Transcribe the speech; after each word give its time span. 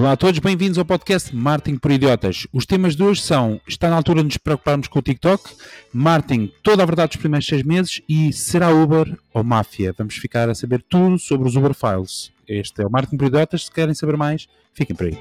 Olá 0.00 0.12
a 0.12 0.16
todos, 0.16 0.38
bem-vindos 0.38 0.78
ao 0.78 0.84
podcast 0.86 1.36
Marketing 1.36 1.76
por 1.76 1.90
Idiotas. 1.90 2.46
Os 2.54 2.64
temas 2.64 2.96
de 2.96 3.02
hoje 3.02 3.20
são: 3.20 3.60
está 3.68 3.90
na 3.90 3.96
altura 3.96 4.20
de 4.20 4.28
nos 4.28 4.38
preocuparmos 4.38 4.88
com 4.88 4.98
o 4.98 5.02
TikTok, 5.02 5.50
Marketing, 5.92 6.50
toda 6.62 6.82
a 6.82 6.86
verdade 6.86 7.10
dos 7.10 7.18
primeiros 7.18 7.46
seis 7.46 7.62
meses 7.62 8.00
e 8.08 8.32
será 8.32 8.70
Uber 8.70 9.14
ou 9.34 9.44
máfia? 9.44 9.94
Vamos 9.98 10.16
ficar 10.16 10.48
a 10.48 10.54
saber 10.54 10.82
tudo 10.88 11.18
sobre 11.18 11.46
os 11.46 11.54
Uber 11.54 11.74
Files. 11.74 12.32
Este 12.48 12.80
é 12.80 12.86
o 12.86 12.90
Marketing 12.90 13.18
por 13.18 13.26
Idiotas. 13.26 13.66
Se 13.66 13.70
querem 13.70 13.92
saber 13.92 14.16
mais, 14.16 14.48
fiquem 14.72 14.96
por 14.96 15.04
aí. 15.04 15.18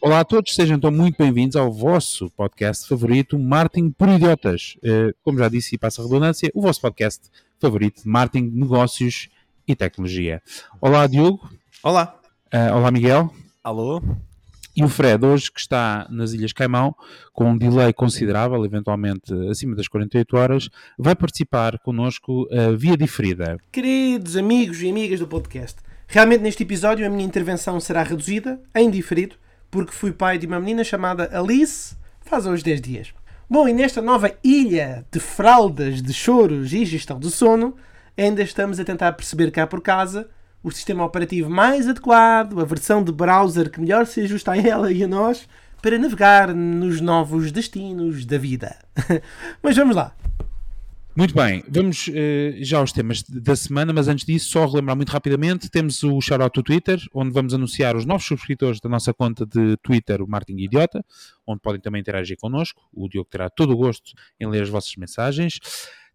Olá 0.00 0.18
a 0.18 0.24
todos, 0.24 0.52
sejam 0.52 0.78
então 0.78 0.90
muito 0.90 1.16
bem-vindos 1.16 1.54
ao 1.54 1.72
vosso 1.72 2.28
podcast 2.30 2.88
favorito, 2.88 3.38
Marketing 3.38 3.90
por 3.90 4.08
Idiotas. 4.08 4.76
Eh, 4.82 5.14
como 5.22 5.38
já 5.38 5.48
disse 5.48 5.76
e 5.76 5.78
passa 5.78 6.02
a 6.02 6.04
redundância, 6.04 6.50
o 6.54 6.62
vosso 6.62 6.80
podcast 6.80 7.30
favorito 7.60 8.02
de 8.02 8.08
marketing, 8.08 8.50
negócios 8.52 9.28
e 9.66 9.74
tecnologia. 9.74 10.42
Olá, 10.80 11.06
Diogo. 11.06 11.48
Olá. 11.82 12.18
Uh, 12.54 12.76
olá, 12.76 12.90
Miguel. 12.90 13.32
Alô. 13.62 14.00
E 14.76 14.84
o 14.84 14.88
Fred, 14.88 15.24
hoje 15.24 15.50
que 15.50 15.58
está 15.58 16.06
nas 16.10 16.32
Ilhas 16.34 16.52
Caimão, 16.52 16.94
com 17.32 17.50
um 17.50 17.56
delay 17.56 17.92
considerável, 17.92 18.62
eventualmente 18.64 19.32
acima 19.50 19.74
das 19.74 19.88
48 19.88 20.36
horas, 20.36 20.68
vai 20.98 21.16
participar 21.16 21.78
connosco 21.78 22.42
uh, 22.44 22.76
via 22.76 22.96
diferida. 22.96 23.56
Queridos 23.72 24.36
amigos 24.36 24.82
e 24.82 24.90
amigas 24.90 25.18
do 25.18 25.26
podcast, 25.26 25.80
realmente 26.06 26.42
neste 26.42 26.62
episódio 26.62 27.06
a 27.06 27.08
minha 27.08 27.24
intervenção 27.24 27.80
será 27.80 28.02
reduzida, 28.02 28.60
em 28.74 28.90
diferido, 28.90 29.36
porque 29.70 29.92
fui 29.92 30.12
pai 30.12 30.38
de 30.38 30.46
uma 30.46 30.60
menina 30.60 30.84
chamada 30.84 31.30
Alice 31.32 31.96
faz 32.20 32.44
uns 32.44 32.62
10 32.62 32.80
dias. 32.80 33.14
Bom, 33.48 33.68
e 33.68 33.72
nesta 33.72 34.02
nova 34.02 34.36
ilha 34.44 35.06
de 35.10 35.20
fraldas, 35.20 36.02
de 36.02 36.12
choros 36.12 36.72
e 36.72 36.84
gestão 36.84 37.18
do 37.18 37.30
sono, 37.30 37.76
ainda 38.16 38.42
estamos 38.42 38.80
a 38.80 38.84
tentar 38.84 39.12
perceber 39.12 39.50
cá 39.50 39.66
por 39.66 39.80
casa 39.80 40.28
o 40.62 40.70
sistema 40.70 41.04
operativo 41.04 41.48
mais 41.48 41.86
adequado, 41.86 42.58
a 42.58 42.64
versão 42.64 43.02
de 43.04 43.12
browser 43.12 43.70
que 43.70 43.80
melhor 43.80 44.04
se 44.06 44.22
ajusta 44.22 44.52
a 44.52 44.56
ela 44.56 44.90
e 44.90 45.04
a 45.04 45.08
nós 45.08 45.48
para 45.80 45.98
navegar 45.98 46.52
nos 46.52 47.00
novos 47.00 47.52
destinos 47.52 48.24
da 48.24 48.36
vida. 48.36 48.76
Mas 49.62 49.76
vamos 49.76 49.94
lá. 49.94 50.12
Muito 51.16 51.34
bem, 51.34 51.64
vamos 51.66 52.08
uh, 52.08 52.12
já 52.58 52.78
aos 52.78 52.92
temas 52.92 53.22
da 53.22 53.56
semana, 53.56 53.90
mas 53.90 54.06
antes 54.06 54.26
disso, 54.26 54.50
só 54.50 54.66
relembrar 54.66 54.94
muito 54.94 55.08
rapidamente: 55.08 55.70
temos 55.70 56.02
o 56.02 56.20
shoutout 56.20 56.60
do 56.60 56.62
Twitter, 56.62 57.00
onde 57.14 57.30
vamos 57.32 57.54
anunciar 57.54 57.96
os 57.96 58.04
novos 58.04 58.26
subscritores 58.26 58.80
da 58.80 58.88
nossa 58.90 59.14
conta 59.14 59.46
de 59.46 59.78
Twitter, 59.78 60.20
o 60.20 60.28
Martin 60.28 60.58
Idiota, 60.58 61.02
onde 61.46 61.62
podem 61.62 61.80
também 61.80 62.02
interagir 62.02 62.36
connosco. 62.36 62.82
O 62.92 63.08
Diogo 63.08 63.30
terá 63.30 63.48
todo 63.48 63.72
o 63.72 63.76
gosto 63.78 64.12
em 64.38 64.46
ler 64.46 64.64
as 64.64 64.68
vossas 64.68 64.94
mensagens. 64.96 65.58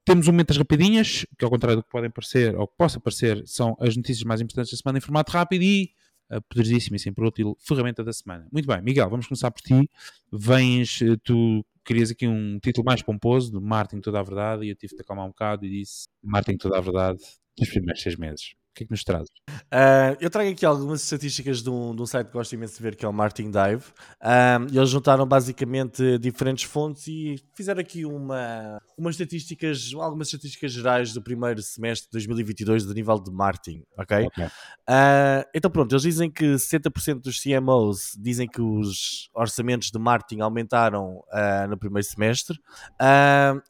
Temos 0.04 0.28
um 0.28 0.32
momentos 0.32 0.58
rapidinhas, 0.58 1.26
que 1.38 1.46
ao 1.46 1.52
contrário 1.52 1.78
do 1.78 1.84
que 1.84 1.90
podem 1.90 2.10
parecer, 2.10 2.56
ou 2.56 2.68
que 2.68 2.76
possa 2.76 3.00
parecer, 3.00 3.44
são 3.46 3.78
as 3.80 3.96
notícias 3.96 4.24
mais 4.24 4.42
importantes 4.42 4.72
da 4.72 4.78
semana 4.78 4.98
em 4.98 5.02
formato 5.02 5.32
rápido 5.32 5.62
e 5.62 5.92
a 6.30 6.42
poderosíssima 6.42 6.96
e 6.96 7.00
sempre 7.00 7.26
útil 7.26 7.58
ferramenta 7.60 8.04
da 8.04 8.14
semana. 8.14 8.48
Muito 8.52 8.66
bem, 8.66 8.82
Miguel, 8.82 9.10
vamos 9.10 9.28
começar 9.28 9.52
por 9.52 9.62
ti. 9.62 9.90
Vens, 10.32 11.02
eh, 11.02 11.18
tu 11.24 11.64
querias 11.84 12.10
aqui 12.10 12.28
um 12.28 12.58
título 12.60 12.86
mais 12.86 13.02
pomposo, 13.02 13.52
de 13.52 13.60
Martin 13.60 14.00
Toda 14.00 14.20
a 14.20 14.24
Verdade, 14.24 14.66
e 14.66 14.70
eu 14.70 14.76
tive 14.76 14.96
de 14.96 15.02
acalmar 15.02 15.26
um 15.26 15.30
bocado 15.30 15.66
e 15.66 15.70
disse 15.70 16.08
Martin 16.24 16.56
Toda 16.58 16.78
a 16.78 16.82
Verdade 16.82 17.20
nos 17.60 17.70
primeiros 17.70 18.02
seis 18.02 18.16
meses. 18.16 18.61
O 18.72 18.74
que 18.74 18.84
é 18.84 18.88
que 18.88 18.92
nos 18.92 19.04
traz? 19.04 19.28
Uh, 19.50 20.16
eu 20.22 20.30
trago 20.30 20.50
aqui 20.50 20.66
algumas 20.66 21.04
estatísticas 21.04 21.62
de 21.62 21.70
um, 21.70 21.94
de 21.94 22.02
um 22.02 22.06
site 22.06 22.28
que 22.28 22.34
gosto 22.34 22.54
imenso 22.54 22.78
de 22.78 22.82
ver, 22.82 22.96
que 22.96 23.06
é 23.06 23.08
o 23.08 23.12
Martin 23.12 23.52
Dive. 23.52 23.84
Uh, 24.22 24.66
eles 24.74 24.90
juntaram 24.90 25.28
basicamente 25.28 26.18
diferentes 26.18 26.64
fontes 26.64 27.06
e 27.08 27.36
fizeram 27.54 27.82
aqui 27.82 28.06
uma, 28.06 28.82
umas 28.98 29.16
estatísticas, 29.16 29.92
algumas 29.94 30.28
estatísticas 30.28 30.72
gerais 30.72 31.12
do 31.12 31.22
primeiro 31.22 31.62
semestre 31.62 32.08
de 32.08 32.12
2022 32.14 32.86
do 32.86 32.94
nível 32.94 33.20
de 33.20 33.30
marketing, 33.30 33.84
ok? 33.98 34.26
okay. 34.28 34.46
Uh, 34.46 35.44
então 35.54 35.70
pronto, 35.70 35.92
eles 35.92 36.04
dizem 36.04 36.32
que 36.32 36.46
60% 36.54 37.22
dos 37.22 37.42
CMOs 37.42 38.18
dizem 38.18 38.48
que 38.48 38.62
os 38.62 39.30
orçamentos 39.34 39.92
de 39.92 40.00
marketing 40.00 40.42
aumentaram 40.42 41.22
no 41.70 41.78
primeiro 41.78 42.08
semestre 42.08 42.58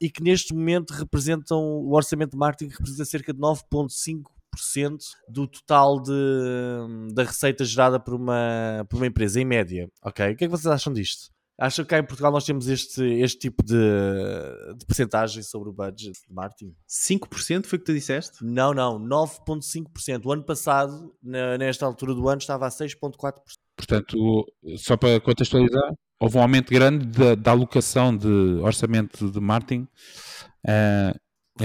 e 0.00 0.10
que 0.10 0.22
neste 0.22 0.54
momento 0.54 0.92
representam, 0.92 1.58
o 1.58 1.94
orçamento 1.94 2.32
de 2.32 2.36
marketing 2.36 2.70
representa 2.70 3.04
cerca 3.04 3.32
de 3.32 3.40
9,5% 3.40 4.22
do 5.28 5.46
total 5.46 6.00
de, 6.00 7.12
da 7.14 7.24
receita 7.24 7.64
gerada 7.64 7.98
por 7.98 8.14
uma, 8.14 8.86
por 8.88 8.96
uma 8.96 9.06
empresa, 9.06 9.40
em 9.40 9.44
média. 9.44 9.88
Ok? 10.02 10.32
O 10.32 10.36
que 10.36 10.44
é 10.44 10.46
que 10.46 10.50
vocês 10.50 10.66
acham 10.66 10.92
disto? 10.92 11.30
Acham 11.58 11.84
que 11.84 11.90
cá 11.90 11.98
em 11.98 12.04
Portugal 12.04 12.32
nós 12.32 12.44
temos 12.44 12.66
este, 12.66 13.02
este 13.20 13.38
tipo 13.38 13.62
de, 13.62 13.76
de 14.76 14.84
percentagem 14.86 15.42
sobre 15.42 15.68
o 15.68 15.72
budget 15.72 16.18
de 16.26 16.34
marketing? 16.34 16.74
5% 16.88 17.66
foi 17.66 17.76
o 17.76 17.80
que 17.80 17.86
tu 17.86 17.92
disseste? 17.92 18.44
Não, 18.44 18.72
não, 18.72 18.98
9,5%. 18.98 20.24
O 20.24 20.32
ano 20.32 20.44
passado, 20.44 21.14
na, 21.22 21.58
nesta 21.58 21.86
altura 21.86 22.14
do 22.14 22.28
ano, 22.28 22.40
estava 22.40 22.66
a 22.66 22.70
6,4%. 22.70 23.34
Portanto, 23.76 24.46
só 24.76 24.96
para 24.96 25.20
contextualizar, 25.20 25.92
houve 26.18 26.38
um 26.38 26.42
aumento 26.42 26.70
grande 26.70 27.06
da, 27.06 27.34
da 27.34 27.50
alocação 27.50 28.16
de 28.16 28.28
orçamento 28.60 29.30
de 29.30 29.40
marketing 29.40 29.86
uh, 30.66 31.18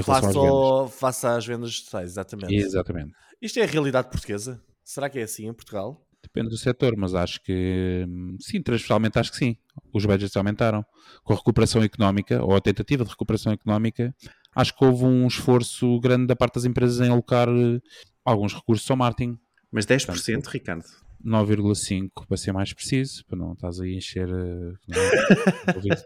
Face, 0.04 0.38
ao, 0.38 0.88
face 0.88 1.26
às 1.26 1.46
vendas 1.46 1.82
totais, 1.82 2.12
exatamente. 2.12 2.54
Exatamente. 2.54 3.14
Isto 3.42 3.60
é 3.60 3.64
a 3.64 3.68
realidade 3.68 4.10
portuguesa? 4.10 4.62
Será 4.84 5.10
que 5.10 5.20
é 5.20 5.24
assim 5.24 5.48
em 5.48 5.54
Portugal? 5.54 6.06
Depende 6.22 6.50
do 6.50 6.58
setor, 6.58 6.96
mas 6.98 7.14
acho 7.14 7.42
que 7.42 8.06
sim, 8.40 8.62
transversalmente 8.62 9.18
acho 9.18 9.32
que 9.32 9.38
sim. 9.38 9.58
Os 9.94 10.06
budgets 10.06 10.36
aumentaram. 10.36 10.84
Com 11.24 11.34
a 11.34 11.36
recuperação 11.36 11.82
económica, 11.82 12.44
ou 12.44 12.56
a 12.56 12.62
tentativa 12.62 13.04
de 13.04 13.10
recuperação 13.10 13.54
económica, 13.54 14.14
acho 14.54 14.76
que 14.76 14.84
houve 14.84 15.06
um 15.06 15.26
esforço 15.28 16.00
grande 16.00 16.28
da 16.28 16.36
parte 16.36 16.56
das 16.56 16.66
empresas 16.66 17.00
em 17.00 17.10
alocar 17.10 17.48
eh, 17.48 17.80
alguns 18.26 18.54
recursos 18.54 18.90
ao 18.90 18.98
marketing. 18.98 19.38
Mas 19.72 19.86
10%, 19.86 20.06
Portanto, 20.06 20.48
Ricardo? 20.48 20.86
9,5 21.24 22.10
para 22.28 22.38
ser 22.38 22.52
mais 22.52 22.74
preciso, 22.74 23.26
para 23.26 23.38
não 23.38 23.54
estás 23.54 23.80
aí 23.80 23.94
a 23.94 23.98
encher. 23.98 24.28
Eh, 24.28 24.74
não, 24.88 25.02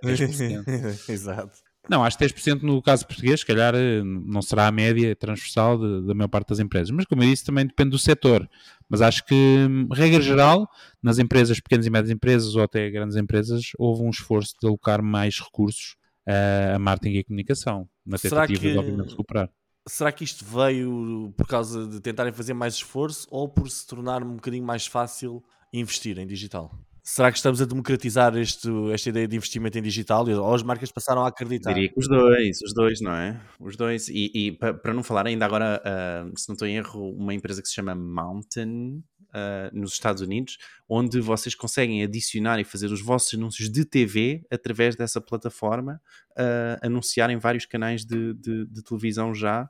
Exato. 1.09 1.57
Não, 1.91 2.05
acho 2.05 2.17
que 2.17 2.23
10% 2.23 2.61
no 2.61 2.81
caso 2.81 3.05
português, 3.05 3.41
se 3.41 3.45
calhar 3.45 3.75
eh, 3.75 4.01
não 4.01 4.41
será 4.41 4.65
a 4.65 4.71
média 4.71 5.13
transversal 5.13 5.77
da 5.77 6.13
maior 6.13 6.29
parte 6.29 6.47
das 6.47 6.59
empresas. 6.59 6.89
Mas, 6.89 7.03
como 7.03 7.21
eu 7.21 7.29
disse, 7.29 7.43
também 7.43 7.67
depende 7.67 7.89
do 7.89 7.99
setor. 7.99 8.49
Mas 8.87 9.01
acho 9.01 9.25
que, 9.25 9.35
hum, 9.35 9.89
regra 9.91 10.21
geral, 10.21 10.69
nas 11.03 11.19
empresas, 11.19 11.59
pequenas 11.59 11.85
e 11.85 11.89
médias 11.89 12.09
empresas 12.09 12.55
ou 12.55 12.63
até 12.63 12.89
grandes 12.89 13.17
empresas, 13.17 13.73
houve 13.77 14.03
um 14.03 14.09
esforço 14.09 14.55
de 14.61 14.65
alocar 14.65 15.03
mais 15.03 15.37
recursos 15.37 15.97
uh, 16.29 16.75
a 16.75 16.79
marketing 16.79 17.15
e 17.15 17.19
a 17.19 17.23
comunicação, 17.25 17.89
na 18.05 18.17
tentativa 18.17 18.61
que, 18.61 18.71
de, 18.71 18.77
obviamente, 18.77 19.09
recuperar. 19.09 19.49
Será 19.85 20.13
que 20.13 20.23
isto 20.23 20.45
veio 20.45 21.33
por 21.35 21.45
causa 21.45 21.85
de 21.85 21.99
tentarem 21.99 22.31
fazer 22.31 22.53
mais 22.53 22.75
esforço 22.75 23.27
ou 23.29 23.49
por 23.49 23.69
se 23.69 23.85
tornar 23.85 24.23
um 24.23 24.35
bocadinho 24.35 24.63
mais 24.63 24.87
fácil 24.87 25.43
investir 25.73 26.17
em 26.19 26.25
digital? 26.25 26.71
Será 27.03 27.31
que 27.31 27.37
estamos 27.37 27.61
a 27.61 27.65
democratizar 27.65 28.35
este, 28.37 28.69
esta 28.93 29.09
ideia 29.09 29.27
de 29.27 29.35
investimento 29.35 29.77
em 29.77 29.81
digital? 29.81 30.27
Ou 30.27 30.53
as 30.53 30.61
marcas 30.61 30.91
passaram 30.91 31.23
a 31.23 31.29
acreditar? 31.29 31.73
Diria 31.73 31.89
que 31.89 31.99
os 31.99 32.07
dois, 32.07 32.61
os 32.61 32.73
dois, 32.73 33.01
não 33.01 33.13
é? 33.13 33.41
Os 33.59 33.75
dois. 33.75 34.07
E, 34.07 34.31
e 34.33 34.51
para 34.51 34.93
não 34.93 35.01
falar 35.01 35.25
ainda 35.25 35.45
agora, 35.45 35.81
uh, 35.81 36.39
se 36.39 36.47
não 36.47 36.53
estou 36.53 36.67
em 36.67 36.77
erro, 36.77 37.11
uma 37.11 37.33
empresa 37.33 37.61
que 37.61 37.67
se 37.67 37.73
chama 37.73 37.95
Mountain, 37.95 39.03
uh, 39.33 39.77
nos 39.77 39.93
Estados 39.93 40.21
Unidos, 40.21 40.57
onde 40.87 41.19
vocês 41.19 41.55
conseguem 41.55 42.03
adicionar 42.03 42.59
e 42.59 42.63
fazer 42.63 42.87
os 42.87 43.01
vossos 43.01 43.33
anúncios 43.33 43.69
de 43.69 43.85
TV 43.85 44.45
através 44.51 44.95
dessa 44.95 45.19
plataforma, 45.19 46.01
uh, 46.31 46.85
anunciar 46.85 47.29
em 47.29 47.37
vários 47.37 47.65
canais 47.65 48.05
de, 48.05 48.33
de, 48.33 48.65
de 48.65 48.83
televisão 48.83 49.33
já, 49.33 49.69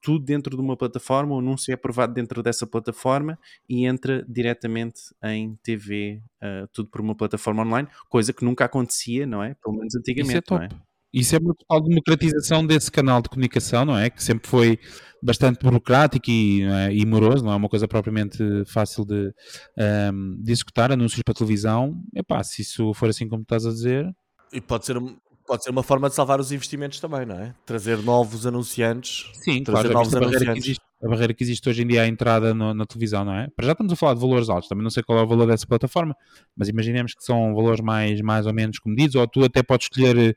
tudo 0.00 0.24
dentro 0.24 0.56
de 0.56 0.62
uma 0.62 0.76
plataforma, 0.76 1.34
o 1.34 1.38
anúncio 1.38 1.70
é 1.72 1.74
aprovado 1.74 2.14
dentro 2.14 2.42
dessa 2.42 2.66
plataforma 2.66 3.38
e 3.68 3.84
entra 3.84 4.24
diretamente 4.28 5.00
em 5.22 5.56
TV, 5.62 6.22
uh, 6.42 6.68
tudo 6.72 6.88
por 6.88 7.00
uma 7.00 7.14
plataforma 7.14 7.62
online, 7.62 7.88
coisa 8.08 8.32
que 8.32 8.44
nunca 8.44 8.64
acontecia, 8.64 9.26
não 9.26 9.42
é? 9.42 9.54
Pelo 9.54 9.76
menos 9.76 9.94
antigamente, 9.94 10.30
Isso 10.30 10.38
é 10.38 10.40
top. 10.40 10.68
não 10.68 10.78
é? 10.78 10.85
Isso 11.12 11.34
é 11.34 11.38
uma 11.38 11.54
total 11.54 11.88
democratização 11.88 12.66
desse 12.66 12.90
canal 12.90 13.22
de 13.22 13.28
comunicação, 13.28 13.84
não 13.84 13.96
é? 13.96 14.10
Que 14.10 14.22
sempre 14.22 14.48
foi 14.48 14.78
bastante 15.22 15.62
burocrático 15.62 16.30
e, 16.30 16.62
é? 16.62 16.94
e 16.94 17.06
moroso, 17.06 17.44
não 17.44 17.52
é 17.52 17.56
uma 17.56 17.68
coisa 17.68 17.88
propriamente 17.88 18.38
fácil 18.66 19.04
de, 19.04 19.14
um, 19.14 19.82
ehm, 19.82 20.42
de 20.42 20.52
executar, 20.52 20.92
anúncios 20.92 21.22
para 21.22 21.34
televisão. 21.34 22.00
Epá, 22.14 22.42
se 22.44 22.62
isso 22.62 22.92
for 22.94 23.08
assim 23.08 23.28
como 23.28 23.42
estás 23.42 23.64
a 23.66 23.70
dizer... 23.70 24.06
E 24.52 24.60
pode 24.60 24.86
ser, 24.86 24.96
pode 25.46 25.64
ser 25.64 25.70
uma 25.70 25.82
forma 25.82 26.08
de 26.08 26.14
salvar 26.14 26.38
os 26.38 26.52
investimentos 26.52 27.00
também, 27.00 27.26
não 27.26 27.36
é? 27.36 27.54
Trazer 27.64 27.98
novos 27.98 28.46
anunciantes. 28.46 29.30
Sim, 29.42 29.62
trazer 29.64 29.90
claro, 29.90 29.94
novos 29.94 30.14
anunciantes 30.14 30.78
a 31.06 31.10
barreira 31.10 31.32
que 31.32 31.42
existe 31.42 31.68
hoje 31.68 31.82
em 31.82 31.86
dia 31.86 32.02
à 32.02 32.06
entrada 32.06 32.52
no, 32.52 32.74
na 32.74 32.84
televisão, 32.84 33.24
não 33.24 33.34
é? 33.34 33.48
Para 33.54 33.66
já 33.66 33.72
estamos 33.72 33.92
a 33.92 33.96
falar 33.96 34.14
de 34.14 34.20
valores 34.20 34.48
altos, 34.48 34.68
também 34.68 34.82
não 34.82 34.90
sei 34.90 35.02
qual 35.02 35.18
é 35.18 35.22
o 35.22 35.26
valor 35.26 35.46
dessa 35.46 35.66
plataforma, 35.66 36.16
mas 36.56 36.68
imaginemos 36.68 37.14
que 37.14 37.24
são 37.24 37.54
valores 37.54 37.80
mais, 37.80 38.20
mais 38.20 38.46
ou 38.46 38.52
menos 38.52 38.78
comedidos, 38.78 39.14
ou 39.14 39.26
tu 39.26 39.44
até 39.44 39.62
podes 39.62 39.86
escolher 39.86 40.18
eh, 40.18 40.34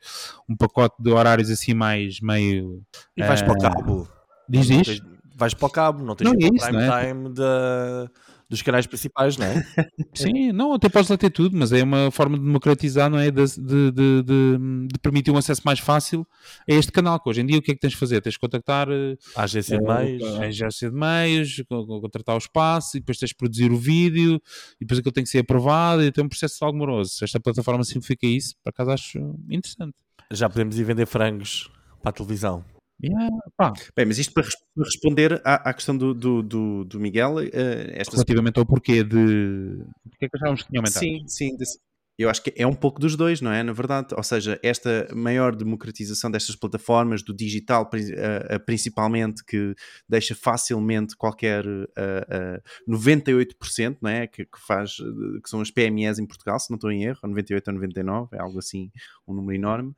um 0.48 0.56
pacote 0.56 0.96
de 1.02 1.12
horários 1.12 1.50
assim 1.50 1.74
mais 1.74 2.20
meio. 2.22 2.82
E 3.18 3.24
vais 3.24 3.42
uh, 3.42 3.46
para 3.46 3.54
o 3.54 3.58
cabo. 3.58 4.08
Diz, 4.48 4.68
diz? 4.68 5.02
Vais 5.36 5.54
para 5.54 5.68
o 5.68 5.70
cabo, 5.70 6.04
não 6.04 6.16
tens 6.16 6.26
não, 6.26 6.34
é 6.34 6.50
isso, 6.54 6.66
é? 6.68 7.08
time 7.08 7.34
da 7.34 8.10
dos 8.50 8.62
canais 8.64 8.88
principais, 8.88 9.38
não 9.38 9.46
é? 9.46 9.64
Sim, 10.16 10.52
não, 10.52 10.74
até 10.74 10.90
podes 10.90 11.10
lá 11.10 11.18
ter 11.18 11.30
tudo, 11.30 11.56
mas 11.56 11.72
é 11.72 11.84
uma 11.84 12.10
forma 12.10 12.38
de 12.38 12.44
democratizar, 12.44 13.10
não 13.10 13.20
é? 13.20 13.30
De, 13.30 13.46
de, 13.46 13.92
de, 13.92 14.24
de, 14.24 15.00
permitir 15.02 15.30
um 15.30 15.38
acesso 15.38 15.62
mais 15.64 15.80
fácil 15.80 16.26
a 16.68 16.74
este 16.74 16.92
canal, 16.92 17.20
que 17.20 17.30
hoje 17.30 17.42
em 17.42 17.46
dia 17.46 17.60
o 17.60 17.62
que 17.62 17.72
é 17.72 17.76
que 17.76 17.80
tens 17.80 17.92
de 17.92 17.98
fazer? 17.98 18.22
Tens 18.22 18.34
de 18.34 18.40
contactar 18.40 18.88
eh, 18.90 19.16
a 19.36 19.44
agência 19.44 19.78
de 19.78 19.86
meios, 19.86 20.24
a 20.24 20.46
agência 20.46 20.90
de 20.90 20.96
meios, 20.96 21.64
contratar 21.68 22.36
o 22.36 22.40
espaço, 22.40 22.98
e 22.98 23.00
depois 23.00 23.20
tens 23.20 23.30
de 23.30 23.36
produzir 23.36 23.72
o 23.72 23.78
vídeo, 23.78 24.42
e 24.82 24.86
depois 24.86 25.00
aquilo 25.00 25.14
tem 25.14 25.24
que 25.24 25.30
ser 25.30 25.40
aprovado, 25.40 26.04
e 26.04 26.12
tem 26.12 26.24
um 26.24 26.30
processo 26.30 26.66
algo 26.66 26.78
moroso. 26.78 27.24
Esta 27.24 27.40
plataforma 27.40 27.84
simplifica 27.84 28.26
isso, 28.26 28.56
por 28.64 28.72
acaso 28.72 28.92
acho 28.92 29.20
interessante. 29.50 29.94
Já 30.32 30.50
podemos 30.50 30.78
ir 30.78 30.84
vender 30.84 31.06
frangos 31.06 31.70
para 32.02 32.10
a 32.10 32.14
televisão. 32.14 32.64
Yeah, 33.02 33.30
Bem, 33.96 34.06
mas 34.06 34.18
isto 34.18 34.34
para, 34.34 34.46
responder 34.78 35.42
à, 35.46 35.70
à 35.70 35.74
questão 35.74 35.98
do, 35.98 36.14
do, 36.14 36.44
do, 36.44 36.84
do 36.84 37.00
Miguel. 37.00 37.36
Uh, 37.36 37.92
esta 37.94 38.14
Relativamente 38.14 38.60
ao 38.60 38.66
porquê 38.66 39.04
de. 39.04 39.80
Porquê 40.04 40.28
que 40.30 40.36
achávamos 40.36 40.64
que 40.64 40.70
tinha 40.70 40.80
aumentado? 40.80 41.00
Sim, 41.00 41.24
sim. 41.28 41.56
Desse... 41.56 41.80
Eu 42.20 42.30
acho 42.30 42.44
que 42.44 42.54
é 42.58 42.68
um 42.68 42.74
pouco 42.74 43.00
dos 43.00 43.16
dois, 43.16 43.40
não 43.40 43.50
é? 43.50 43.64
Na 43.64 43.72
verdade, 43.72 44.14
ou 44.14 44.22
seja, 44.22 44.60
esta 44.62 45.08
maior 45.16 45.56
democratização 45.56 46.30
destas 46.30 46.54
plataformas, 46.54 47.24
do 47.24 47.34
digital 47.34 47.90
uh, 47.90 48.60
principalmente, 48.66 49.42
que 49.46 49.74
deixa 50.08 50.36
facilmente 50.36 51.16
qualquer 51.16 51.66
uh, 51.66 51.88
uh, 52.90 52.94
98%, 52.94 54.00
não 54.02 54.10
é? 54.10 54.28
Que, 54.28 54.44
que, 54.44 54.60
faz, 54.68 54.98
que 55.42 55.50
são 55.50 55.62
as 55.62 55.72
PMEs 55.72 56.20
em 56.20 56.26
Portugal, 56.26 56.60
se 56.60 56.70
não 56.70 56.76
estou 56.76 56.92
em 56.92 57.06
erro, 57.06 57.20
98 57.24 57.70
ou 57.70 57.74
99, 57.76 58.36
é 58.36 58.42
algo 58.42 58.60
assim, 58.60 58.92
um 59.26 59.34
número 59.34 59.56
enorme, 59.56 59.94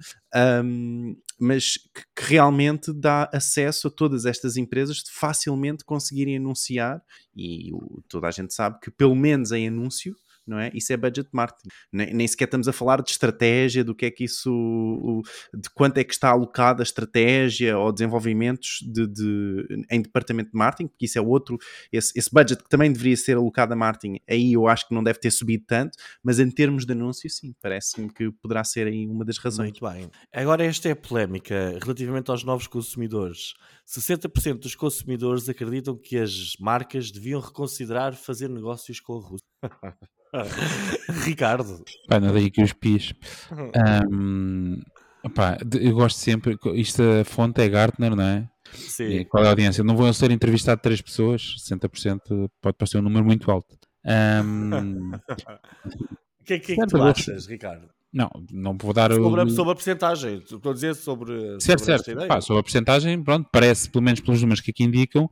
um, 0.63 1.15
mas 1.39 1.77
que, 1.77 2.03
que, 2.15 2.33
realmente 2.33 2.93
dá 2.93 3.31
acesso 3.33 3.87
a 3.87 3.91
todas 3.91 4.27
estas 4.27 4.57
empresas 4.57 4.97
de 4.97 5.09
facilmente 5.11 5.83
conseguirem 5.83 6.37
anunciar, 6.37 7.01
e 7.35 7.71
toda 8.07 8.27
a 8.27 8.31
gente 8.31 8.53
sabe 8.53 8.79
que 8.79 8.91
pelo 8.91 9.15
menos 9.15 9.51
em 9.51 9.67
anúncio 9.67 10.15
não 10.51 10.59
é? 10.59 10.69
Isso 10.73 10.91
é 10.91 10.97
budget 10.97 11.29
marketing. 11.31 11.69
Nem, 11.91 12.13
nem, 12.13 12.27
sequer 12.27 12.45
estamos 12.45 12.67
a 12.67 12.73
falar 12.73 13.01
de 13.01 13.09
estratégia, 13.09 13.83
do 13.83 13.95
que 13.95 14.05
é 14.05 14.11
que 14.11 14.25
isso, 14.25 15.23
de 15.53 15.69
quanto 15.69 15.97
é 15.97 16.03
que 16.03 16.13
está 16.13 16.29
alocada 16.29 16.81
a 16.81 16.83
estratégia 16.83 17.77
ou 17.77 17.91
desenvolvimentos 17.91 18.79
de, 18.81 19.07
de, 19.07 19.85
em 19.89 20.01
departamento 20.01 20.51
de 20.51 20.57
marketing, 20.57 20.87
porque 20.87 21.05
isso 21.05 21.17
é 21.17 21.21
outro, 21.21 21.57
esse, 21.91 22.11
esse 22.17 22.29
budget 22.31 22.61
que 22.63 22.69
também 22.69 22.91
deveria 22.91 23.15
ser 23.15 23.37
alocado 23.37 23.73
a 23.73 23.75
marketing, 23.75 24.19
aí 24.29 24.53
eu 24.53 24.67
acho 24.67 24.87
que 24.87 24.93
não 24.93 25.03
deve 25.03 25.19
ter 25.19 25.31
subido 25.31 25.63
tanto, 25.65 25.97
mas 26.21 26.39
em 26.39 26.51
termos 26.51 26.85
de 26.85 26.91
anúncio, 26.91 27.29
sim, 27.29 27.55
parece-me 27.61 28.11
que 28.11 28.29
poderá 28.31 28.63
ser 28.63 28.87
aí 28.87 29.07
uma 29.07 29.23
das 29.23 29.37
razões. 29.37 29.71
Muito 29.71 29.85
bem. 29.89 30.09
Agora 30.33 30.65
esta 30.65 30.89
é 30.89 30.91
a 30.91 30.95
polémica 30.95 31.79
relativamente 31.81 32.29
aos 32.29 32.43
novos 32.43 32.67
consumidores. 32.67 33.53
60% 33.87 34.59
dos 34.59 34.75
consumidores 34.75 35.49
acreditam 35.49 35.97
que 35.97 36.17
as 36.17 36.55
marcas 36.59 37.11
deviam 37.11 37.39
reconsiderar 37.39 38.15
fazer 38.15 38.49
negócios 38.49 38.99
com 38.99 39.17
a 39.17 39.21
Rússia. 39.21 39.47
Ricardo. 41.25 41.83
Pá, 42.07 42.19
nada 42.19 42.37
aí 42.37 42.49
que 42.49 42.63
os 42.63 42.73
pis. 42.73 43.13
Um, 44.11 44.81
opá, 45.23 45.57
eu 45.79 45.93
gosto 45.93 46.17
sempre. 46.17 46.57
Isto 46.75 47.01
a 47.01 47.25
fonte 47.25 47.61
é 47.61 47.69
Gartner, 47.69 48.15
não 48.15 48.23
é? 48.23 48.49
Sim. 48.73 49.07
E 49.07 49.25
qual 49.25 49.43
é 49.43 49.47
a 49.47 49.49
audiência? 49.49 49.83
Não 49.83 49.95
vou 49.95 50.11
ser 50.13 50.31
entrevistado 50.31 50.81
três 50.81 51.01
pessoas, 51.01 51.55
60% 51.69 52.49
pode 52.61 52.77
parecer 52.77 52.97
um 52.97 53.01
número 53.01 53.25
muito 53.25 53.51
alto. 53.51 53.77
Um... 54.05 55.11
O 56.41 56.43
que 56.43 56.55
é 56.55 56.59
que, 56.59 56.71
é 56.73 56.75
que 56.75 56.87
tu 56.87 57.01
achas, 57.01 57.45
Ricardo? 57.45 57.87
Não, 58.13 58.29
não 58.51 58.77
vou 58.77 58.93
dar 58.93 59.11
sobre, 59.13 59.41
o... 59.41 59.49
sobre 59.49 59.71
a 59.71 59.75
porcentagem, 59.75 60.39
estou 60.39 60.71
a 60.71 60.73
dizer 60.73 60.95
sobre. 60.95 61.33
Certo, 61.61 61.85
sobre 61.85 62.03
certo. 62.03 62.27
Pá, 62.27 62.41
sobre 62.41 62.59
a 62.59 62.63
porcentagem, 62.63 63.23
pronto, 63.23 63.47
parece, 63.49 63.89
pelo 63.89 64.03
menos 64.03 64.19
pelos 64.19 64.41
números 64.41 64.59
que 64.59 64.71
aqui 64.71 64.83
indicam, 64.83 65.29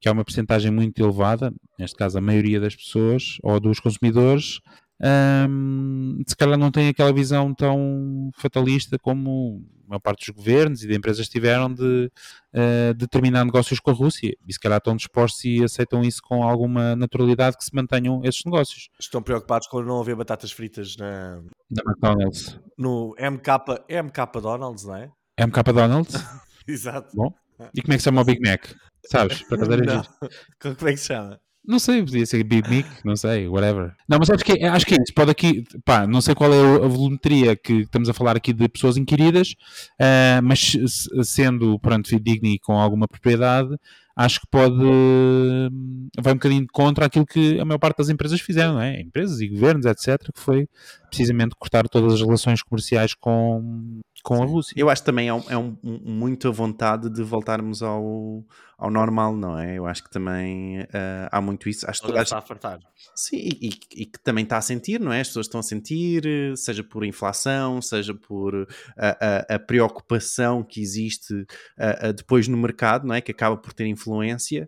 que 0.00 0.08
há 0.08 0.12
uma 0.12 0.24
porcentagem 0.24 0.70
muito 0.70 1.02
elevada, 1.02 1.52
neste 1.76 1.96
caso 1.96 2.18
a 2.18 2.20
maioria 2.20 2.60
das 2.60 2.76
pessoas 2.76 3.38
ou 3.42 3.58
dos 3.58 3.80
consumidores, 3.80 4.60
hum, 5.48 6.22
se 6.26 6.36
calhar 6.36 6.58
não 6.58 6.70
tem 6.70 6.88
aquela 6.88 7.12
visão 7.12 7.54
tão 7.54 8.30
fatalista 8.36 8.98
como 8.98 9.64
a 9.86 9.90
maior 9.90 10.00
parte 10.00 10.26
dos 10.26 10.36
governos 10.36 10.84
e 10.84 10.86
de 10.86 10.94
empresas 10.94 11.28
tiveram 11.28 11.72
de, 11.72 12.12
uh, 12.54 12.94
de 12.94 13.08
terminar 13.08 13.44
negócios 13.44 13.80
com 13.80 13.90
a 13.90 13.94
Rússia. 13.94 14.36
E 14.46 14.52
se 14.52 14.60
calhar 14.60 14.78
estão 14.78 14.94
dispostos 14.94 15.44
e 15.44 15.64
aceitam 15.64 16.02
isso 16.02 16.22
com 16.22 16.44
alguma 16.44 16.94
naturalidade 16.94 17.56
que 17.56 17.64
se 17.64 17.74
mantenham 17.74 18.20
esses 18.24 18.44
negócios. 18.44 18.88
Estão 19.00 19.22
preocupados 19.22 19.66
com 19.66 19.82
não 19.82 20.00
haver 20.00 20.14
batatas 20.14 20.52
fritas 20.52 20.96
na, 20.96 21.42
na 21.70 21.82
McDonald's. 21.86 22.58
No 22.78 23.16
MK, 23.18 23.48
MK 24.04 24.40
Donald's, 24.40 24.84
não 24.84 24.96
é? 24.96 25.10
MK 25.40 25.72
Donald's? 25.72 26.14
Exato. 26.68 27.16
Bom. 27.16 27.34
E 27.74 27.82
como 27.82 27.92
é 27.92 27.96
que 27.96 28.02
se 28.02 28.04
chama 28.04 28.20
o 28.20 28.24
Big 28.24 28.40
Mac? 28.40 28.66
Sabes? 29.06 29.42
Para 29.42 29.58
fazer 29.58 29.84
não. 29.84 30.02
Como 30.60 30.88
é 30.88 30.92
que 30.92 30.96
se 30.98 31.06
chama? 31.06 31.40
Não 31.66 31.78
sei, 31.78 32.02
podia 32.02 32.24
ser 32.24 32.42
Big 32.42 32.68
Mic, 32.68 32.88
não 33.04 33.14
sei, 33.14 33.46
whatever. 33.46 33.94
Não, 34.08 34.18
mas 34.18 34.30
acho 34.30 34.44
que, 34.44 34.64
acho 34.64 34.86
que 34.86 34.94
é 34.94 34.98
isso. 35.02 35.12
Pode 35.14 35.30
aqui, 35.30 35.62
pá, 35.84 36.06
não 36.06 36.20
sei 36.20 36.34
qual 36.34 36.52
é 36.52 36.84
a 36.84 36.88
volumetria 36.88 37.54
que 37.54 37.80
estamos 37.80 38.08
a 38.08 38.14
falar 38.14 38.36
aqui 38.36 38.52
de 38.52 38.68
pessoas 38.68 38.96
inquiridas, 38.96 39.54
uh, 40.00 40.42
mas 40.42 40.72
sendo, 41.22 41.78
pronto, 41.78 42.08
fidedigno 42.08 42.48
e 42.48 42.58
com 42.58 42.78
alguma 42.78 43.06
propriedade, 43.06 43.76
acho 44.16 44.40
que 44.40 44.46
pode. 44.50 44.74
vai 46.20 46.32
um 46.32 46.36
bocadinho 46.36 46.66
contra 46.72 47.06
aquilo 47.06 47.26
que 47.26 47.58
a 47.60 47.64
maior 47.64 47.78
parte 47.78 47.98
das 47.98 48.08
empresas 48.08 48.40
fizeram, 48.40 48.74
não 48.74 48.80
é? 48.80 49.00
Empresas 49.00 49.40
e 49.40 49.48
governos, 49.48 49.86
etc., 49.86 50.18
que 50.34 50.40
foi 50.40 50.68
precisamente 51.08 51.54
cortar 51.58 51.88
todas 51.88 52.14
as 52.14 52.20
relações 52.20 52.62
comerciais 52.62 53.14
com, 53.14 54.00
com 54.22 54.42
a 54.42 54.46
Rússia. 54.46 54.74
Eu 54.76 54.90
acho 54.90 55.02
que 55.02 55.06
também 55.06 55.28
é, 55.28 55.34
um, 55.34 55.42
é 55.48 55.56
um, 55.56 55.76
muito 55.82 56.48
a 56.48 56.50
vontade 56.50 57.08
de 57.08 57.22
voltarmos 57.22 57.82
ao 57.82 58.44
ao 58.80 58.90
normal, 58.90 59.36
não 59.36 59.58
é? 59.58 59.76
Eu 59.76 59.84
acho 59.84 60.02
que 60.02 60.10
também 60.10 60.80
uh, 60.80 61.28
há 61.30 61.38
muito 61.38 61.68
isso. 61.68 61.88
Acho 61.88 62.00
que 62.00 62.10
está 62.18 62.38
a 62.38 62.40
fartar. 62.40 62.80
Sim, 63.14 63.36
e, 63.36 63.70
e, 63.94 64.06
que 64.06 64.18
também 64.24 64.42
está 64.42 64.56
a 64.56 64.62
sentir, 64.62 64.98
não 64.98 65.12
é? 65.12 65.20
As 65.20 65.28
pessoas 65.28 65.46
estão 65.46 65.60
a 65.60 65.62
sentir, 65.62 66.22
seja 66.56 66.82
por 66.82 67.04
inflação, 67.04 67.82
seja 67.82 68.14
por 68.14 68.54
uh, 68.54 68.66
a, 68.96 69.54
a, 69.54 69.58
preocupação 69.58 70.62
que 70.62 70.80
existe 70.80 71.34
uh, 71.34 72.12
depois 72.16 72.48
no 72.48 72.56
mercado, 72.56 73.06
não 73.06 73.14
é? 73.14 73.20
Que 73.20 73.32
acaba 73.32 73.54
por 73.54 73.74
ter 73.74 73.84
influência. 73.84 74.66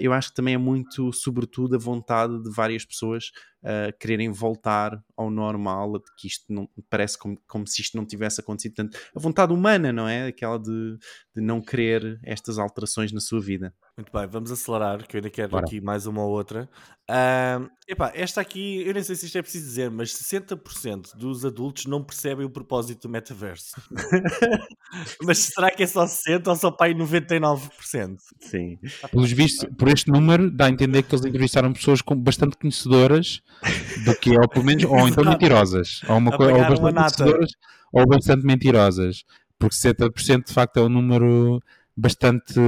Eu 0.00 0.12
acho 0.12 0.30
que 0.30 0.34
também 0.34 0.54
é 0.54 0.58
muito, 0.58 1.12
sobretudo, 1.12 1.76
a 1.76 1.78
vontade 1.78 2.42
de 2.42 2.50
várias 2.50 2.84
pessoas 2.84 3.30
uh, 3.62 3.96
quererem 3.98 4.30
voltar 4.30 5.02
ao 5.16 5.30
normal, 5.30 5.98
de 5.98 6.14
que 6.16 6.26
isto 6.26 6.44
não 6.48 6.68
parece 6.88 7.18
como, 7.18 7.38
como 7.46 7.66
se 7.66 7.82
isto 7.82 7.96
não 7.96 8.06
tivesse 8.06 8.40
acontecido. 8.40 8.74
Portanto, 8.74 8.98
a 9.14 9.20
vontade 9.20 9.52
humana, 9.52 9.92
não 9.92 10.08
é? 10.08 10.28
Aquela 10.28 10.58
de, 10.58 10.96
de 11.34 11.42
não 11.42 11.60
querer 11.60 12.18
estas 12.24 12.58
alterações 12.58 13.12
na 13.12 13.20
sua 13.20 13.40
vida. 13.40 13.74
Muito 13.98 14.12
bem, 14.12 14.26
vamos 14.26 14.52
acelerar, 14.52 15.06
que 15.06 15.16
eu 15.16 15.20
ainda 15.20 15.30
quero 15.30 15.52
Bora. 15.52 15.64
aqui 15.64 15.80
mais 15.80 16.06
uma 16.06 16.22
ou 16.22 16.30
outra. 16.30 16.68
Uh, 17.08 17.66
epá, 17.88 18.12
esta 18.14 18.42
aqui, 18.42 18.86
eu 18.86 18.92
nem 18.92 19.02
sei 19.02 19.16
se 19.16 19.24
isto 19.24 19.38
é 19.38 19.40
preciso 19.40 19.64
dizer, 19.64 19.90
mas 19.90 20.12
60% 20.12 21.16
dos 21.16 21.46
adultos 21.46 21.86
não 21.86 22.04
percebem 22.04 22.44
o 22.44 22.50
propósito 22.50 23.08
do 23.08 23.08
metaverso. 23.08 23.74
mas 25.24 25.38
será 25.38 25.70
que 25.70 25.82
é 25.82 25.86
só 25.86 26.04
60% 26.04 26.46
ou 26.46 26.56
só 26.56 26.70
para 26.70 26.88
aí 26.88 26.94
99%? 26.94 28.18
Sim. 28.38 28.78
Pelos 29.10 29.32
vistos, 29.32 29.66
por 29.78 29.88
este 29.88 30.10
número, 30.10 30.50
dá 30.50 30.66
a 30.66 30.70
entender 30.70 31.02
que 31.02 31.14
eles 31.14 31.24
entrevistaram 31.24 31.72
pessoas 31.72 32.02
com, 32.02 32.14
bastante 32.14 32.58
conhecedoras 32.58 33.40
do 34.04 34.14
que 34.16 34.34
é, 34.34 34.38
ou 34.38 34.46
pelo 34.46 34.66
menos, 34.66 34.84
ou 34.84 35.08
então 35.08 35.24
mentirosas. 35.24 36.02
Ou, 36.06 36.18
uma, 36.18 36.32
ou 36.32 36.38
bastante 36.38 36.92
conhecedoras, 36.92 37.50
ou 37.90 38.06
bastante 38.06 38.44
mentirosas. 38.44 39.24
Porque 39.58 39.74
70% 39.74 40.48
de 40.48 40.52
facto 40.52 40.76
é 40.76 40.82
um 40.82 40.90
número 40.90 41.62
bastante 41.96 42.60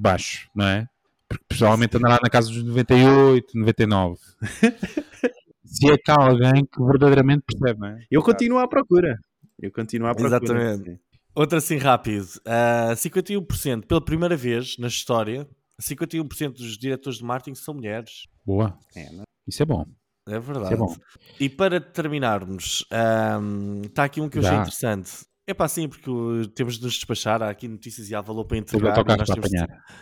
baixo, 0.00 0.48
não 0.54 0.66
é? 0.66 0.88
Porque 1.28 1.44
pessoalmente 1.48 1.96
andará 1.96 2.18
na 2.22 2.30
casa 2.30 2.48
dos 2.48 2.62
98, 2.62 3.58
99. 3.58 4.20
Se 5.64 5.90
é 5.90 5.98
que 5.98 6.10
há 6.10 6.14
alguém 6.14 6.64
que 6.64 6.82
verdadeiramente 6.84 7.42
percebe, 7.46 7.80
não 7.80 7.88
é? 7.88 8.04
Eu 8.10 8.22
continuo 8.22 8.58
à 8.58 8.68
procura. 8.68 9.18
Eu 9.60 9.72
continuo 9.72 10.08
à 10.08 10.14
procura. 10.14 10.36
Exatamente. 10.36 11.00
Outra 11.34 11.58
assim 11.58 11.78
rápido. 11.78 12.26
Uh, 12.46 12.92
ah, 12.92 12.94
51%, 12.94 13.86
pela 13.86 14.04
primeira 14.04 14.36
vez 14.36 14.78
na 14.78 14.86
história, 14.86 15.48
51% 15.82 16.52
dos 16.52 16.78
diretores 16.78 17.18
de 17.18 17.24
marketing 17.24 17.56
são 17.56 17.74
mulheres. 17.74 18.28
Boa. 18.44 18.78
É, 18.94 19.02
é? 19.02 19.22
Isso 19.48 19.62
é 19.62 19.66
bom. 19.66 19.84
É 20.28 20.38
verdade. 20.38 20.74
É 20.74 20.76
bom. 20.76 20.94
E 21.40 21.48
para 21.48 21.80
terminarmos, 21.80 22.86
um, 22.90 23.82
ah, 23.82 23.86
está 23.86 24.04
aqui 24.04 24.20
um 24.20 24.28
que 24.28 24.38
eu 24.38 24.42
Já. 24.42 24.50
achei 24.50 24.60
interessante. 24.60 25.26
É 25.46 25.52
para 25.52 25.68
sim, 25.68 25.88
porque 25.88 26.10
temos 26.54 26.78
de 26.78 26.84
nos 26.84 26.94
despachar. 26.94 27.42
Há 27.42 27.50
aqui 27.50 27.68
notícias 27.68 28.08
e 28.08 28.14
há 28.14 28.20
valor 28.20 28.46
para 28.46 28.58
entregar. 28.58 29.04
Nós 29.04 29.28
temos... 29.28 29.50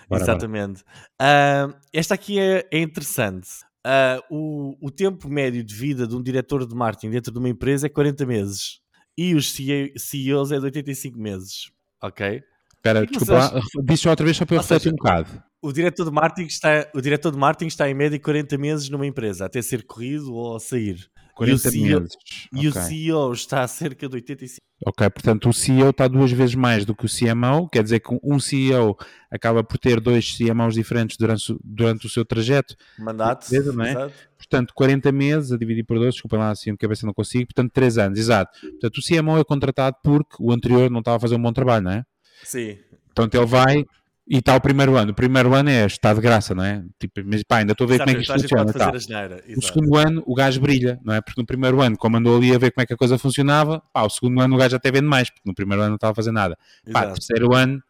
Bora, 0.09 0.23
Exatamente. 0.23 0.85
Bora. 1.19 1.71
Uh, 1.71 1.75
esta 1.93 2.15
aqui 2.15 2.39
é, 2.39 2.69
é 2.71 2.79
interessante. 2.79 3.49
Uh, 3.85 4.23
o, 4.31 4.87
o 4.87 4.91
tempo 4.91 5.29
médio 5.29 5.65
de 5.65 5.75
vida 5.75 6.07
de 6.07 6.15
um 6.15 6.23
diretor 6.23 6.65
de 6.65 6.75
marketing 6.75 7.11
dentro 7.11 7.33
de 7.33 7.39
uma 7.39 7.49
empresa 7.49 7.87
é 7.87 7.91
40 7.91 8.25
meses. 8.25 8.81
E 9.19 9.35
os 9.35 9.53
CEOs 9.53 10.53
é 10.53 10.59
de 10.59 10.65
85 10.65 11.19
meses. 11.19 11.73
Ok? 12.01 12.43
Espera, 12.77 13.07
desculpa, 13.07 13.61
disse 13.85 14.09
outra 14.09 14.25
vez 14.25 14.37
só 14.37 14.45
para 14.45 14.57
eu 14.57 14.61
refletir 14.61 14.93
um 14.93 14.97
bocado. 14.97 15.43
O 15.61 15.73
diretor 15.73 16.05
de 16.05 16.11
marketing 16.11 16.49
está, 16.49 16.91
o 16.93 17.01
diretor 17.01 17.31
de 17.31 17.39
marketing 17.39 17.69
está 17.69 17.89
em 17.89 17.95
média 17.95 18.19
40 18.19 18.59
meses 18.59 18.89
numa 18.89 19.07
empresa, 19.07 19.47
até 19.47 19.63
ser 19.63 19.85
corrido 19.85 20.35
ou 20.35 20.59
sair. 20.59 21.09
40 21.35 21.71
CEO 21.71 22.01
meses. 22.01 22.17
E 22.53 22.67
o 22.67 22.71
Ok. 22.71 22.83
CEO 22.83 23.33
está 23.33 23.63
a 23.63 23.69
cerca 23.69 24.09
de 24.09 24.15
85 24.17 24.61
Ok, 24.85 25.09
portanto 25.11 25.49
o 25.49 25.53
CEO 25.53 25.91
está 25.91 26.09
duas 26.09 26.33
vezes 26.33 26.57
mais 26.57 26.85
do 26.85 26.93
que 26.95 27.07
o 27.07 27.09
CMO, 27.09 27.69
quer 27.69 27.85
dizer 27.85 28.01
que 28.01 28.19
um 28.23 28.41
CEO 28.41 28.97
acaba 29.31 29.63
por 29.63 29.79
ter 29.79 30.01
dois 30.01 30.37
CMOs 30.37 30.75
diferentes 30.75 31.17
durante, 31.17 31.53
o- 31.53 31.61
durante 31.63 32.07
o 32.07 32.09
seu 32.11 32.25
trajeto, 32.25 32.75
mandatos. 32.99 33.49
Beleza, 33.49 33.73
não 33.73 33.85
é? 33.85 33.91
exato. 33.93 34.13
portanto 34.37 34.73
40 34.75 35.13
meses 35.13 35.53
a 35.53 35.57
dividir 35.57 35.85
por 35.85 35.99
dois, 36.01 36.15
desculpa 36.15 36.37
lá 36.37 36.51
assim 36.51 36.73
de 36.73 36.77
cabeça 36.79 37.07
não 37.07 37.15
consigo, 37.15 37.47
portanto 37.47 37.71
3 37.73 37.97
anos, 37.97 38.19
exato. 38.19 38.59
Portanto 38.61 38.99
o 38.99 39.03
CMO 39.03 39.39
é 39.39 39.45
contratado 39.45 39.97
porque 40.03 40.35
o 40.41 40.51
anterior 40.51 40.91
não 40.91 40.99
estava 40.99 41.17
a 41.17 41.21
fazer 41.21 41.37
um 41.37 41.43
bom 41.43 41.53
trabalho, 41.53 41.85
não 41.85 41.93
é? 41.93 42.03
Sim. 42.43 42.77
Portanto 43.15 43.35
ele 43.37 43.47
vai 43.47 43.85
e 44.27 44.39
está 44.39 44.55
o 44.55 44.61
primeiro 44.61 44.97
ano, 44.97 45.11
o 45.11 45.15
primeiro 45.15 45.53
ano 45.55 45.69
é 45.69 45.85
está 45.85 46.15
de 46.15 46.21
graça, 46.21 46.55
não 46.55 46.65
é? 46.65 46.85
Tipo, 46.99 47.23
mas 47.25 47.43
pá, 47.43 47.59
ainda 47.59 47.73
estou 47.73 47.87
a 47.87 47.89
ver 47.89 47.99
como 47.99 48.11
é 48.11 48.15
que 48.15 48.21
isto 48.23 48.35
Exatamente, 48.35 48.73
funciona. 48.73 48.99
geneira. 48.99 49.45
O 49.57 49.63
segundo 49.63 49.97
ano 49.97 50.23
o 50.27 50.35
gajo 50.35 50.61
brilha, 50.61 51.01
não 51.05 51.15
é? 51.15 51.21
Porque 51.21 51.41
no 51.41 51.47
primeiro 51.47 51.81
ano, 51.83 51.97
como 51.97 52.17
andou 52.17 52.37
ali 52.37 52.55
a 52.55 52.59
ver 52.59 52.71
como 52.73 52.83
é 52.83 52.87
que 52.87 52.95
a 52.95 52.97
coisa 52.97 53.19
funcionava, 53.19 53.83
pá, 53.93 54.03
o 54.03 54.11
segundo 54.11 54.41
ano 54.41 54.55
o 54.55 54.59
gajo 54.59 54.77
até 54.77 54.91
vende 54.91 55.07
mais, 55.07 55.29
porque 55.29 55.43
no 55.45 55.55
primeiro 55.55 55.83
ano 55.83 55.91
não 55.91 55.97
estava 55.97 56.13
a 56.13 56.15
fazer 56.15 56.33
nada. 56.33 56.57
Pá, 56.93 57.01
Exato. 57.01 57.15
terceiro 57.15 57.55
ano, 57.55 57.83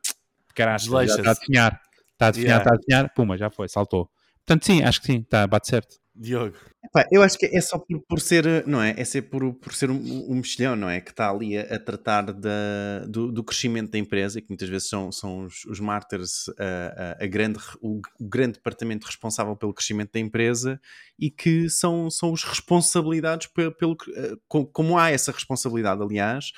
caralho, 0.54 0.78
já 0.80 1.04
está 1.04 1.30
a 1.30 1.34
definhar. 1.34 1.80
Está 2.12 2.26
a 2.26 2.30
definhar, 2.30 2.48
Yeah. 2.48 2.62
está 2.64 2.74
a 2.74 2.78
definhar, 2.78 3.14
puma, 3.14 3.36
já 3.36 3.50
foi, 3.50 3.68
saltou. 3.68 4.08
Portanto, 4.46 4.64
sim, 4.66 4.82
acho 4.82 5.00
que 5.00 5.06
sim, 5.06 5.22
tá, 5.22 5.46
bate 5.46 5.68
certo. 5.68 5.96
Diogo. 6.22 6.56
Epá, 6.84 7.06
eu 7.10 7.22
acho 7.22 7.36
que 7.38 7.46
é 7.46 7.60
só 7.60 7.78
por, 7.78 8.00
por 8.08 8.20
ser, 8.20 8.66
não 8.66 8.80
é? 8.82 8.94
É 8.98 9.04
ser 9.04 9.22
por, 9.22 9.54
por 9.54 9.74
ser 9.74 9.90
um, 9.90 9.96
um 10.30 10.36
mexilhão, 10.36 10.76
não 10.76 10.88
é? 10.88 11.00
Que 11.00 11.10
está 11.10 11.30
ali 11.30 11.56
a, 11.58 11.62
a 11.62 11.78
tratar 11.78 12.32
da, 12.32 13.00
do, 13.08 13.32
do 13.32 13.42
crescimento 13.42 13.90
da 13.90 13.98
empresa, 13.98 14.40
que 14.40 14.48
muitas 14.48 14.68
vezes 14.68 14.88
são, 14.88 15.10
são 15.10 15.44
os, 15.44 15.64
os 15.64 15.80
martyrs, 15.80 16.48
a, 16.58 17.16
a, 17.20 17.24
a 17.24 17.26
grande, 17.26 17.58
o, 17.80 18.00
o 18.20 18.28
grande 18.28 18.54
departamento 18.54 19.06
responsável 19.06 19.56
pelo 19.56 19.74
crescimento 19.74 20.12
da 20.12 20.20
empresa 20.20 20.80
e 21.18 21.30
que 21.30 21.68
são, 21.68 22.10
são 22.10 22.32
os 22.32 22.44
responsabilidades 22.44 23.46
pe- 23.48 23.70
pelo, 23.72 23.96
eh, 24.14 24.34
co- 24.46 24.66
como 24.66 24.98
há 24.98 25.10
essa 25.10 25.32
responsabilidade, 25.32 26.02
aliás, 26.02 26.52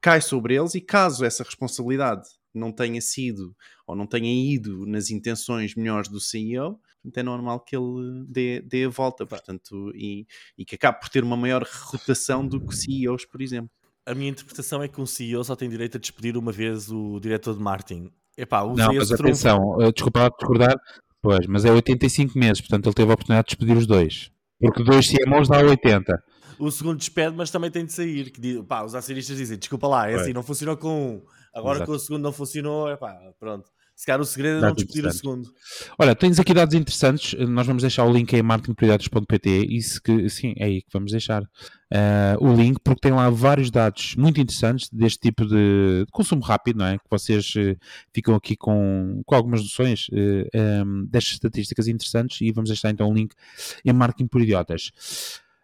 cai 0.00 0.20
sobre 0.20 0.54
eles 0.54 0.74
e 0.74 0.80
caso 0.80 1.24
essa 1.24 1.42
responsabilidade 1.42 2.28
não 2.52 2.70
tenha 2.70 3.00
sido 3.00 3.54
ou 3.86 3.96
não 3.96 4.06
tenha 4.06 4.32
ido 4.32 4.86
nas 4.86 5.10
intenções 5.10 5.74
melhores 5.74 6.08
do 6.08 6.20
CEO, 6.20 6.80
portanto, 7.04 7.18
é 7.18 7.22
normal 7.22 7.60
que 7.60 7.76
ele 7.76 8.24
dê, 8.28 8.60
dê 8.62 8.84
a 8.84 8.88
volta, 8.88 9.24
portanto, 9.26 9.92
e, 9.94 10.26
e 10.58 10.64
que 10.64 10.74
acabe 10.74 10.98
por 11.00 11.08
ter 11.08 11.22
uma 11.22 11.36
maior 11.36 11.64
rotação 11.84 12.46
do 12.46 12.60
que 12.60 12.74
CEOs, 12.74 13.24
por 13.26 13.40
exemplo. 13.40 13.70
A 14.06 14.14
minha 14.14 14.30
interpretação 14.30 14.82
é 14.82 14.88
que 14.88 15.00
um 15.00 15.06
CEO 15.06 15.42
só 15.44 15.54
tem 15.56 15.68
direito 15.68 15.96
a 15.96 16.00
despedir 16.00 16.36
uma 16.36 16.52
vez 16.52 16.90
o 16.90 17.18
diretor 17.20 17.54
de 17.54 17.62
marketing. 17.62 18.10
Epá, 18.36 18.62
Não, 18.64 18.74
mas 18.74 18.96
esse 19.04 19.16
trunfo. 19.16 19.22
atenção, 19.22 19.80
eh, 19.80 19.92
desculpa 19.92 20.22
lá 20.24 20.28
discordar, 20.28 20.76
pois, 21.22 21.46
mas 21.46 21.64
é 21.64 21.70
85 21.70 22.36
meses, 22.38 22.60
portanto 22.60 22.86
ele 22.86 22.94
teve 22.94 23.10
a 23.10 23.14
oportunidade 23.14 23.46
de 23.46 23.56
despedir 23.56 23.76
os 23.76 23.86
dois. 23.86 24.30
Porque 24.60 24.82
dois 24.82 25.06
CMOs 25.08 25.48
dá 25.48 25.58
80. 25.60 26.22
O 26.58 26.70
segundo 26.70 26.98
despede, 26.98 27.34
mas 27.36 27.50
também 27.50 27.70
tem 27.70 27.84
de 27.84 27.92
sair. 27.92 28.30
Que, 28.30 28.40
diz- 28.40 28.62
pá, 28.62 28.84
os 28.84 28.94
acionistas 28.94 29.36
dizem: 29.36 29.58
desculpa 29.58 29.88
lá, 29.88 30.06
é 30.08 30.12
Pois. 30.12 30.22
assim, 30.22 30.32
não 30.32 30.42
funcionou 30.42 30.76
com 30.76 30.88
um. 31.16 31.22
Agora 31.54 31.78
Exato. 31.78 31.90
que 31.90 31.96
o 31.96 32.00
segundo 32.00 32.22
não 32.22 32.32
funcionou, 32.32 32.88
epá, 32.90 33.18
pronto. 33.40 33.68
Se 33.96 34.06
calhar 34.06 34.20
o 34.20 34.24
segredo 34.24 34.58
é 34.58 34.60
não 34.60 34.74
despedir 34.74 35.06
o 35.06 35.12
segundo. 35.12 35.48
Olha, 35.98 36.14
tens 36.16 36.40
aqui 36.40 36.52
dados 36.52 36.74
interessantes. 36.74 37.38
Nós 37.48 37.66
vamos 37.66 37.82
deixar 37.82 38.04
o 38.04 38.12
link 38.12 38.32
em 38.32 38.42
marketingprioridades.pt. 38.42 39.66
Isso 39.70 40.02
que, 40.02 40.28
sim, 40.28 40.52
é 40.56 40.64
aí 40.64 40.82
que 40.82 40.88
vamos 40.92 41.12
deixar 41.12 41.48
eh, 41.92 42.36
o 42.40 42.52
link, 42.52 42.78
porque 42.82 43.02
tem 43.02 43.12
lá 43.12 43.30
vários 43.30 43.70
dados 43.70 44.16
muito 44.16 44.40
interessantes 44.40 44.90
deste 44.90 45.20
tipo 45.20 45.46
de, 45.46 46.04
de 46.04 46.10
consumo 46.10 46.42
rápido, 46.42 46.78
não 46.78 46.86
é? 46.86 46.98
Que 46.98 47.04
vocês 47.08 47.54
eh, 47.56 47.76
ficam 48.12 48.34
aqui 48.34 48.56
com, 48.56 49.22
com 49.24 49.34
algumas 49.34 49.62
noções 49.62 50.08
eh, 50.12 50.48
em, 50.52 51.06
destas 51.06 51.34
estatísticas 51.34 51.86
interessantes 51.86 52.40
e 52.40 52.50
vamos 52.50 52.70
deixar 52.70 52.90
então 52.90 53.08
o 53.08 53.14
link 53.14 53.32
em 53.84 53.92
Marketing 53.92 54.26
por 54.26 54.42
Idiotas. 54.42 54.90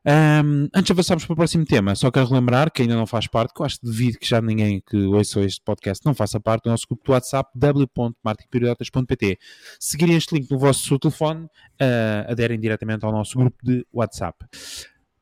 Um, 0.06 0.64
antes 0.74 0.84
de 0.86 0.92
avançarmos 0.92 1.26
para 1.26 1.32
o 1.34 1.36
próximo 1.36 1.64
tema, 1.64 1.94
só 1.94 2.10
quero 2.10 2.26
relembrar 2.26 2.72
que 2.72 2.80
ainda 2.82 2.96
não 2.96 3.06
faz 3.06 3.26
parte, 3.26 3.52
que 3.52 3.60
eu 3.60 3.66
acho 3.66 3.78
que 3.80 3.86
devido 3.86 4.18
que 4.18 4.26
já 4.26 4.40
ninguém 4.40 4.80
que 4.80 4.96
ouça 4.96 5.40
este 5.42 5.60
podcast 5.62 6.04
não 6.06 6.14
faça 6.14 6.40
parte 6.40 6.64
do 6.64 6.70
nosso 6.70 6.86
grupo 6.88 7.04
do 7.04 7.12
WhatsApp 7.12 7.50
w.marketingperiodotas.pt. 7.54 9.38
Seguirem 9.78 10.16
este 10.16 10.34
link 10.34 10.50
no 10.50 10.58
vosso 10.58 10.98
telefone, 10.98 11.44
uh, 11.44 12.30
aderem 12.30 12.58
diretamente 12.58 13.04
ao 13.04 13.12
nosso 13.12 13.38
grupo 13.38 13.56
de 13.62 13.86
WhatsApp. 13.92 14.38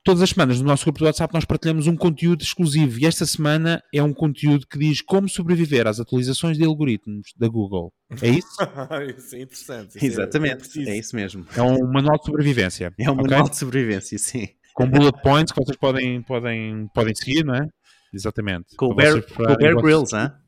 Todas 0.04 0.23
as 0.23 0.30
semanas 0.30 0.58
no 0.61 0.66
nosso 0.66 0.85
grupo 0.85 1.00
do 1.00 1.04
WhatsApp 1.04 1.35
nós 1.35 1.44
partilhamos 1.44 1.87
um 1.87 1.94
conteúdo 1.97 2.42
exclusivo 2.42 2.99
e 2.99 3.04
esta 3.04 3.26
semana 3.26 3.82
é 3.92 4.02
um 4.02 4.14
conteúdo 4.14 4.66
que 4.66 4.78
diz 4.78 5.02
como 5.02 5.28
sobreviver 5.28 5.87
às 5.87 6.00
atualizações 6.00 6.56
de 6.56 6.64
algoritmos 6.64 7.35
da 7.37 7.47
Google. 7.47 7.92
É 8.23 8.28
isso? 8.30 8.49
isso 9.18 9.37
é 9.37 9.40
interessante. 9.42 9.97
isso 9.97 9.99
é- 9.99 10.04
é 10.04 10.06
Exatamente, 10.06 10.56
preciso. 10.61 10.88
é 10.88 10.97
isso 10.97 11.14
mesmo. 11.16 11.47
É 11.54 11.61
um 11.61 11.87
manual 11.92 12.16
de 12.18 12.25
sobrevivência. 12.25 12.94
É 12.99 13.11
um 13.11 13.14
ok? 13.14 13.25
manual 13.25 13.50
de 13.50 13.56
sobrevivência, 13.58 14.16
sim. 14.18 14.49
Com 14.78 14.88
bullet 14.88 15.20
points 15.23 15.52
que 15.52 15.61
vocês 15.61 15.76
podem, 15.76 16.23
podem, 16.23 16.88
podem 16.94 17.12
seguir, 17.12 17.44
não 17.44 17.56
é? 17.56 17.66
Exatamente. 18.14 18.76
Com 18.76 18.87
o 18.87 18.94
Bear, 18.94 19.20
com 19.23 19.42
Bear 19.56 19.75
Grylls, 19.75 20.14
hã? 20.14 20.38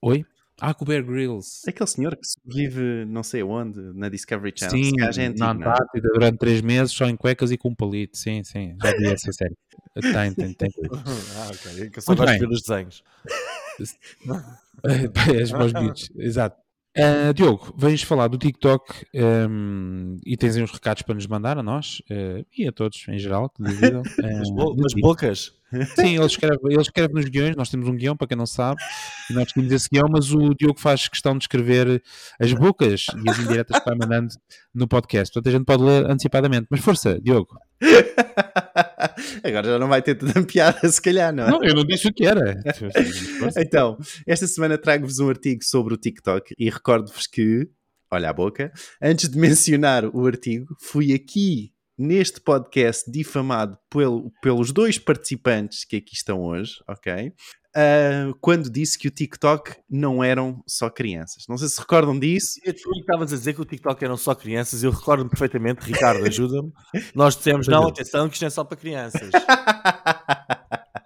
Oi? 0.00 0.24
Ah, 0.60 0.72
com 0.72 0.84
o 0.84 0.86
Bear 0.86 1.04
Grylls. 1.04 1.68
Aquele 1.68 1.88
senhor 1.88 2.14
que 2.14 2.22
vive 2.46 3.04
não 3.06 3.24
sei 3.24 3.42
onde, 3.42 3.80
na 3.92 4.08
Discovery 4.08 4.54
Channel. 4.56 4.84
Sim, 4.84 5.00
é 5.00 5.06
antigo, 5.06 5.38
na 5.40 5.46
é? 5.46 5.50
Antártida 5.50 6.08
durante 6.14 6.38
três 6.38 6.60
meses 6.60 6.92
só 6.92 7.06
em 7.06 7.16
cuecas 7.16 7.50
e 7.50 7.58
com 7.58 7.70
um 7.70 7.74
palito. 7.74 8.16
Sim, 8.16 8.44
sim, 8.44 8.76
já 8.80 8.96
vi 8.96 9.06
essa 9.06 9.32
série. 9.32 9.56
Tem, 10.00 10.32
tem, 10.32 10.54
tem. 10.54 10.70
ah, 11.36 11.50
ok. 11.52 11.90
Que 11.90 11.98
eu 11.98 12.02
só 12.02 12.14
gosto 12.14 12.32
de 12.34 12.38
ver 12.38 12.48
os 12.48 12.62
desenhos. 12.62 13.02
És 15.34 15.50
meus 15.50 15.72
beats, 15.72 16.08
exato. 16.16 16.61
Ah, 16.94 17.32
Diogo, 17.32 17.74
vens 17.76 18.02
falar 18.02 18.28
do 18.28 18.36
TikTok 18.36 19.06
ehm, 19.14 20.18
e 20.26 20.36
tens 20.36 20.56
aí 20.56 20.62
uns 20.62 20.70
recados 20.70 21.02
para 21.02 21.14
nos 21.14 21.26
mandar 21.26 21.56
a 21.56 21.62
nós 21.62 22.02
eh, 22.10 22.44
e 22.56 22.68
a 22.68 22.72
todos 22.72 23.02
em 23.08 23.18
geral 23.18 23.48
que 23.48 23.62
duvidam. 23.62 24.02
As, 24.22 24.48
eh, 24.48 24.52
bo 24.52 24.74
do 24.74 24.84
as 24.84 24.92
TikTok. 24.92 25.00
bocas. 25.00 25.52
Sim, 25.96 26.16
ele 26.16 26.26
escreve, 26.26 26.58
ele 26.64 26.82
escreve 26.82 27.14
nos 27.14 27.24
guiões, 27.24 27.56
nós 27.56 27.70
temos 27.70 27.88
um 27.88 27.96
guião, 27.96 28.14
para 28.14 28.26
quem 28.26 28.36
não 28.36 28.44
sabe, 28.44 28.78
e 29.30 29.32
nós 29.32 29.50
temos 29.50 29.72
esse 29.72 29.88
guião, 29.90 30.06
mas 30.10 30.30
o 30.30 30.54
Diogo 30.54 30.78
faz 30.78 31.08
questão 31.08 31.38
de 31.38 31.44
escrever 31.44 32.02
as 32.38 32.52
bocas 32.52 33.06
e 33.24 33.30
as 33.30 33.38
indiretas 33.38 33.78
que 33.78 33.88
vai 33.88 33.96
mandando 33.96 34.34
no 34.74 34.86
podcast. 34.86 35.32
Portanto, 35.32 35.48
a 35.48 35.56
gente 35.56 35.64
pode 35.64 35.82
ler 35.82 36.04
antecipadamente. 36.10 36.66
Mas 36.70 36.80
força, 36.80 37.18
Diogo. 37.22 37.56
Agora 39.44 39.66
já 39.66 39.78
não 39.78 39.88
vai 39.88 40.02
ter 40.02 40.14
tanta 40.14 40.42
piada, 40.46 40.88
se 40.88 41.00
calhar, 41.00 41.32
não 41.34 41.44
é? 41.46 41.50
Não, 41.50 41.64
eu 41.64 41.74
não 41.74 41.84
disse 41.84 42.08
o 42.08 42.12
que 42.12 42.24
era. 42.26 42.60
Então, 43.56 43.98
esta 44.26 44.46
semana 44.46 44.78
trago-vos 44.78 45.18
um 45.18 45.28
artigo 45.28 45.62
sobre 45.64 45.94
o 45.94 45.96
TikTok 45.96 46.54
e 46.58 46.70
recordo-vos 46.70 47.26
que, 47.26 47.68
olha 48.10 48.30
a 48.30 48.32
boca, 48.32 48.72
antes 49.00 49.28
de 49.28 49.38
mencionar 49.38 50.04
o 50.06 50.26
artigo, 50.26 50.74
fui 50.80 51.12
aqui 51.12 51.72
neste 51.98 52.40
podcast 52.40 53.10
difamado 53.10 53.76
pelo- 53.90 54.32
pelos 54.42 54.72
dois 54.72 54.98
participantes 54.98 55.84
que 55.84 55.96
aqui 55.96 56.14
estão 56.14 56.40
hoje, 56.42 56.72
ok? 56.88 57.32
Ah, 57.74 58.32
quando 58.40 58.70
disse 58.70 58.98
que 58.98 59.08
o 59.08 59.10
TikTok 59.10 59.74
não 59.88 60.22
eram 60.22 60.62
só 60.66 60.90
crianças. 60.90 61.44
Não 61.48 61.56
sei 61.56 61.68
se 61.68 61.80
recordam 61.80 62.18
disso. 62.18 62.60
E 62.64 62.72
tu 62.72 62.90
estavas 62.98 63.32
a 63.32 63.36
dizer 63.36 63.54
que 63.54 63.62
o 63.62 63.64
TikTok 63.64 64.04
eram 64.04 64.16
só 64.16 64.34
crianças. 64.34 64.82
Eu 64.82 64.90
recordo-me 64.90 65.30
perfeitamente, 65.30 65.80
Ricardo, 65.80 66.24
ajuda-me. 66.26 66.72
Nós 67.14 67.36
dissemos: 67.36 67.66
não, 67.68 67.88
atenção, 67.88 68.28
que 68.28 68.34
isto 68.34 68.42
não 68.42 68.48
é 68.48 68.50
só 68.50 68.64
para 68.64 68.76
crianças. 68.76 69.30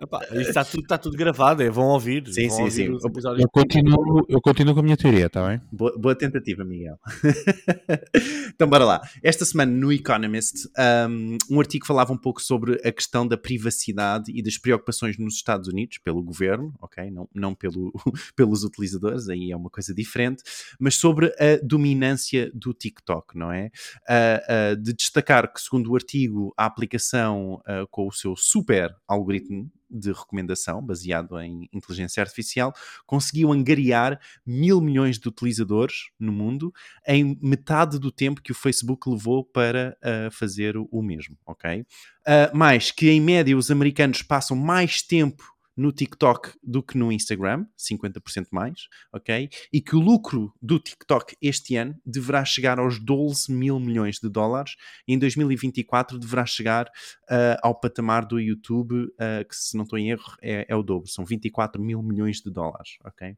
Epá, 0.06 0.20
isto 0.24 0.38
está 0.38 0.64
tudo, 0.64 0.82
está 0.82 0.98
tudo 0.98 1.16
gravado, 1.16 1.62
é, 1.64 1.68
vão 1.68 1.86
ouvir. 1.86 2.24
Sim, 2.32 2.46
vão 2.46 2.56
sim, 2.56 2.62
ouvir 2.62 3.00
sim. 3.00 3.40
Eu 3.40 3.48
continuo, 3.50 4.24
eu 4.28 4.40
continuo 4.40 4.72
com 4.72 4.80
a 4.80 4.82
minha 4.82 4.96
teoria, 4.96 5.26
está 5.26 5.48
bem? 5.48 5.60
Boa, 5.72 5.98
boa 5.98 6.14
tentativa, 6.14 6.64
Miguel. 6.64 6.96
então, 8.54 8.68
bora 8.68 8.84
lá. 8.84 9.00
Esta 9.20 9.44
semana 9.44 9.72
no 9.72 9.92
Economist, 9.92 10.68
um, 11.08 11.36
um 11.50 11.60
artigo 11.60 11.84
falava 11.84 12.12
um 12.12 12.16
pouco 12.16 12.40
sobre 12.40 12.80
a 12.86 12.92
questão 12.92 13.26
da 13.26 13.36
privacidade 13.36 14.30
e 14.32 14.40
das 14.40 14.56
preocupações 14.56 15.18
nos 15.18 15.34
Estados 15.34 15.66
Unidos 15.66 15.98
pelo 15.98 16.22
governo, 16.22 16.72
ok? 16.80 17.10
Não, 17.10 17.28
não 17.34 17.54
pelo, 17.54 17.92
pelos 18.36 18.62
utilizadores, 18.62 19.28
aí 19.28 19.50
é 19.50 19.56
uma 19.56 19.70
coisa 19.70 19.92
diferente, 19.92 20.44
mas 20.78 20.94
sobre 20.94 21.34
a 21.40 21.58
dominância 21.64 22.48
do 22.54 22.72
TikTok, 22.72 23.36
não 23.36 23.50
é? 23.50 23.70
Ah, 24.08 24.42
ah, 24.48 24.74
de 24.76 24.92
destacar 24.92 25.52
que, 25.52 25.60
segundo 25.60 25.90
o 25.90 25.96
artigo, 25.96 26.54
a 26.56 26.64
aplicação 26.64 27.60
ah, 27.66 27.84
com 27.90 28.06
o 28.06 28.12
seu 28.12 28.36
super 28.36 28.94
algoritmo 29.08 29.68
de 29.90 30.12
recomendação, 30.12 30.84
baseado 30.84 31.38
em 31.40 31.68
inteligência 31.72 32.22
artificial, 32.22 32.74
conseguiu 33.06 33.52
angariar 33.52 34.20
mil 34.44 34.80
milhões 34.80 35.18
de 35.18 35.28
utilizadores 35.28 36.10
no 36.18 36.32
mundo 36.32 36.72
em 37.06 37.38
metade 37.42 37.98
do 37.98 38.10
tempo 38.10 38.42
que 38.42 38.52
o 38.52 38.54
Facebook 38.54 39.08
levou 39.08 39.44
para 39.44 39.96
uh, 40.02 40.30
fazer 40.30 40.76
o, 40.76 41.02
mesmo, 41.02 41.36
ok? 41.46 41.80
Uh, 41.80 42.56
mais 42.56 42.90
que 42.90 43.08
em 43.08 43.20
média 43.20 43.56
os 43.56 43.70
americanos 43.70 44.22
passam 44.22 44.56
mais 44.56 45.02
tempo 45.02 45.55
no 45.76 45.92
TikTok 45.92 46.52
do 46.62 46.82
que 46.82 46.96
no 46.96 47.12
Instagram, 47.12 47.66
50% 47.78 48.46
mais, 48.50 48.88
ok? 49.12 49.48
E 49.72 49.80
que 49.80 49.94
o 49.94 50.00
lucro 50.00 50.52
do 50.60 50.78
TikTok 50.78 51.36
este 51.40 51.76
ano 51.76 51.94
deverá 52.04 52.44
chegar 52.44 52.78
aos 52.78 52.98
12 52.98 53.52
mil 53.52 53.78
milhões 53.78 54.18
de 54.18 54.28
dólares 54.28 54.74
e 55.06 55.12
em 55.12 55.18
2024 55.18 56.18
deverá 56.18 56.46
chegar 56.46 56.86
uh, 56.86 57.58
ao 57.62 57.78
patamar 57.78 58.24
do 58.24 58.40
YouTube, 58.40 58.94
uh, 58.94 59.46
que 59.48 59.54
se 59.54 59.76
não 59.76 59.84
estou 59.84 59.98
em 59.98 60.10
erro 60.10 60.34
é, 60.40 60.64
é 60.68 60.74
o 60.74 60.82
dobro, 60.82 61.08
são 61.08 61.24
24 61.24 61.82
mil 61.82 62.02
milhões 62.02 62.40
de 62.40 62.50
dólares, 62.50 62.96
ok? 63.04 63.36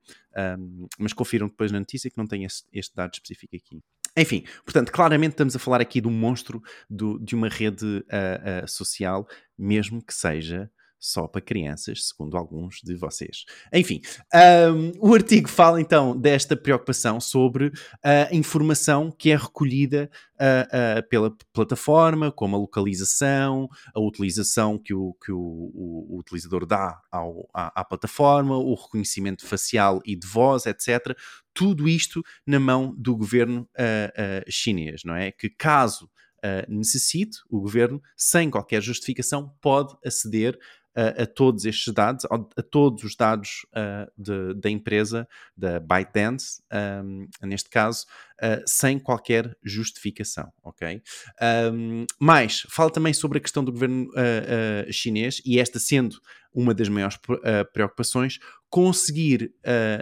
Um, 0.58 0.86
mas 0.98 1.12
confiram 1.12 1.48
depois 1.48 1.72
na 1.72 1.80
notícia 1.80 2.10
que 2.10 2.16
não 2.18 2.26
tem 2.26 2.44
esse- 2.44 2.64
este 2.72 2.94
dado 2.94 3.12
específico 3.14 3.56
aqui. 3.56 3.82
Enfim, 4.16 4.44
portanto, 4.64 4.90
claramente 4.90 5.32
estamos 5.32 5.54
a 5.54 5.58
falar 5.58 5.80
aqui 5.80 6.00
de 6.00 6.08
um 6.08 6.12
monstro 6.12 6.60
do, 6.90 7.18
de 7.18 7.34
uma 7.34 7.48
rede 7.48 7.84
uh, 7.84 8.64
uh, 8.64 8.68
social, 8.68 9.26
mesmo 9.56 10.02
que 10.04 10.12
seja 10.12 10.70
só 10.98 11.26
para 11.26 11.40
crianças, 11.40 12.08
segundo 12.08 12.36
alguns 12.36 12.80
de 12.82 12.94
vocês. 12.94 13.44
Enfim, 13.72 14.00
um, 14.72 14.92
o 15.10 15.14
artigo 15.14 15.48
fala 15.48 15.80
então 15.80 16.16
desta 16.16 16.56
preocupação 16.56 17.20
sobre 17.20 17.72
a 18.02 18.34
informação 18.34 19.10
que 19.10 19.30
é 19.30 19.36
recolhida 19.36 20.10
uh, 20.38 20.98
uh, 20.98 21.08
pela 21.08 21.36
plataforma, 21.52 22.32
como 22.32 22.56
a 22.56 22.58
localização, 22.58 23.68
a 23.94 24.00
utilização 24.00 24.78
que 24.78 24.94
o, 24.94 25.14
que 25.24 25.32
o, 25.32 25.38
o, 25.38 26.18
utilizador 26.18 26.66
dá 26.66 27.00
ao, 27.10 27.48
à, 27.54 27.80
à, 27.80 27.84
plataforma, 27.84 28.56
o 28.56 28.74
reconhecimento 28.74 29.46
facial 29.46 30.00
e 30.04 30.16
de 30.16 30.26
voz, 30.26 30.66
etc. 30.66 31.16
Tudo 31.52 31.88
isto 31.88 32.22
na 32.46 32.60
mão 32.60 32.94
do 32.96 33.16
governo 33.16 33.68
uh, 33.74 34.50
chinês, 34.50 35.02
não 35.04 35.14
é? 35.14 35.30
Que 35.32 35.48
caso 35.48 36.08
Uh, 36.38 36.62
necessite, 36.72 37.38
o 37.50 37.60
governo, 37.60 38.00
sem 38.16 38.48
qualquer 38.48 38.80
justificação, 38.80 39.52
pode 39.60 39.96
aceder 40.06 40.56
a, 40.98 41.22
a 41.22 41.26
todos 41.26 41.64
estes 41.64 41.94
dados, 41.94 42.24
a, 42.24 42.34
a 42.34 42.62
todos 42.62 43.04
os 43.04 43.14
dados 43.14 43.64
uh, 43.68 44.10
de, 44.18 44.54
da 44.54 44.68
empresa, 44.68 45.28
da 45.56 45.78
ByteDance, 45.78 46.60
um, 47.04 47.28
neste 47.46 47.70
caso, 47.70 48.04
uh, 48.42 48.62
sem 48.66 48.98
qualquer 48.98 49.56
justificação, 49.62 50.52
ok? 50.60 51.00
Um, 51.72 52.04
mais, 52.20 52.66
fala 52.68 52.90
também 52.90 53.12
sobre 53.12 53.38
a 53.38 53.40
questão 53.40 53.64
do 53.64 53.70
governo 53.70 54.08
uh, 54.08 54.92
chinês 54.92 55.40
e 55.46 55.60
esta 55.60 55.78
sendo 55.78 56.20
uma 56.52 56.74
das 56.74 56.88
maiores 56.88 57.16
preocupações, 57.72 58.38
conseguir, 58.70 59.52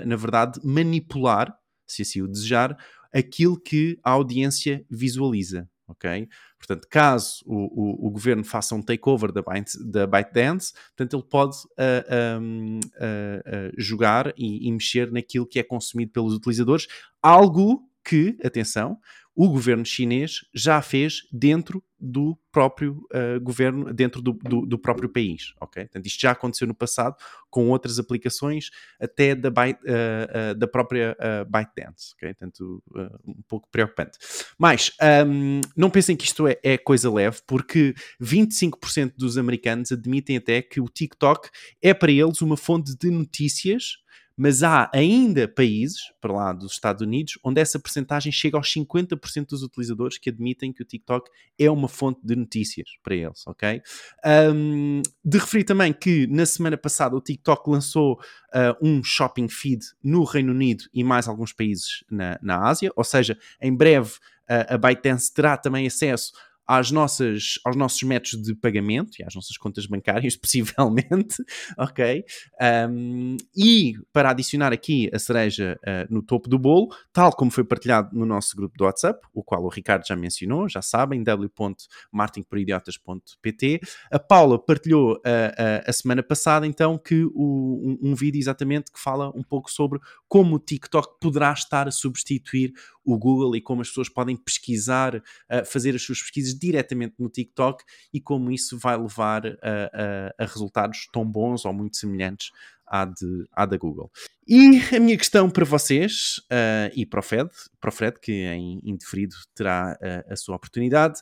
na 0.07 0.17
verdade, 0.17 0.59
manipular, 0.65 1.55
se 1.87 2.03
assim 2.03 2.23
o 2.23 2.29
desejar, 2.29 2.79
aquilo 3.13 3.61
que 3.61 3.99
a 4.03 4.13
audiência 4.13 4.87
visualiza, 4.89 5.69
ok? 5.89 6.29
Portanto, 6.59 6.87
caso 6.91 7.43
o, 7.47 8.05
o, 8.05 8.07
o 8.09 8.11
governo 8.11 8.45
faça 8.45 8.75
um 8.75 8.83
takeover 8.83 9.33
da, 9.33 9.43
Byte, 9.43 9.79
da 9.85 10.07
ByteDance, 10.07 10.73
portanto, 10.97 11.17
ele 11.17 11.29
pode 11.29 11.57
uh, 11.57 12.41
uh, 12.41 12.81
uh, 12.81 13.73
jogar 13.77 14.33
e, 14.37 14.69
e, 14.69 14.73
mexer 14.73 15.11
naquilo 15.11 15.47
que 15.47 15.59
é 15.59 15.63
consumido 15.63 16.13
pelos 16.13 16.35
utilizadores, 16.35 16.87
algo 17.23 17.89
que, 18.05 18.37
atenção, 18.45 18.99
o 19.37 19.51
governo 19.51 19.85
chinês 19.85 20.41
já 20.55 20.81
fez 20.81 21.29
dentro 21.31 21.85
do 22.01 22.39
próprio 22.51 23.07
uh, 23.13 23.41
governo, 23.41 23.93
dentro 23.93 24.23
do, 24.23 24.33
do, 24.33 24.67
do, 24.67 24.79
próprio 24.79 25.11
país, 25.11 25.55
ok? 25.61 25.85
Portanto, 25.85 26.07
isto 26.07 26.21
já 26.21 26.31
aconteceu 26.31 26.67
no 26.67 26.75
passado 26.75 27.17
com 27.51 27.69
outras 27.69 27.99
aplicações, 27.99 28.71
até 28.99 29.35
da, 29.35 29.51
Byte, 29.51 29.81
uh, 29.85 30.53
uh, 30.53 30.55
da 30.55 30.67
própria 30.67 31.17
ByteDance, 31.49 32.15
ok? 32.15 32.35
Portanto, 32.35 32.83
um 33.27 33.43
pouco 33.47 33.69
preocupante. 33.71 34.19
Mas, 34.59 34.91
um, 35.27 35.61
não 35.77 35.91
pensem 35.91 36.17
que 36.17 36.25
isto 36.25 36.47
é, 36.47 36.59
é 36.63 36.79
coisa 36.79 37.13
leve, 37.13 37.41
porque 37.47 37.95
25% 38.23 39.13
dos 39.17 39.37
americanos 39.37 39.93
admitem 39.93 40.37
até 40.39 40.63
que 40.63 40.81
o 40.81 40.89
TikTok 40.89 41.51
é 41.83 41.93
para 41.93 42.13
eles 42.13 42.41
uma 42.41 42.57
fonte 42.57 42.97
de 42.97 43.11
notícias 43.11 43.99
mas 44.37 44.63
há 44.63 44.91
ainda 44.93 45.49
países, 45.49 46.13
para 46.21 46.33
lá 46.33 46.53
dos 46.53 46.73
Estados 46.73 47.01
Unidos, 47.01 47.39
onde 47.43 47.61
essa 47.61 47.79
percentagem 47.79 48.31
chega 48.31 48.57
aos 48.57 48.69
50% 48.73 49.47
dos 49.49 49.63
utilizadores 49.63 50.19
que 50.19 50.29
admitem 50.29 50.73
que 50.73 50.83
o 50.83 50.85
TikTok 50.85 51.31
é 51.59 51.71
uma 51.71 51.89
fonte 51.89 52.21
de 52.23 52.37
notícias 52.37 52.87
para 53.03 53.15
eles, 53.15 53.47
ok? 53.47 53.81
Um, 54.53 55.01
de 55.25 55.39
referir 55.39 55.65
também 55.65 55.93
que 55.93 56.27
na 56.27 56.45
semana 56.45 56.77
passada 56.77 57.17
o 57.17 57.21
TikTok 57.21 57.71
lançou 57.71 58.15
uh, 58.15 58.77
um 58.87 59.03
shopping 59.03 59.49
feed 59.49 59.83
no 60.03 60.23
Reino 60.25 60.53
Unido 60.53 60.85
e 60.93 61.03
mais 61.03 61.27
alguns 61.27 61.53
países 61.53 62.05
na, 62.11 62.39
na 62.43 62.69
Ásia, 62.69 62.93
ou 62.95 63.05
seja, 63.05 63.39
em 63.61 63.75
breve 63.75 64.11
uh, 64.51 64.75
a 64.75 64.77
ByteDance 64.77 65.33
terá 65.33 65.57
também 65.57 65.87
acesso 65.87 66.33
às 66.67 66.91
nossas, 66.91 67.61
aos 67.65 67.77
nossos 67.77 68.03
métodos 68.03 68.43
de 68.43 68.55
pagamento 68.55 69.21
e 69.21 69.25
às 69.25 69.35
nossas 69.35 69.57
contas 69.57 69.87
bancárias, 69.87 70.37
possivelmente, 70.37 71.43
ok? 71.79 72.25
Um, 72.91 73.39
e 73.57 73.95
para 74.13 74.31
adicionar 74.31 74.73
aqui 74.73 75.09
a 75.13 75.19
cereja 75.19 75.79
uh, 75.83 76.07
no 76.13 76.23
topo 76.23 76.49
do 76.49 76.59
bolo, 76.59 76.89
tal 77.13 77.33
como 77.33 77.51
foi 77.51 77.65
partilhado 77.65 78.17
no 78.17 78.25
nosso 78.27 78.57
grupo 78.57 78.77
do 78.77 78.85
WhatsApp, 78.85 79.21
o 79.33 79.43
qual 79.43 79.65
o 79.65 79.69
Ricardo 79.69 80.07
já 80.07 80.15
mencionou, 80.17 80.69
já 80.69 80.83
sabem, 80.83 81.23
w.martinporidiotas.pt, 81.23 83.81
a 84.11 84.19
Paula 84.19 84.59
partilhou 84.59 85.13
uh, 85.13 85.17
uh, 85.17 85.83
a 85.87 85.93
semana 85.93 86.23
passada, 86.23 86.67
então, 86.67 86.99
que 86.99 87.25
o, 87.35 87.99
um, 88.03 88.11
um 88.11 88.15
vídeo 88.15 88.39
exatamente 88.39 88.91
que 88.91 88.99
fala 88.99 89.29
um 89.37 89.43
pouco 89.43 89.71
sobre 89.71 90.01
como 90.29 90.57
o 90.57 90.59
TikTok 90.59 91.19
poderá 91.21 91.53
estar 91.53 91.87
a 91.87 91.91
substituir 91.91 92.73
o 93.07 93.17
Google 93.17 93.55
e 93.57 93.61
como 93.61 93.81
as 93.81 93.89
pessoas 93.89 94.09
podem 94.09 94.37
pesquisar, 94.37 95.17
uh, 95.17 95.65
fazer 95.65 95.95
as 95.95 96.03
suas 96.03 96.21
pesquisas 96.21 96.59
diretamente 96.59 97.15
no 97.19 97.31
TikTok 97.31 97.85
e 98.13 98.21
como 98.21 98.51
isso 98.51 98.79
vai 98.79 98.97
levar 98.97 99.47
a, 99.47 100.33
a, 100.39 100.47
resultados 100.47 101.09
tão 101.13 101.25
bons 101.25 101.65
ou 101.65 101.73
muito 101.73 101.97
semelhantes 101.97 102.51
à, 102.87 103.05
de, 103.05 103.45
à 103.53 103.65
da 103.65 103.77
Google. 103.77 104.11
E 104.49 104.81
a 104.95 105.01
minha 105.01 105.17
questão 105.17 105.51
para 105.51 105.65
vocês 105.65 106.41
uh, 106.53 106.93
e 106.95 107.05
para 107.05 107.19
o 107.19 107.23
Fed, 107.23 107.51
para 107.81 107.89
o 107.89 107.93
Fred, 107.93 108.17
que 108.21 108.33
em 108.33 108.81
indeferido 108.85 109.35
terá 109.57 109.99
uh, 110.01 110.33
a 110.33 110.37
sua 110.37 110.55
oportunidade, 110.55 111.21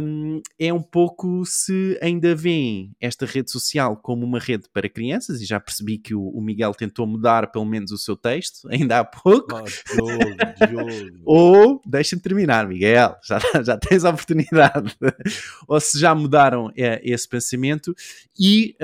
um, 0.00 0.40
é 0.56 0.72
um 0.72 0.80
pouco 0.80 1.44
se 1.44 1.98
ainda 2.00 2.32
veem 2.32 2.94
esta 3.00 3.26
rede 3.26 3.50
social 3.50 3.96
como 3.96 4.24
uma 4.24 4.38
rede 4.38 4.68
para 4.72 4.88
crianças, 4.88 5.40
e 5.40 5.44
já 5.44 5.58
percebi 5.58 5.98
que 5.98 6.14
o, 6.14 6.28
o 6.28 6.40
Miguel 6.40 6.72
tentou 6.74 7.08
mudar 7.08 7.50
pelo 7.50 7.64
menos 7.64 7.90
o 7.90 7.98
seu 7.98 8.16
texto, 8.16 8.68
ainda 8.70 9.00
há 9.00 9.04
pouco. 9.04 9.52
Oh, 10.00 11.24
Ou, 11.26 11.82
deixa-me 11.84 12.22
terminar, 12.22 12.68
Miguel, 12.68 13.16
já, 13.24 13.40
já 13.64 13.76
tens 13.76 14.04
a 14.04 14.10
oportunidade. 14.10 14.96
Ou 15.66 15.80
se 15.80 15.98
já 15.98 16.14
mudaram 16.14 16.66
uh, 16.66 16.72
esse 17.02 17.28
pensamento. 17.28 17.92
E 18.38 18.76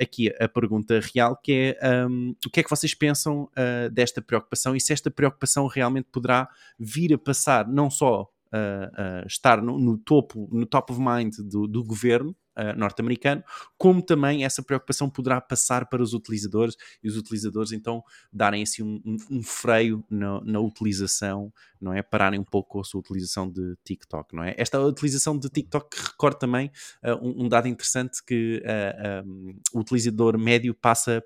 aqui 0.00 0.32
a 0.40 0.48
pergunta 0.48 1.00
real, 1.14 1.36
que 1.36 1.76
é 1.80 2.06
um, 2.06 2.34
o 2.44 2.50
que 2.50 2.60
é 2.60 2.62
que 2.64 2.70
vocês 2.70 2.94
pensam 2.94 3.07
pensam 3.08 3.44
uh, 3.44 3.90
desta 3.90 4.20
preocupação 4.20 4.76
e 4.76 4.80
se 4.80 4.92
esta 4.92 5.10
preocupação 5.10 5.66
realmente 5.66 6.08
poderá 6.12 6.48
vir 6.78 7.14
a 7.14 7.18
passar 7.18 7.66
não 7.66 7.88
só 7.88 8.22
uh, 8.22 9.22
uh, 9.22 9.26
estar 9.26 9.62
no, 9.62 9.78
no, 9.78 9.96
topo, 9.96 10.46
no 10.52 10.66
top 10.66 10.92
of 10.92 11.00
mind 11.00 11.36
do, 11.38 11.66
do 11.66 11.82
governo 11.82 12.36
norte-americano, 12.76 13.42
como 13.76 14.02
também 14.02 14.44
essa 14.44 14.62
preocupação 14.62 15.08
poderá 15.08 15.40
passar 15.40 15.86
para 15.86 16.02
os 16.02 16.14
utilizadores 16.14 16.76
e 17.02 17.08
os 17.08 17.16
utilizadores 17.16 17.72
então 17.72 18.02
darem 18.32 18.62
assim 18.62 18.82
um, 18.82 19.00
um, 19.04 19.38
um 19.38 19.42
freio 19.42 20.04
na, 20.10 20.40
na, 20.42 20.60
utilização, 20.60 21.52
não 21.80 21.92
é? 21.92 22.02
Pararem 22.02 22.40
um 22.40 22.44
pouco 22.44 22.70
com 22.70 22.80
a 22.80 22.84
sua 22.84 23.00
utilização 23.00 23.50
de 23.50 23.76
TikTok, 23.84 24.34
não 24.34 24.44
é? 24.44 24.54
Esta 24.56 24.80
utilização 24.80 25.38
de 25.38 25.48
TikTok 25.48 25.96
recorda 25.96 26.38
também 26.38 26.70
um, 27.22 27.44
um, 27.44 27.48
dado 27.48 27.68
interessante 27.68 28.22
que 28.24 28.62
um, 29.24 29.58
o 29.72 29.80
utilizador 29.80 30.38
médio 30.38 30.74
passa 30.74 31.22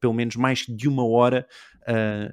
pelo 0.00 0.12
menos 0.12 0.36
mais 0.36 0.60
de 0.60 0.88
uma 0.88 1.06
hora 1.06 1.46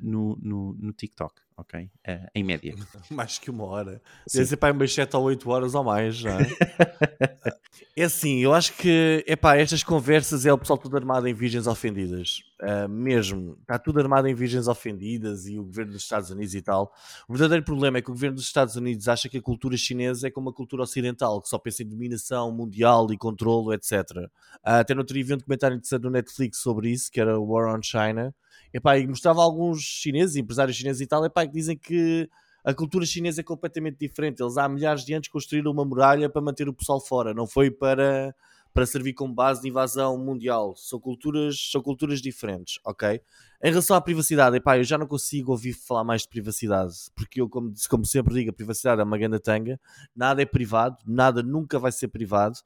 no, 0.01 0.38
no, 0.41 0.73
no 0.73 0.93
TikTok 0.93 1.44
ok? 1.58 1.89
Uh, 2.08 2.28
em 2.34 2.44
média. 2.44 2.76
mais 3.10 3.38
que 3.38 3.50
uma 3.50 3.65
hora. 3.65 4.02
Deve 4.32 4.46
ser 4.46 4.58
para 4.58 4.74
umas 4.74 4.94
7 4.94 5.15
ou 5.15 5.24
8 5.24 5.50
horas 5.50 5.76
ou 5.76 5.84
mais 5.84 6.15
já. 6.15 6.38
é 7.96 8.04
assim, 8.04 8.39
eu 8.39 8.54
acho 8.54 8.74
que 8.74 9.24
epá, 9.28 9.56
estas 9.56 9.84
conversas 9.84 10.46
é 10.46 10.52
o 10.52 10.58
pessoal 10.58 10.78
tudo 10.78 10.98
armado 10.98 11.28
em 11.28 11.34
virgens 11.34 11.68
ofendidas. 11.68 12.44
Uh, 12.62 12.88
mesmo. 12.88 13.58
Está 13.62 13.78
tudo 13.78 14.00
armado 14.00 14.28
em 14.28 14.34
virgens 14.34 14.68
ofendidas 14.68 15.46
e 15.46 15.58
o 15.60 15.63
governo 15.63 15.94
dos 15.94 16.04
Estados 16.04 16.30
Unidos 16.30 16.56
e 16.56 16.62
tal. 16.62 16.94
O 17.28 17.34
verdadeiro 17.34 17.63
problema 17.63 17.98
é 17.98 18.02
que 18.02 18.10
o 18.10 18.13
governo 18.13 18.36
dos 18.36 18.46
Estados 18.46 18.76
Unidos 18.76 19.08
acha 19.08 19.28
que 19.28 19.38
a 19.38 19.41
cultura 19.41 19.78
chinesa 19.78 20.28
é 20.28 20.32
como 20.32 20.50
a 20.50 20.54
cultura 20.54 20.84
ocidental, 20.84 21.41
que 21.41 21.50
só 21.50 21.58
pensa 21.58 21.84
em 21.84 21.88
dominação 21.88 22.52
mundial 22.52 23.12
e 23.12 23.18
controlo, 23.18 23.74
etc. 23.74 23.94
Uh, 24.18 24.30
até 24.63 24.94
no 24.94 25.02
outro 25.02 25.13
dia 25.13 25.26
vi 25.26 25.34
um 25.34 25.38
documentário 25.38 25.76
interessante 25.76 26.04
no 26.04 26.10
Netflix 26.10 26.60
sobre 26.60 26.89
isso, 26.89 27.12
que 27.12 27.20
era 27.20 27.39
War 27.39 27.74
on 27.74 27.82
China 27.82 28.34
epá, 28.76 28.98
e 28.98 29.08
mostrava 29.08 29.42
alguns 29.42 29.82
chineses, 29.82 30.36
empresários 30.36 30.76
chineses 30.76 31.02
e 31.02 31.08
tal, 31.08 31.26
epá, 31.26 31.48
que 31.48 31.54
dizem 31.54 31.78
que 31.78 32.30
a 32.62 32.74
cultura 32.74 33.06
chinesa 33.06 33.40
é 33.40 33.44
completamente 33.44 33.98
diferente. 33.98 34.44
Eles 34.44 34.58
há 34.58 34.68
milhares 34.68 35.06
de 35.06 35.14
anos 35.14 35.30
construíram 35.30 35.72
uma 35.72 35.86
muralha 35.86 36.30
para 36.30 36.42
manter 36.42 36.68
o 36.68 36.74
pessoal 36.74 37.00
fora, 37.00 37.34
não 37.34 37.48
foi 37.48 37.72
para, 37.72 38.36
para 38.74 38.86
servir 38.86 39.14
como 39.14 39.34
base 39.34 39.62
de 39.62 39.70
invasão 39.70 40.18
mundial. 40.18 40.76
São 40.76 41.00
culturas, 41.00 41.70
são 41.72 41.82
culturas 41.82 42.22
diferentes, 42.22 42.78
ok? 42.84 43.22
Em 43.64 43.70
relação 43.70 43.96
à 43.96 44.02
privacidade, 44.02 44.58
epá, 44.58 44.78
eu 44.78 44.84
já 44.84 44.98
não 44.98 45.08
consigo 45.08 45.52
ouvir 45.52 45.72
falar 45.72 46.04
mais 46.04 46.24
de 46.24 46.28
privacidade, 46.28 46.94
porque 47.16 47.40
eu, 47.40 47.48
como, 47.48 47.72
como 47.90 48.04
sempre 48.04 48.34
digo, 48.34 48.50
a 48.50 48.54
privacidade 48.54 49.00
é 49.00 49.06
uma 49.06 49.18
grande 49.18 49.40
tanga, 49.40 49.80
nada 50.14 50.42
é 50.42 50.46
privado, 50.46 50.98
nada 51.08 51.42
nunca 51.42 51.80
vai 51.80 51.94
ser 51.94 52.10
privado. 52.10 52.60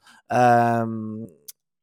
Um, 0.87 1.27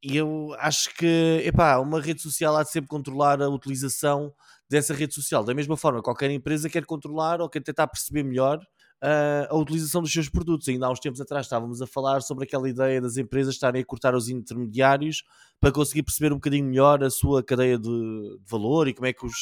e 0.03 0.17
eu 0.17 0.55
acho 0.59 0.95
que, 0.95 1.43
epá, 1.45 1.79
uma 1.79 2.01
rede 2.01 2.21
social 2.23 2.57
há 2.57 2.63
de 2.63 2.71
sempre 2.71 2.89
controlar 2.89 3.41
a 3.43 3.49
utilização 3.49 4.33
dessa 4.69 4.95
rede 4.95 5.15
social. 5.15 5.45
Da 5.45 5.55
mesma 5.55 5.77
forma, 5.77 6.03
qualquer 6.03 6.31
empresa 6.31 6.69
quer 6.69 6.85
controlar 6.85 7.41
ou 7.41 7.49
quer 7.49 7.63
tentar 7.63 7.87
perceber 7.87 8.23
melhor 8.23 8.59
uh, 9.03 9.47
a 9.49 9.57
utilização 9.57 10.03
dos 10.03 10.13
seus 10.13 10.29
produtos. 10.29 10.69
Ainda 10.69 10.87
há 10.87 10.91
uns 10.91 11.01
tempos 11.01 11.21
atrás 11.21 11.47
estávamos 11.47 11.81
a 11.83 11.87
falar 11.87 12.21
sobre 12.23 12.45
aquela 12.45 12.69
ideia 12.69 13.01
das 13.01 13.17
empresas 13.17 13.55
estarem 13.55 13.83
a 13.83 13.85
cortar 13.85 14.15
os 14.15 14.29
intermediários 14.29 15.23
para 15.61 15.73
conseguir 15.73 16.03
perceber 16.03 16.33
um 16.33 16.37
bocadinho 16.37 16.67
melhor 16.67 17.03
a 17.03 17.11
sua 17.11 17.43
cadeia 17.43 17.79
de, 17.79 17.89
de 17.89 18.51
valor 18.51 18.89
e 18.89 18.95
como 18.95 19.07
é 19.07 19.13
que 19.13 19.25
os 19.25 19.35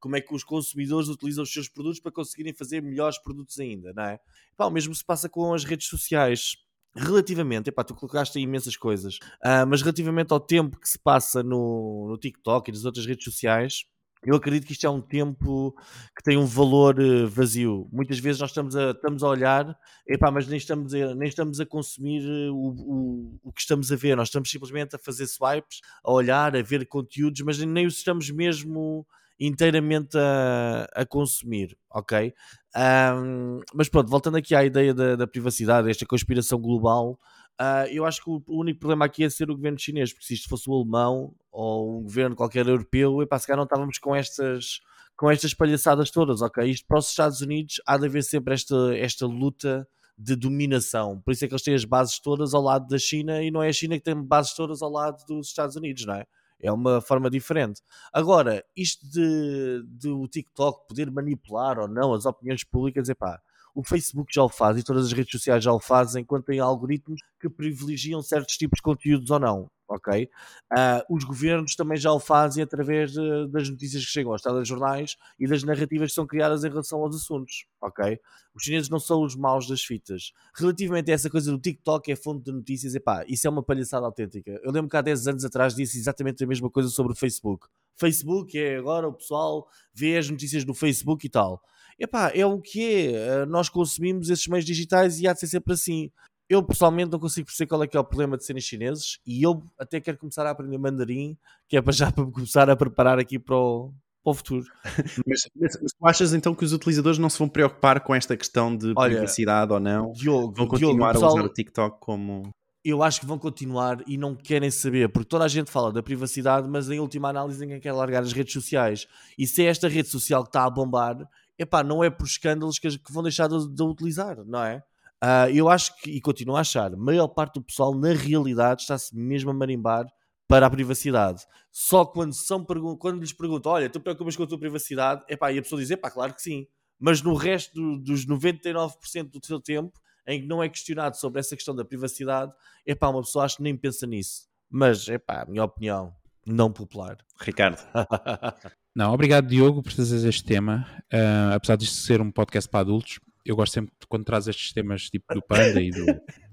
como 0.00 0.16
é 0.16 0.20
que 0.22 0.34
os 0.34 0.42
consumidores 0.42 1.10
utilizam 1.10 1.44
os 1.44 1.52
seus 1.52 1.68
produtos 1.68 2.00
para 2.00 2.10
conseguirem 2.10 2.54
fazer 2.54 2.82
melhores 2.82 3.18
produtos 3.18 3.58
ainda, 3.60 3.92
não 3.92 4.04
é? 4.04 4.18
O 4.58 4.70
mesmo 4.70 4.94
se 4.94 5.04
passa 5.04 5.28
com 5.28 5.52
as 5.52 5.62
redes 5.62 5.88
sociais. 5.88 6.56
Relativamente, 6.94 7.68
epá, 7.68 7.84
tu 7.84 7.94
colocaste 7.94 8.36
aí 8.36 8.44
imensas 8.44 8.76
coisas, 8.76 9.18
uh, 9.44 9.64
mas 9.68 9.80
relativamente 9.80 10.32
ao 10.32 10.40
tempo 10.40 10.78
que 10.78 10.88
se 10.88 10.98
passa 10.98 11.42
no, 11.42 12.08
no 12.08 12.18
TikTok 12.18 12.68
e 12.68 12.74
nas 12.74 12.84
outras 12.84 13.06
redes 13.06 13.24
sociais, 13.24 13.84
eu 14.24 14.34
acredito 14.34 14.66
que 14.66 14.72
isto 14.72 14.86
é 14.86 14.90
um 14.90 15.00
tempo 15.00 15.74
que 16.16 16.22
tem 16.22 16.36
um 16.36 16.44
valor 16.44 17.00
uh, 17.00 17.26
vazio. 17.28 17.88
Muitas 17.90 18.18
vezes 18.18 18.40
nós 18.40 18.50
estamos 18.50 18.76
a, 18.76 18.90
estamos 18.90 19.22
a 19.22 19.28
olhar, 19.28 19.78
epá, 20.06 20.30
mas 20.30 20.46
nem 20.46 20.58
estamos 20.58 20.92
a, 20.92 21.14
nem 21.14 21.28
estamos 21.28 21.58
a 21.60 21.64
consumir 21.64 22.22
uh, 22.22 22.54
o, 22.54 22.68
o, 22.68 23.40
o 23.44 23.52
que 23.52 23.60
estamos 23.60 23.90
a 23.90 23.96
ver. 23.96 24.16
Nós 24.16 24.28
estamos 24.28 24.50
simplesmente 24.50 24.96
a 24.96 24.98
fazer 24.98 25.26
swipes, 25.26 25.80
a 26.04 26.12
olhar, 26.12 26.54
a 26.54 26.62
ver 26.62 26.86
conteúdos, 26.86 27.40
mas 27.42 27.58
nem 27.58 27.86
os 27.86 27.96
estamos 27.96 28.30
mesmo 28.30 29.06
inteiramente 29.40 30.18
a, 30.18 30.86
a 30.94 31.06
consumir, 31.06 31.76
ok? 31.90 32.34
Um, 32.76 33.60
mas 33.74 33.88
pronto, 33.88 34.10
voltando 34.10 34.36
aqui 34.36 34.54
à 34.54 34.62
ideia 34.62 34.92
da, 34.92 35.16
da 35.16 35.26
privacidade, 35.26 35.90
esta 35.90 36.04
conspiração 36.04 36.60
global, 36.60 37.18
uh, 37.60 37.88
eu 37.90 38.04
acho 38.04 38.22
que 38.22 38.30
o, 38.30 38.42
o, 38.46 38.60
único 38.60 38.78
problema 38.78 39.06
aqui 39.06 39.24
é 39.24 39.30
ser 39.30 39.50
o 39.50 39.56
governo 39.56 39.78
chinês, 39.78 40.12
porque 40.12 40.26
se 40.26 40.34
isto 40.34 40.48
fosse 40.48 40.68
o 40.68 40.74
alemão 40.74 41.34
ou 41.50 41.98
um 41.98 42.02
governo 42.02 42.36
qualquer 42.36 42.66
europeu, 42.66 43.22
epá, 43.22 43.38
se 43.38 43.46
calhar 43.46 43.56
não 43.56 43.64
estávamos 43.64 43.98
com 43.98 44.14
estas, 44.14 44.80
com 45.16 45.30
estas 45.30 45.54
palhaçadas 45.54 46.10
todas, 46.10 46.42
ok? 46.42 46.68
Isto 46.70 46.86
para 46.86 46.98
os 46.98 47.08
Estados 47.08 47.40
Unidos 47.40 47.80
há 47.86 47.96
de 47.96 48.06
haver 48.06 48.22
sempre 48.22 48.52
esta, 48.52 48.94
esta 48.94 49.26
luta 49.26 49.88
de 50.18 50.36
dominação. 50.36 51.18
Por 51.22 51.32
isso 51.32 51.46
é 51.46 51.48
que 51.48 51.54
eles 51.54 51.62
têm 51.62 51.74
as 51.74 51.86
bases 51.86 52.20
todas 52.20 52.52
ao 52.52 52.60
lado 52.60 52.86
da 52.86 52.98
China 52.98 53.42
e 53.42 53.50
não 53.50 53.62
é 53.62 53.68
a 53.70 53.72
China 53.72 53.96
que 53.96 54.04
tem 54.04 54.22
bases 54.22 54.54
todas 54.54 54.82
ao 54.82 54.90
lado 54.90 55.24
dos 55.26 55.48
Estados 55.48 55.76
Unidos, 55.76 56.04
não 56.04 56.14
é? 56.14 56.26
É 56.62 56.70
uma 56.70 57.00
forma 57.00 57.30
diferente. 57.30 57.82
Agora, 58.12 58.64
isto 58.76 59.08
de, 59.08 59.82
de 59.86 60.08
o 60.08 60.28
TikTok 60.28 60.86
poder 60.88 61.10
manipular 61.10 61.78
ou 61.78 61.88
não 61.88 62.12
as 62.12 62.26
opiniões 62.26 62.64
públicas, 62.64 63.08
é 63.08 63.14
pá, 63.14 63.40
o 63.74 63.82
Facebook 63.82 64.32
já 64.34 64.42
o 64.42 64.48
faz 64.48 64.78
e 64.78 64.82
todas 64.82 65.06
as 65.06 65.12
redes 65.12 65.32
sociais 65.32 65.62
já 65.62 65.72
o 65.72 65.80
fazem 65.80 66.24
quando 66.24 66.44
têm 66.44 66.60
algoritmos 66.60 67.20
que 67.40 67.48
privilegiam 67.48 68.22
certos 68.22 68.56
tipos 68.56 68.78
de 68.78 68.82
conteúdos 68.82 69.30
ou 69.30 69.38
não 69.38 69.70
ok? 69.90 70.30
Uh, 70.72 71.14
os 71.14 71.24
governos 71.24 71.74
também 71.74 71.98
já 71.98 72.12
o 72.12 72.20
fazem 72.20 72.62
através 72.62 73.12
de, 73.12 73.48
das 73.48 73.68
notícias 73.68 74.04
que 74.04 74.10
chegam 74.10 74.32
aos 74.32 74.40
telejornais 74.40 75.16
e 75.38 75.46
das 75.46 75.64
narrativas 75.64 76.10
que 76.10 76.14
são 76.14 76.26
criadas 76.26 76.62
em 76.64 76.68
relação 76.68 77.02
aos 77.02 77.16
assuntos, 77.16 77.66
ok? 77.80 78.18
Os 78.54 78.62
chineses 78.62 78.88
não 78.88 79.00
são 79.00 79.22
os 79.22 79.34
maus 79.34 79.66
das 79.66 79.82
fitas. 79.82 80.32
Relativamente 80.54 81.10
a 81.10 81.14
essa 81.14 81.28
coisa 81.28 81.50
do 81.50 81.58
TikTok 81.58 82.10
é 82.10 82.16
fonte 82.16 82.44
de 82.44 82.52
notícias, 82.52 82.94
epá, 82.94 83.24
isso 83.28 83.46
é 83.46 83.50
uma 83.50 83.62
palhaçada 83.62 84.06
autêntica. 84.06 84.60
Eu 84.62 84.70
lembro 84.70 84.88
que 84.88 84.96
há 84.96 85.02
10 85.02 85.26
anos 85.28 85.44
atrás 85.44 85.74
disse 85.74 85.98
exatamente 85.98 86.42
a 86.44 86.46
mesma 86.46 86.70
coisa 86.70 86.88
sobre 86.88 87.12
o 87.12 87.16
Facebook. 87.16 87.66
Facebook 87.96 88.58
é 88.58 88.76
agora 88.76 89.08
o 89.08 89.12
pessoal 89.12 89.68
vê 89.92 90.16
as 90.16 90.30
notícias 90.30 90.64
no 90.64 90.72
Facebook 90.72 91.26
e 91.26 91.30
tal. 91.30 91.62
Epá, 92.00 92.32
é 92.34 92.46
o 92.46 92.58
que 92.60 93.08
é. 93.08 93.28
Ah, 93.42 93.46
nós 93.46 93.68
consumimos 93.68 94.30
esses 94.30 94.46
meios 94.46 94.64
digitais 94.64 95.20
e 95.20 95.28
há 95.28 95.32
de 95.34 95.40
ser 95.40 95.46
sempre 95.46 95.74
assim 95.74 96.10
eu 96.50 96.60
pessoalmente 96.64 97.12
não 97.12 97.20
consigo 97.20 97.46
perceber 97.46 97.68
qual 97.68 97.84
é 97.84 97.86
que 97.86 97.96
é 97.96 98.00
o 98.00 98.04
problema 98.04 98.36
de 98.36 98.44
serem 98.44 98.60
chineses 98.60 99.20
e 99.24 99.40
eu 99.40 99.62
até 99.78 100.00
quero 100.00 100.18
começar 100.18 100.44
a 100.44 100.50
aprender 100.50 100.76
mandarim, 100.78 101.38
que 101.68 101.76
é 101.76 101.80
para 101.80 101.92
já 101.92 102.10
para 102.12 102.26
começar 102.26 102.68
a 102.68 102.74
preparar 102.74 103.20
aqui 103.20 103.38
para 103.38 103.54
o, 103.54 103.92
para 104.24 104.30
o 104.32 104.34
futuro. 104.34 104.66
mas, 105.24 105.48
mas, 105.54 105.78
mas, 105.80 105.92
tu 105.92 106.08
achas 106.08 106.34
então 106.34 106.52
que 106.52 106.64
os 106.64 106.72
utilizadores 106.72 107.20
não 107.20 107.30
se 107.30 107.38
vão 107.38 107.48
preocupar 107.48 108.00
com 108.00 108.12
esta 108.12 108.36
questão 108.36 108.76
de 108.76 108.92
Olha, 108.96 109.14
privacidade 109.14 109.72
ou 109.72 109.78
não? 109.78 110.10
Diogo, 110.10 110.52
vão 110.52 110.66
continuar 110.66 111.12
Diogo, 111.12 111.12
pessoal, 111.12 111.30
a 111.30 111.34
usar 111.34 111.44
o 111.44 111.52
TikTok 111.52 112.00
como. 112.00 112.50
Eu 112.84 113.02
acho 113.02 113.20
que 113.20 113.26
vão 113.26 113.38
continuar 113.38 114.02
e 114.06 114.16
não 114.16 114.34
querem 114.34 114.70
saber, 114.70 115.08
porque 115.10 115.28
toda 115.28 115.44
a 115.44 115.48
gente 115.48 115.70
fala 115.70 115.92
da 115.92 116.02
privacidade, 116.02 116.66
mas 116.66 116.90
em 116.90 116.98
última 116.98 117.28
análise 117.28 117.60
ninguém 117.60 117.78
quer 117.78 117.92
largar 117.92 118.22
as 118.22 118.32
redes 118.32 118.54
sociais. 118.54 119.06
E 119.38 119.46
se 119.46 119.62
é 119.62 119.66
esta 119.66 119.86
rede 119.86 120.08
social 120.08 120.42
que 120.42 120.48
está 120.48 120.64
a 120.64 120.70
bombar, 120.70 121.28
epá, 121.60 121.84
não 121.84 122.02
é 122.02 122.08
por 122.08 122.24
escândalos 122.26 122.78
que, 122.78 122.88
que 122.98 123.12
vão 123.12 123.22
deixar 123.22 123.46
de, 123.48 123.68
de 123.68 123.82
utilizar, 123.82 124.42
não 124.46 124.64
é? 124.64 124.82
Uh, 125.22 125.52
eu 125.52 125.68
acho 125.68 125.94
que, 125.98 126.10
e 126.10 126.20
continuo 126.20 126.56
a 126.56 126.60
achar, 126.60 126.94
a 126.94 126.96
maior 126.96 127.28
parte 127.28 127.54
do 127.54 127.62
pessoal, 127.62 127.94
na 127.94 128.14
realidade, 128.14 128.82
está-se 128.82 129.14
mesmo 129.14 129.50
a 129.50 129.54
marimbar 129.54 130.06
para 130.48 130.66
a 130.66 130.70
privacidade. 130.70 131.44
Só 131.70 132.06
quando, 132.06 132.32
são, 132.32 132.64
quando 132.64 133.20
lhes 133.20 133.32
perguntam, 133.32 133.72
olha, 133.72 133.90
tu 133.90 134.00
preocupas 134.00 134.34
com 134.34 134.44
a 134.44 134.46
tua 134.46 134.58
privacidade, 134.58 135.22
epá, 135.28 135.52
e 135.52 135.58
a 135.58 135.62
pessoa 135.62 135.78
diz, 135.78 135.90
epá, 135.90 136.10
claro 136.10 136.34
que 136.34 136.40
sim. 136.40 136.66
Mas 136.98 137.20
no 137.20 137.34
resto 137.34 137.74
do, 137.74 137.98
dos 137.98 138.26
99% 138.26 139.30
do 139.30 139.46
seu 139.46 139.60
tempo, 139.60 140.00
em 140.26 140.40
que 140.40 140.46
não 140.46 140.62
é 140.62 140.68
questionado 140.68 141.16
sobre 141.16 141.40
essa 141.40 141.54
questão 141.54 141.74
da 141.74 141.84
privacidade, 141.84 142.52
epá, 142.86 143.08
uma 143.08 143.20
pessoa 143.20 143.44
acho 143.44 143.58
que 143.58 143.62
nem 143.62 143.76
pensa 143.76 144.06
nisso. 144.06 144.48
Mas, 144.70 145.06
epá, 145.08 145.44
minha 145.46 145.64
opinião, 145.64 146.14
não 146.46 146.72
popular. 146.72 147.18
Ricardo. 147.38 147.78
não, 148.94 149.12
obrigado 149.12 149.46
Diogo 149.46 149.82
por 149.82 149.92
trazer 149.92 150.28
este 150.28 150.44
tema. 150.44 150.86
Uh, 151.12 151.54
apesar 151.54 151.76
disto 151.76 151.96
ser 151.96 152.20
um 152.20 152.30
podcast 152.30 152.68
para 152.68 152.80
adultos, 152.80 153.20
eu 153.44 153.56
gosto 153.56 153.74
sempre 153.74 153.92
de, 154.00 154.06
quando 154.06 154.24
traz 154.24 154.48
estes 154.48 154.72
temas 154.72 155.08
tipo 155.08 155.32
do 155.34 155.42
Panda 155.42 155.80
e 155.80 155.90
do, 155.90 156.06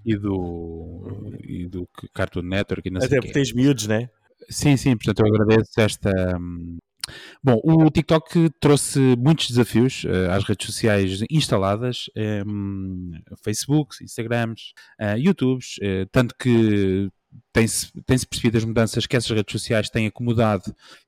e 0.05 0.15
do, 0.15 1.39
e 1.43 1.67
do 1.67 1.87
Cartoon 2.13 2.43
Network 2.43 2.87
e 2.87 2.91
não 2.91 3.03
Até 3.03 3.17
porque 3.19 3.33
tens 3.33 3.53
miúdos, 3.53 3.87
né? 3.87 4.09
Sim, 4.49 4.77
sim, 4.77 4.95
portanto 4.95 5.19
eu 5.19 5.33
agradeço 5.33 5.71
esta. 5.77 6.37
Hum, 6.37 6.77
bom, 7.43 7.59
o 7.63 7.89
TikTok 7.89 8.49
trouxe 8.59 8.99
muitos 9.17 9.49
desafios 9.49 10.03
uh, 10.05 10.31
às 10.31 10.43
redes 10.43 10.65
sociais 10.65 11.23
instaladas, 11.29 12.05
um, 12.45 13.11
Facebooks, 13.43 14.01
Instagrams, 14.01 14.73
uh, 15.01 15.17
YouTubes, 15.17 15.77
uh, 15.79 16.05
tanto 16.11 16.35
que 16.39 17.09
tem-se 17.51 17.91
tem 18.05 18.17
percebido 18.19 18.57
as 18.57 18.63
mudanças 18.63 19.05
que 19.05 19.15
essas 19.15 19.29
redes 19.29 19.51
sociais 19.51 19.89
têm 19.89 20.07
acomodado 20.07 20.63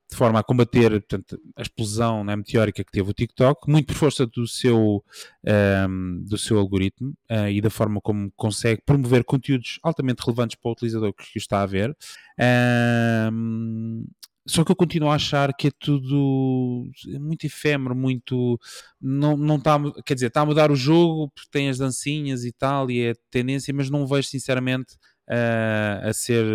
de 0.10 0.18
forma 0.18 0.40
a 0.40 0.44
combater 0.44 0.90
portanto, 0.92 1.40
a 1.56 1.62
explosão 1.62 2.24
né, 2.24 2.36
meteórica 2.36 2.84
que 2.84 2.92
teve 2.92 3.10
o 3.10 3.14
TikTok, 3.14 3.70
muito 3.70 3.88
por 3.88 3.96
força 3.96 4.26
do 4.26 4.48
seu, 4.48 5.04
um, 5.88 6.24
do 6.24 6.38
seu 6.38 6.58
algoritmo 6.58 7.14
uh, 7.30 7.48
e 7.48 7.62
da 7.62 7.70
forma 7.70 8.02
como 8.02 8.32
consegue 8.36 8.82
promover 8.84 9.24
conteúdos 9.24 9.80
altamente 9.84 10.24
relevantes 10.24 10.56
para 10.56 10.70
o 10.70 10.72
utilizador 10.72 11.14
que, 11.14 11.24
o 11.24 11.38
está 11.38 11.62
a 11.62 11.66
ver. 11.68 11.96
Um, 13.32 14.04
só 14.48 14.64
que 14.64 14.72
eu 14.72 14.76
continuo 14.76 15.12
a 15.12 15.16
achar 15.16 15.54
que 15.54 15.68
é 15.68 15.72
tudo 15.80 16.90
muito 17.20 17.46
efêmero, 17.46 17.96
muito. 17.96 18.60
Não, 19.00 19.38
não 19.38 19.58
está, 19.58 19.78
quer 20.04 20.16
dizer, 20.16 20.28
está 20.28 20.42
a 20.42 20.46
mudar 20.46 20.72
o 20.72 20.76
jogo, 20.76 21.30
porque 21.30 21.50
tem 21.52 21.70
as 21.70 21.78
dancinhas 21.78 22.44
e 22.44 22.52
tal, 22.52 22.90
e 22.90 23.02
é 23.02 23.14
tendência, 23.30 23.72
mas 23.72 23.92
não 23.92 24.08
vejo 24.08 24.28
sinceramente 24.28 24.98
uh, 25.30 26.08
a 26.08 26.14
ser 26.14 26.46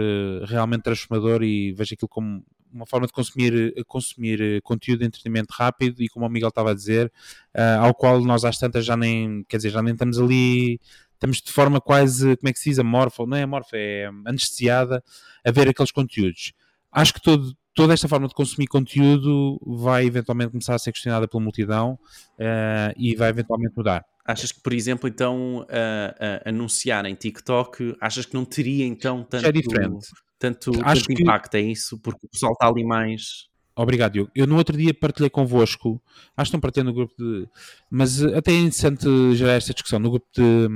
realmente 0.47 0.83
transformador 0.83 1.43
e 1.43 1.73
vejo 1.73 1.95
aquilo 1.95 2.09
como 2.09 2.45
uma 2.73 2.87
forma 2.87 3.07
de 3.07 3.13
consumir, 3.13 3.73
consumir 3.87 4.61
conteúdo 4.63 5.01
de 5.01 5.07
entretenimento 5.07 5.55
rápido 5.57 6.03
e 6.03 6.09
como 6.09 6.27
o 6.27 6.29
Miguel 6.29 6.49
estava 6.49 6.73
a 6.73 6.75
dizer, 6.75 7.13
uh, 7.55 7.85
ao 7.85 7.95
qual 7.95 8.21
nós 8.23 8.45
às 8.45 8.59
tantas 8.59 8.85
já 8.85 8.97
nem, 8.97 9.45
quer 9.49 9.59
dizer, 9.59 9.71
já 9.71 9.81
nem 9.81 9.93
estamos 9.93 10.19
ali, 10.19 10.81
estamos 11.13 11.41
de 11.41 11.53
forma 11.53 11.81
quase, 11.81 12.37
como 12.37 12.49
é 12.49 12.53
que 12.53 12.59
se 12.59 12.71
diz, 12.71 12.79
amorfa, 12.81 13.25
não 13.25 13.37
é 13.37 13.43
amorfa, 13.45 13.77
é 13.77 14.11
anestesiada 14.27 15.03
a 15.45 15.51
ver 15.53 15.69
aqueles 15.69 15.93
conteúdos. 15.93 16.53
Acho 16.91 17.15
que 17.15 17.23
todo, 17.23 17.57
toda 17.75 17.95
esta 17.95 18.09
forma 18.09 18.27
de 18.27 18.35
consumir 18.35 18.67
conteúdo 18.67 19.61
vai 19.65 20.05
eventualmente 20.07 20.51
começar 20.51 20.75
a 20.75 20.79
ser 20.79 20.91
questionada 20.91 21.29
pela 21.29 21.43
multidão 21.43 21.99
uh, 22.39 22.93
e 22.97 23.15
vai 23.15 23.31
eventualmente 23.31 23.75
mudar. 23.77 24.05
Achas 24.25 24.51
que, 24.53 24.61
por 24.61 24.73
exemplo, 24.73 25.09
então, 25.09 25.59
uh, 25.59 25.63
uh, 25.63 26.49
anunciar 26.49 27.05
em 27.05 27.15
TikTok, 27.15 27.95
achas 28.01 28.25
que 28.25 28.35
não 28.35 28.45
teria 28.45 28.87
então 28.87 29.23
tanto... 29.23 29.47
é 29.47 29.53
diferente 29.53 30.09
tanto, 30.45 30.71
Acho 30.85 31.05
tanto 31.05 31.17
que... 31.17 31.23
impacto, 31.23 31.55
é 31.55 31.61
isso? 31.61 31.99
Porque 31.99 32.27
o 32.27 32.29
pessoal 32.29 32.53
está 32.53 32.69
ali 32.69 32.85
mais. 32.85 33.49
Obrigado, 33.77 34.13
Diogo. 34.13 34.31
Eu 34.35 34.47
no 34.47 34.57
outro 34.57 34.77
dia 34.77 34.95
partilhei 34.95 35.31
convosco, 35.31 36.01
acho 36.37 36.51
que 36.51 36.57
não 36.57 36.61
partilhei 36.61 36.85
no 36.85 36.93
grupo 36.93 37.15
de. 37.19 37.49
Mas 37.91 38.23
eh, 38.23 38.37
até 38.37 38.53
é 38.53 38.59
interessante 38.59 39.07
gerar 39.35 39.55
esta 39.55 39.73
discussão 39.73 39.99
no 39.99 40.11
grupo 40.11 40.27
de, 40.33 40.69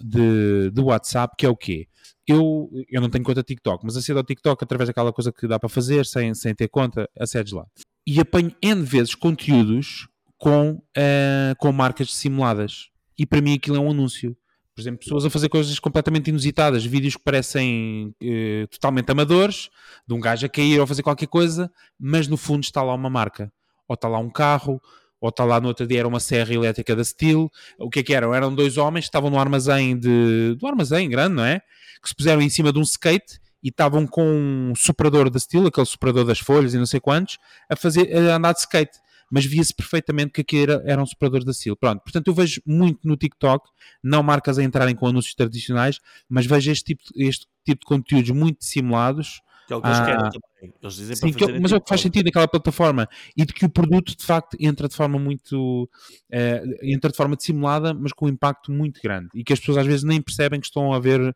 de, 0.00 0.70
de, 0.70 0.80
WhatsApp, 0.80 1.34
que 1.36 1.46
é 1.46 1.48
o 1.48 1.56
quê? 1.56 1.88
Eu, 2.26 2.68
eu 2.90 3.00
não 3.00 3.08
tenho 3.08 3.24
conta 3.24 3.42
TikTok, 3.42 3.84
mas 3.84 3.96
acedo 3.96 4.18
ao 4.18 4.24
TikTok 4.24 4.62
através 4.62 4.88
daquela 4.88 5.12
coisa 5.12 5.32
que 5.32 5.48
dá 5.48 5.58
para 5.58 5.68
fazer 5.68 6.04
sem, 6.06 6.34
sem 6.34 6.54
ter 6.54 6.68
conta, 6.68 7.08
acedes 7.18 7.52
lá. 7.52 7.64
E 8.06 8.20
apanho 8.20 8.52
N 8.62 8.82
vezes 8.82 9.14
conteúdos 9.14 10.08
com, 10.38 10.72
uh, 10.72 11.56
com 11.58 11.72
marcas 11.72 12.12
simuladas. 12.14 12.90
E 13.18 13.24
para 13.24 13.40
mim 13.40 13.54
aquilo 13.54 13.76
é 13.76 13.80
um 13.80 13.90
anúncio. 13.90 14.36
Por 14.74 14.82
exemplo, 14.82 15.00
pessoas 15.00 15.24
a 15.24 15.30
fazer 15.30 15.48
coisas 15.48 15.78
completamente 15.78 16.28
inusitadas, 16.28 16.84
vídeos 16.84 17.16
que 17.16 17.22
parecem 17.22 18.14
eh, 18.22 18.66
totalmente 18.70 19.10
amadores, 19.10 19.70
de 20.06 20.12
um 20.12 20.20
gajo 20.20 20.44
a 20.44 20.50
cair 20.50 20.76
ou 20.76 20.84
a 20.84 20.86
fazer 20.86 21.02
qualquer 21.02 21.28
coisa, 21.28 21.72
mas 21.98 22.28
no 22.28 22.36
fundo 22.36 22.62
está 22.62 22.82
lá 22.82 22.92
uma 22.92 23.08
marca. 23.08 23.50
Ou 23.88 23.94
está 23.94 24.06
lá 24.06 24.18
um 24.18 24.28
carro, 24.28 24.78
ou 25.18 25.30
está 25.30 25.46
lá 25.46 25.58
no 25.62 25.68
outro 25.68 25.86
dia 25.86 26.00
era 26.00 26.08
uma 26.08 26.20
serra 26.20 26.52
elétrica 26.52 26.94
da 26.94 27.02
Steel. 27.02 27.50
O 27.78 27.88
que 27.88 28.00
é 28.00 28.02
que 28.02 28.12
eram? 28.12 28.34
Eram 28.34 28.54
dois 28.54 28.76
homens 28.76 29.06
que 29.06 29.08
estavam 29.08 29.30
no 29.30 29.38
armazém 29.38 29.98
de. 29.98 30.54
do 30.58 30.66
armazém 30.66 31.08
grande, 31.08 31.36
não 31.36 31.44
é? 31.44 31.60
Que 32.02 32.08
se 32.10 32.14
puseram 32.14 32.42
em 32.42 32.50
cima 32.50 32.70
de 32.70 32.78
um 32.78 32.82
skate 32.82 33.40
e 33.62 33.68
estavam 33.68 34.06
com 34.06 34.22
um 34.22 34.74
superador 34.76 35.30
da 35.30 35.38
Steel, 35.38 35.66
aquele 35.66 35.86
superador 35.86 36.26
das 36.26 36.38
folhas 36.38 36.74
e 36.74 36.78
não 36.78 36.84
sei 36.84 37.00
quantos, 37.00 37.38
a 37.70 37.74
fazer 37.74 38.14
a 38.14 38.36
andar 38.36 38.52
de 38.52 38.60
skate 38.60 38.98
mas 39.30 39.44
via-se 39.44 39.74
perfeitamente 39.74 40.32
que 40.32 40.40
aqui 40.40 40.62
era, 40.62 40.82
eram 40.86 41.04
separadores 41.06 41.44
da 41.44 41.52
SIL. 41.52 41.76
Pronto, 41.76 42.02
portanto 42.02 42.28
eu 42.28 42.34
vejo 42.34 42.60
muito 42.66 43.00
no 43.04 43.16
TikTok, 43.16 43.68
não 44.02 44.22
marcas 44.22 44.58
a 44.58 44.62
entrarem 44.62 44.94
com 44.94 45.06
anúncios 45.06 45.34
tradicionais, 45.34 46.00
mas 46.28 46.46
vejo 46.46 46.70
este 46.70 46.84
tipo, 46.84 47.02
este 47.16 47.46
tipo 47.64 47.80
de 47.80 47.86
conteúdos 47.86 48.30
muito 48.30 48.60
dissimulados 48.60 49.40
Que 49.66 49.72
é 49.72 49.76
o 49.76 49.82
que 49.82 49.88
eles 49.88 50.00
querem 50.00 50.18
também. 50.18 50.74
Eles 50.82 50.94
dizem 50.94 51.16
Sim, 51.16 51.32
para 51.32 51.46
que, 51.46 51.58
mas 51.58 51.72
é 51.72 51.76
o 51.76 51.80
que 51.80 51.88
faz 51.88 52.00
sentido 52.00 52.26
naquela 52.26 52.48
plataforma 52.48 53.08
e 53.36 53.44
de 53.44 53.52
que 53.52 53.64
o 53.64 53.68
produto 53.68 54.16
de 54.16 54.24
facto 54.24 54.56
entra 54.60 54.88
de 54.88 54.94
forma 54.94 55.18
muito 55.18 55.88
uh, 56.32 56.76
entra 56.82 57.10
de 57.10 57.16
forma 57.16 57.36
dissimulada, 57.36 57.92
mas 57.94 58.12
com 58.12 58.26
um 58.26 58.28
impacto 58.28 58.72
muito 58.72 59.00
grande 59.02 59.28
e 59.34 59.44
que 59.44 59.52
as 59.52 59.60
pessoas 59.60 59.78
às 59.78 59.86
vezes 59.86 60.02
nem 60.04 60.20
percebem 60.20 60.60
que 60.60 60.66
estão 60.66 60.92
a 60.92 60.98
ver 60.98 61.34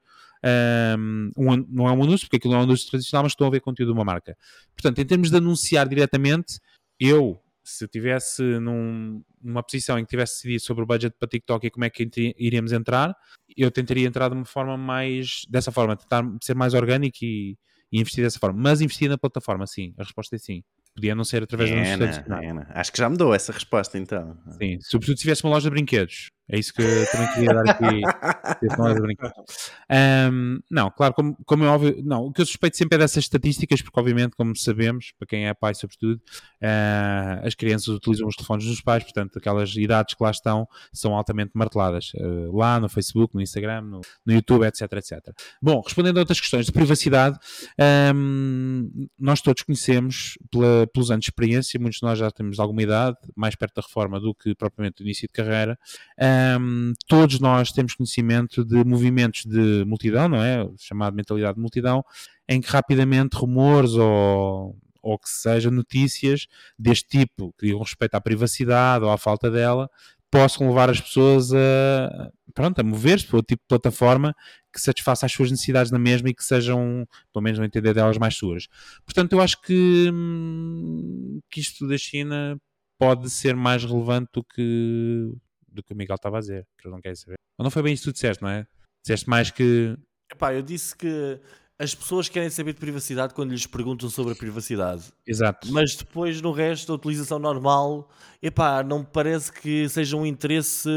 um, 0.98 1.31
um, 1.37 1.66
não 1.68 1.88
é 1.88 1.92
um 1.92 2.03
anúncio, 2.03 2.26
porque 2.26 2.37
aquilo 2.37 2.53
não 2.53 2.61
é 2.61 2.62
um 2.62 2.64
anúncio 2.64 2.88
tradicional, 2.88 3.24
mas 3.24 3.33
estão 3.33 3.46
a 3.46 3.50
ver 3.50 3.61
conteúdo 3.61 3.92
de 3.92 3.98
uma 3.98 4.05
marca. 4.05 4.37
Portanto, 4.74 4.98
em 4.98 5.05
termos 5.05 5.31
de 5.31 5.37
anunciar 5.37 5.88
diretamente, 5.88 6.59
eu, 6.98 7.40
se 7.70 7.85
eu 7.85 7.88
tivesse 7.88 8.42
num, 8.42 9.22
numa 9.42 9.62
posição 9.62 9.98
em 9.98 10.04
que 10.04 10.11
tivesse 10.11 10.35
decidido 10.37 10.62
sobre 10.62 10.85
o 10.85 10.87
budget 10.87 11.14
para 11.18 11.28
TikTok 11.28 11.66
e 11.66 11.70
como 11.70 11.85
é 11.85 11.90
que 11.90 12.09
iríamos 12.38 12.72
entrar, 12.72 13.14
eu 13.56 13.70
tentaria 13.70 14.06
entrar 14.06 14.28
de 14.28 14.35
uma 14.35 14.44
forma 14.44 14.76
mais 14.76 15.42
dessa 15.48 15.72
forma, 15.72 15.96
tentar 15.96 16.24
ser 16.42 16.54
mais 16.54 16.74
orgânico 16.74 17.18
e 17.22 17.56
e 17.92 18.00
investir 18.00 18.24
dessa 18.24 18.38
forma. 18.38 18.61
Mas 18.61 18.80
investir 18.80 19.09
na 19.09 19.18
plataforma, 19.18 19.66
sim. 19.66 19.92
A 19.98 20.02
resposta 20.02 20.37
é 20.37 20.38
sim. 20.38 20.62
Podia 20.94 21.14
não 21.14 21.24
ser 21.24 21.42
através 21.42 21.70
é, 21.70 21.74
de 21.74 21.80
um 21.80 21.85
Acho 22.70 22.92
que 22.92 22.98
já 22.98 23.09
me 23.09 23.16
deu 23.16 23.33
essa 23.33 23.52
resposta 23.52 23.98
então. 23.98 24.37
Sim, 24.59 24.78
sobretudo 24.80 25.16
se 25.16 25.22
tivesse 25.22 25.44
uma 25.44 25.50
loja 25.50 25.68
de 25.68 25.70
brinquedos. 25.70 26.28
É 26.52 26.58
isso 26.58 26.74
que 26.74 26.82
eu 26.82 27.06
também 27.12 27.32
queria 27.32 27.54
dar 27.54 27.70
aqui. 27.70 28.02
um, 30.32 30.58
não, 30.68 30.90
claro, 30.90 31.14
como, 31.14 31.36
como 31.46 31.64
é 31.64 31.68
óbvio, 31.68 32.02
não, 32.04 32.26
o 32.26 32.32
que 32.32 32.42
eu 32.42 32.46
suspeito 32.46 32.76
sempre 32.76 32.96
é 32.96 32.98
dessas 32.98 33.24
estatísticas, 33.24 33.80
porque 33.80 33.98
obviamente, 33.98 34.34
como 34.36 34.54
sabemos, 34.56 35.12
para 35.16 35.28
quem 35.28 35.46
é 35.46 35.54
pai 35.54 35.74
sobretudo, 35.74 36.16
uh, 36.16 37.46
as 37.46 37.54
crianças 37.54 37.88
utilizam 37.88 38.26
os 38.26 38.34
telefones 38.34 38.66
dos 38.66 38.80
pais, 38.80 39.04
portanto, 39.04 39.38
aquelas 39.38 39.74
idades 39.76 40.14
que 40.14 40.24
lá 40.24 40.30
estão 40.30 40.66
são 40.92 41.14
altamente 41.14 41.52
marteladas. 41.54 42.12
Uh, 42.14 42.56
lá 42.56 42.80
no 42.80 42.88
Facebook, 42.88 43.34
no 43.34 43.40
Instagram, 43.40 43.82
no, 43.82 44.00
no, 44.26 44.32
YouTube, 44.32 44.66
etc, 44.66 44.92
etc. 44.94 45.18
Bom, 45.62 45.80
respondendo 45.80 46.16
a 46.16 46.20
outras 46.20 46.40
questões 46.40 46.66
de 46.66 46.72
privacidade, 46.72 47.38
um, 48.14 49.08
nós 49.18 49.40
todos 49.40 49.62
conhecemos, 49.62 50.36
pela, 50.50 50.86
pelos 50.88 51.12
anos 51.12 51.24
de 51.24 51.30
experiência, 51.30 51.78
muitos 51.78 52.00
de 52.00 52.06
nós 52.06 52.18
já 52.18 52.30
temos 52.30 52.58
alguma 52.58 52.82
idade, 52.82 53.16
mais 53.36 53.54
perto 53.54 53.76
da 53.76 53.82
reforma 53.82 54.18
do 54.18 54.34
que 54.34 54.52
propriamente 54.54 54.96
do 54.96 55.04
início 55.04 55.28
de 55.28 55.32
carreira, 55.32 55.78
um, 56.61 56.92
todos 57.09 57.40
nós 57.40 57.72
temos 57.72 57.94
conhecimento 57.94 58.64
de 58.64 58.85
movimentos 58.85 59.44
de 59.44 59.85
multidão, 59.87 60.29
não 60.29 60.42
é? 60.42 60.68
Chamado 60.79 61.14
mentalidade 61.14 61.55
de 61.55 61.61
multidão, 61.61 62.05
em 62.48 62.61
que 62.61 62.68
rapidamente 62.68 63.37
rumores 63.37 63.92
ou, 63.92 64.76
ou 65.03 65.18
que 65.18 65.29
seja 65.29 65.70
notícias 65.70 66.46
deste 66.79 67.09
tipo, 67.09 67.55
que 67.59 67.66
digam 67.66 67.81
respeito 67.81 68.14
à 68.14 68.20
privacidade 68.20 69.05
ou 69.05 69.11
à 69.11 69.18
falta 69.18 69.50
dela, 69.50 69.88
possam 70.31 70.68
levar 70.68 70.88
as 70.88 71.00
pessoas 71.00 71.53
a, 71.53 72.31
pronto, 72.55 72.79
a 72.79 72.85
mover-se 72.85 73.26
para 73.26 73.38
o 73.38 73.42
tipo 73.42 73.62
de 73.62 73.68
plataforma 73.68 74.35
que 74.72 74.81
satisfaça 74.81 75.26
as 75.26 75.33
suas 75.33 75.50
necessidades 75.50 75.90
na 75.90 75.98
mesma 75.98 76.29
e 76.29 76.35
que 76.35 76.44
sejam, 76.44 77.07
pelo 77.33 77.42
menos 77.42 77.59
no 77.59 77.64
entender 77.64 77.92
delas, 77.92 78.16
mais 78.18 78.37
suas. 78.37 78.68
Portanto, 79.05 79.33
eu 79.33 79.40
acho 79.40 79.61
que, 79.62 80.11
hum, 80.12 81.40
que 81.50 81.61
isto 81.61 81.88
da 81.88 81.98
China 81.98 82.57
pode 82.98 83.29
ser 83.31 83.57
mais 83.57 83.83
relevante 83.83 84.29
do 84.33 84.44
que 84.44 85.33
do 85.72 85.83
que 85.83 85.92
o 85.92 85.96
Miguel 85.96 86.16
estava 86.16 86.38
a 86.38 86.40
dizer, 86.40 86.66
que 86.78 86.87
eu 86.87 86.90
não 86.90 87.00
quero 87.00 87.16
saber. 87.16 87.37
Ou 87.59 87.64
não 87.64 87.70
foi 87.70 87.83
bem 87.83 87.92
isso 87.92 88.04
que 88.04 88.11
tu 88.11 88.14
disseste, 88.14 88.42
não 88.42 88.50
é? 88.50 88.66
Disseste 89.02 89.28
mais 89.28 89.50
que. 89.50 89.96
Epá, 90.33 90.54
eu 90.54 90.62
disse 90.62 90.96
que 90.96 91.40
as 91.80 91.94
pessoas 91.94 92.28
querem 92.28 92.50
saber 92.50 92.74
de 92.74 92.78
privacidade 92.78 93.33
quando 93.33 93.52
lhes 93.52 93.66
perguntam 93.66 94.11
sobre 94.11 94.35
a 94.35 94.37
privacidade. 94.37 95.04
Exato. 95.26 95.72
Mas 95.72 95.96
depois, 95.96 96.42
no 96.42 96.52
resto, 96.52 96.88
da 96.88 96.94
utilização 96.94 97.38
normal, 97.38 98.11
epá, 98.42 98.83
não 98.83 98.98
me 98.98 99.06
parece 99.11 99.50
que 99.50 99.88
seja 99.88 100.14
um 100.14 100.26
interesse. 100.26 100.90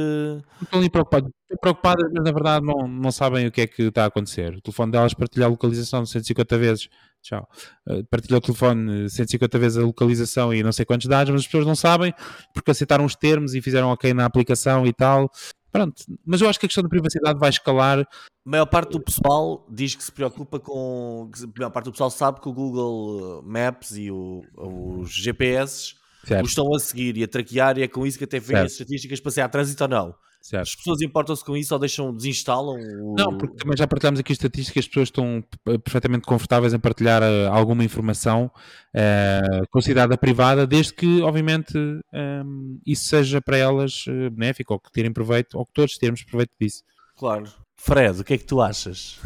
Estão 0.62 0.80
ali 0.80 0.90
preocupados. 0.90 1.32
Estão 1.44 1.58
preocupadas, 1.62 2.12
mas 2.14 2.24
na 2.26 2.32
verdade 2.34 2.66
não, 2.66 2.86
não 2.86 3.12
sabem 3.14 3.48
o 3.48 3.52
que 3.52 3.62
é 3.62 3.68
que 3.68 3.84
está 3.84 4.04
a 4.04 4.08
acontecer. 4.08 4.56
O 4.56 4.62
telefone 4.62 4.92
delas 4.92 5.14
partilha 5.14 5.46
a 5.46 5.50
localização 5.50 6.06
150 6.06 6.58
vezes 6.58 6.90
tchau. 7.24 7.50
Uh, 7.88 8.04
partilha 8.06 8.38
o 8.38 8.42
telefone 8.42 9.10
150 9.10 9.58
vezes 9.58 9.78
a 9.78 9.82
localização 9.82 10.54
e 10.54 10.62
não 10.62 10.72
sei 10.72 10.86
quantos 10.86 11.08
dados, 11.08 11.32
mas 11.32 11.42
as 11.42 11.48
pessoas 11.48 11.66
não 11.66 11.76
sabem 11.76 12.14
porque 12.54 12.70
aceitaram 12.70 13.06
os 13.06 13.16
termos 13.16 13.56
e 13.56 13.62
fizeram 13.62 13.90
ok 13.90 14.14
na 14.14 14.26
aplicação 14.26 14.86
e 14.86 14.94
tal. 14.94 15.32
Pronto, 15.72 16.04
mas 16.24 16.40
eu 16.40 16.48
acho 16.48 16.60
que 16.60 16.68
a 16.68 16.70
questão 16.70 16.84
da 16.84 16.90
privacidade 16.90 17.40
vai 17.40 17.50
escalar. 17.50 18.00
A 18.00 18.06
maior 18.50 18.68
parte 18.68 18.92
do 18.92 19.00
pessoal 19.00 19.66
diz 19.72 19.96
que 19.96 20.04
se 20.04 20.12
preocupa 20.12 20.60
com. 20.60 21.32
A 21.36 21.60
maior 21.60 21.72
parte 21.72 21.86
do 21.86 21.92
pessoal 21.92 22.12
sabe 22.12 22.40
que 22.40 22.48
o 22.48 22.54
Google 22.54 23.42
Maps 23.42 23.98
e 23.98 24.12
o, 24.12 24.44
os 24.56 25.12
GPS 25.12 25.96
certo. 26.24 26.46
estão 26.46 26.76
a 26.76 26.80
seguir 26.80 27.18
e 27.18 27.24
a 27.24 27.28
traquear, 27.28 27.80
e 27.80 27.82
é 27.82 27.88
com 27.88 28.06
isso 28.06 28.20
que 28.20 28.24
até 28.24 28.40
vêm 28.40 28.58
as 28.58 28.74
estatísticas 28.74 29.20
para 29.20 29.32
ser 29.32 29.42
a 29.42 29.50
trânsito 29.50 29.84
ou 29.84 29.90
não. 29.90 30.16
Certo. 30.44 30.68
As 30.68 30.76
pessoas 30.76 31.02
importam-se 31.02 31.46
com 31.46 31.56
isso 31.56 31.74
ou 31.74 31.80
deixam, 31.80 32.14
desinstalam? 32.14 32.76
O... 32.76 33.16
Não, 33.18 33.38
porque 33.38 33.56
também 33.56 33.78
já 33.78 33.88
partilhamos 33.88 34.20
aqui 34.20 34.34
estatísticas, 34.34 34.84
as 34.84 34.88
pessoas 34.90 35.08
estão 35.08 35.42
perfeitamente 35.86 36.28
confortáveis 36.28 36.74
em 36.74 36.80
partilhar 36.80 37.24
uh, 37.24 37.50
alguma 37.50 37.82
informação 37.82 38.52
uh, 38.94 39.66
considerada 39.72 40.18
privada, 40.18 40.68
desde 40.68 40.94
que, 40.94 41.22
obviamente, 41.22 41.78
um, 41.78 42.02
ehm, 42.14 42.78
isso 42.86 43.06
seja 43.06 43.42
para 43.42 43.56
elas 43.56 44.06
uh, 44.08 44.30
benéfico, 44.32 44.74
ou 44.74 44.82
que 44.82 44.92
tirem 44.92 45.14
proveito, 45.14 45.58
ou 45.58 45.66
que 45.66 45.72
todos 45.72 45.98
termos 45.98 46.24
proveito 46.24 46.52
disso. 46.60 46.84
Claro. 47.16 47.46
Fred, 47.78 48.20
o 48.20 48.24
que 48.26 48.34
é 48.34 48.38
que 48.38 48.46
tu 48.46 48.60
achas? 48.60 49.22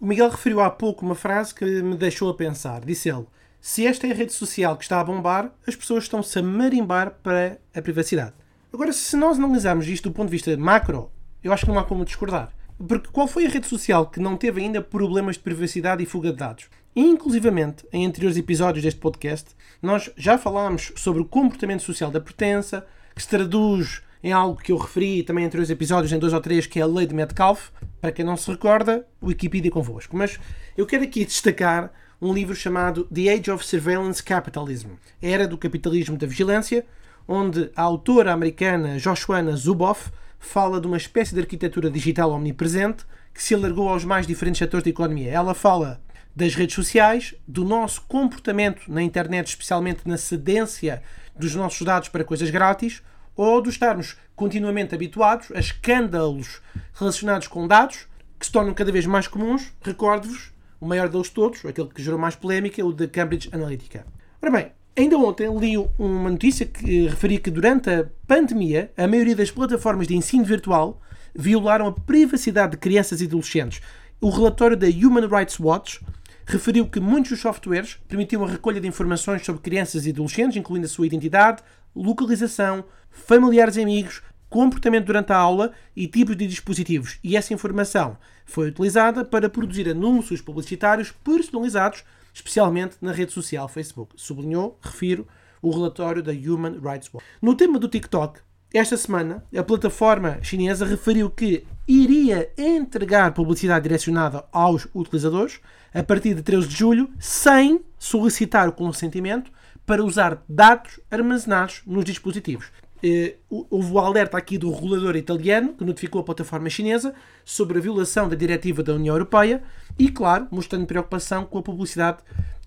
O 0.00 0.06
Miguel 0.06 0.30
referiu 0.30 0.60
há 0.60 0.70
pouco 0.70 1.04
uma 1.04 1.16
frase 1.16 1.52
que 1.52 1.64
me 1.64 1.96
deixou 1.96 2.30
a 2.30 2.34
pensar. 2.34 2.84
Disse 2.84 3.08
ele: 3.08 3.26
Se 3.60 3.84
esta 3.88 4.06
é 4.06 4.12
a 4.12 4.14
rede 4.14 4.32
social 4.32 4.76
que 4.76 4.84
está 4.84 5.00
a 5.00 5.04
bombar, 5.04 5.52
as 5.66 5.74
pessoas 5.74 6.04
estão-se 6.04 6.38
a 6.38 6.42
marimbar 6.44 7.18
para 7.24 7.58
a 7.74 7.82
privacidade. 7.82 8.39
Agora, 8.72 8.92
se 8.92 9.16
nós 9.16 9.36
analisarmos 9.36 9.88
isto 9.88 10.08
do 10.08 10.14
ponto 10.14 10.26
de 10.26 10.36
vista 10.36 10.56
macro, 10.56 11.10
eu 11.42 11.52
acho 11.52 11.64
que 11.64 11.70
não 11.72 11.78
há 11.78 11.84
como 11.84 12.04
discordar. 12.04 12.52
Porque 12.78 13.08
qual 13.12 13.26
foi 13.26 13.44
a 13.44 13.48
rede 13.48 13.66
social 13.66 14.06
que 14.06 14.20
não 14.20 14.36
teve 14.36 14.60
ainda 14.60 14.80
problemas 14.80 15.34
de 15.34 15.42
privacidade 15.42 16.02
e 16.02 16.06
fuga 16.06 16.30
de 16.30 16.36
dados? 16.36 16.68
Inclusivamente, 16.94 17.84
em 17.92 18.06
anteriores 18.06 18.38
episódios 18.38 18.84
deste 18.84 19.00
podcast, 19.00 19.50
nós 19.82 20.10
já 20.16 20.38
falámos 20.38 20.92
sobre 20.96 21.20
o 21.20 21.24
comportamento 21.24 21.82
social 21.82 22.12
da 22.12 22.20
pertença, 22.20 22.86
que 23.14 23.20
se 23.20 23.28
traduz 23.28 24.02
em 24.22 24.32
algo 24.32 24.60
que 24.60 24.70
eu 24.70 24.76
referi 24.76 25.22
também 25.24 25.44
em 25.44 25.46
anteriores 25.48 25.70
episódios, 25.70 26.12
em 26.12 26.18
dois 26.18 26.32
ou 26.32 26.40
três, 26.40 26.66
que 26.66 26.78
é 26.78 26.82
a 26.82 26.86
lei 26.86 27.06
de 27.06 27.14
Metcalfe. 27.14 27.70
Para 28.00 28.12
quem 28.12 28.24
não 28.24 28.36
se 28.36 28.50
recorda, 28.50 29.04
Wikipedia 29.22 29.70
convosco. 29.70 30.16
Mas 30.16 30.38
eu 30.76 30.86
quero 30.86 31.02
aqui 31.02 31.24
destacar 31.24 31.92
um 32.20 32.32
livro 32.32 32.54
chamado 32.54 33.04
The 33.12 33.32
Age 33.32 33.50
of 33.50 33.66
Surveillance 33.66 34.22
Capitalism, 34.22 34.90
Era 35.20 35.48
do 35.48 35.58
Capitalismo 35.58 36.16
da 36.16 36.26
Vigilância, 36.26 36.84
onde 37.32 37.70
a 37.76 37.82
autora 37.82 38.32
americana 38.32 38.98
Joshuana 38.98 39.54
Zuboff 39.54 40.10
fala 40.36 40.80
de 40.80 40.88
uma 40.88 40.96
espécie 40.96 41.32
de 41.32 41.40
arquitetura 41.40 41.88
digital 41.88 42.32
omnipresente 42.32 43.06
que 43.32 43.40
se 43.40 43.54
alargou 43.54 43.88
aos 43.88 44.04
mais 44.04 44.26
diferentes 44.26 44.58
setores 44.58 44.82
da 44.82 44.90
economia. 44.90 45.30
Ela 45.30 45.54
fala 45.54 46.00
das 46.34 46.56
redes 46.56 46.74
sociais, 46.74 47.32
do 47.46 47.64
nosso 47.64 48.02
comportamento 48.08 48.82
na 48.88 49.00
internet, 49.00 49.46
especialmente 49.46 50.08
na 50.08 50.16
cedência 50.16 51.04
dos 51.36 51.54
nossos 51.54 51.82
dados 51.86 52.08
para 52.08 52.24
coisas 52.24 52.50
grátis, 52.50 53.00
ou 53.36 53.62
de 53.62 53.68
estarmos 53.68 54.16
continuamente 54.34 54.92
habituados 54.92 55.52
a 55.52 55.60
escândalos 55.60 56.60
relacionados 56.94 57.46
com 57.46 57.68
dados 57.68 58.08
que 58.40 58.46
se 58.46 58.50
tornam 58.50 58.74
cada 58.74 58.90
vez 58.90 59.06
mais 59.06 59.28
comuns. 59.28 59.72
Recordo-vos, 59.82 60.50
o 60.80 60.86
maior 60.86 61.08
deles 61.08 61.30
todos, 61.30 61.64
aquele 61.64 61.90
que 61.90 62.02
gerou 62.02 62.18
mais 62.18 62.34
polémica, 62.34 62.84
o 62.84 62.92
da 62.92 63.06
Cambridge 63.06 63.48
Analytica. 63.52 64.04
Ora 64.42 64.50
bem, 64.50 64.72
Ainda 65.00 65.16
ontem 65.16 65.48
li 65.56 65.78
uma 65.98 66.28
notícia 66.28 66.66
que 66.66 67.06
referia 67.06 67.40
que 67.40 67.50
durante 67.50 67.88
a 67.88 68.06
pandemia 68.26 68.92
a 68.98 69.08
maioria 69.08 69.34
das 69.34 69.50
plataformas 69.50 70.06
de 70.06 70.14
ensino 70.14 70.44
virtual 70.44 71.00
violaram 71.34 71.86
a 71.86 71.92
privacidade 71.92 72.72
de 72.72 72.76
crianças 72.76 73.22
e 73.22 73.24
adolescentes. 73.24 73.80
O 74.20 74.28
relatório 74.28 74.76
da 74.76 74.86
Human 74.86 75.26
Rights 75.26 75.58
Watch 75.58 76.04
referiu 76.44 76.86
que 76.86 77.00
muitos 77.00 77.30
dos 77.30 77.40
softwares 77.40 77.94
permitiam 78.06 78.44
a 78.44 78.48
recolha 78.50 78.78
de 78.78 78.86
informações 78.86 79.42
sobre 79.42 79.62
crianças 79.62 80.04
e 80.04 80.10
adolescentes, 80.10 80.58
incluindo 80.58 80.84
a 80.84 80.90
sua 80.90 81.06
identidade, 81.06 81.62
localização, 81.96 82.84
familiares 83.10 83.76
e 83.76 83.80
amigos, 83.80 84.20
comportamento 84.50 85.06
durante 85.06 85.32
a 85.32 85.36
aula 85.38 85.72
e 85.96 86.06
tipos 86.06 86.36
de 86.36 86.46
dispositivos. 86.46 87.18
E 87.24 87.38
essa 87.38 87.54
informação 87.54 88.18
foi 88.44 88.68
utilizada 88.68 89.24
para 89.24 89.48
produzir 89.48 89.88
anúncios 89.88 90.42
publicitários 90.42 91.10
personalizados 91.10 92.04
especialmente 92.32 92.96
na 93.00 93.12
rede 93.12 93.32
social 93.32 93.68
Facebook. 93.68 94.14
Sublinhou, 94.16 94.78
refiro, 94.80 95.26
o 95.62 95.70
relatório 95.70 96.22
da 96.22 96.32
Human 96.32 96.78
Rights 96.80 97.12
Watch. 97.12 97.26
No 97.40 97.54
tema 97.54 97.78
do 97.78 97.88
TikTok, 97.88 98.40
esta 98.72 98.96
semana, 98.96 99.44
a 99.56 99.62
plataforma 99.64 100.38
chinesa 100.42 100.86
referiu 100.86 101.28
que 101.28 101.66
iria 101.88 102.52
entregar 102.56 103.34
publicidade 103.34 103.82
direcionada 103.82 104.44
aos 104.52 104.86
utilizadores 104.94 105.60
a 105.92 106.04
partir 106.04 106.34
de 106.34 106.42
13 106.42 106.68
de 106.68 106.76
julho, 106.76 107.10
sem 107.18 107.84
solicitar 107.98 108.68
o 108.68 108.72
consentimento 108.72 109.50
para 109.84 110.04
usar 110.04 110.44
dados 110.48 111.00
armazenados 111.10 111.82
nos 111.84 112.04
dispositivos. 112.04 112.70
Eh, 113.02 113.38
houve 113.48 113.92
o 113.92 113.98
alerta 113.98 114.36
aqui 114.36 114.56
do 114.56 114.70
regulador 114.70 115.16
italiano, 115.16 115.72
que 115.72 115.84
notificou 115.84 116.20
a 116.20 116.24
plataforma 116.24 116.70
chinesa 116.70 117.12
sobre 117.44 117.78
a 117.78 117.80
violação 117.80 118.28
da 118.28 118.36
diretiva 118.36 118.84
da 118.84 118.94
União 118.94 119.14
Europeia 119.14 119.62
e, 120.00 120.10
claro, 120.10 120.48
mostrando 120.50 120.86
preocupação 120.86 121.44
com 121.44 121.58
a 121.58 121.62
publicidade 121.62 122.18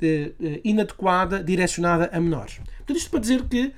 eh, 0.02 0.32
eh, 0.39 0.62
inadequada 0.63 1.43
direcionada 1.43 2.10
a 2.13 2.19
menores. 2.19 2.62
Tudo 2.86 2.98
isto 2.98 3.10
para 3.10 3.19
dizer 3.19 3.43
que, 3.46 3.74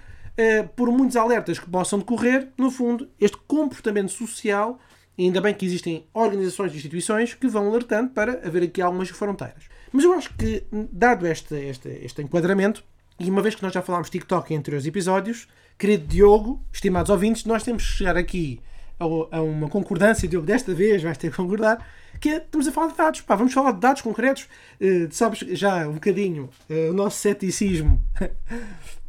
por 0.76 0.92
muitos 0.92 1.16
alertas 1.16 1.58
que 1.58 1.70
possam 1.70 2.00
decorrer, 2.00 2.50
no 2.58 2.70
fundo, 2.70 3.08
este 3.18 3.38
comportamento 3.48 4.12
social, 4.12 4.78
ainda 5.18 5.40
bem 5.40 5.54
que 5.54 5.66
existem 5.66 6.06
organizações 6.14 6.74
e 6.74 6.76
instituições 6.76 7.34
que 7.34 7.48
vão 7.48 7.70
alertando 7.70 8.10
para 8.10 8.46
haver 8.46 8.64
aqui 8.64 8.82
algumas 8.82 9.08
fronteiras. 9.08 9.70
Mas 9.94 10.04
eu 10.04 10.12
acho 10.12 10.34
que, 10.34 10.66
dado 10.92 11.26
este, 11.26 11.56
este, 11.56 11.88
este 11.88 12.22
enquadramento, 12.22 12.84
e 13.18 13.30
uma 13.30 13.42
vez 13.42 13.56
que 13.56 13.64
nós 13.64 13.72
já 13.72 13.82
falámos 13.82 14.10
TikTok 14.10 14.54
em 14.54 14.58
anteriores 14.58 14.86
episódios, 14.86 15.48
querido 15.80 16.06
Diogo, 16.06 16.62
estimados 16.74 17.10
ouvintes, 17.10 17.46
nós 17.46 17.64
temos 17.64 17.86
que 17.86 17.98
chegar 18.00 18.18
aqui 18.18 18.60
a, 19.00 19.38
a 19.38 19.42
uma 19.42 19.70
concordância, 19.70 20.28
Diogo, 20.28 20.46
desta 20.46 20.74
vez 20.74 21.02
vais 21.02 21.18
ter 21.18 21.32
que 21.32 21.38
concordar, 21.38 21.86
que 22.20 22.30
é, 22.30 22.38
estamos 22.38 22.68
a 22.68 22.72
falar 22.72 22.92
de 22.92 22.98
dados. 22.98 23.22
Pá, 23.22 23.36
vamos 23.36 23.54
falar 23.54 23.72
de 23.72 23.80
dados 23.80 24.02
concretos. 24.02 24.48
Uh, 24.80 25.08
sabes 25.12 25.40
já 25.40 25.88
um 25.88 25.94
bocadinho 25.94 26.50
uh, 26.70 26.92
o 26.92 26.94
nosso 26.94 27.18
ceticismo 27.18 28.02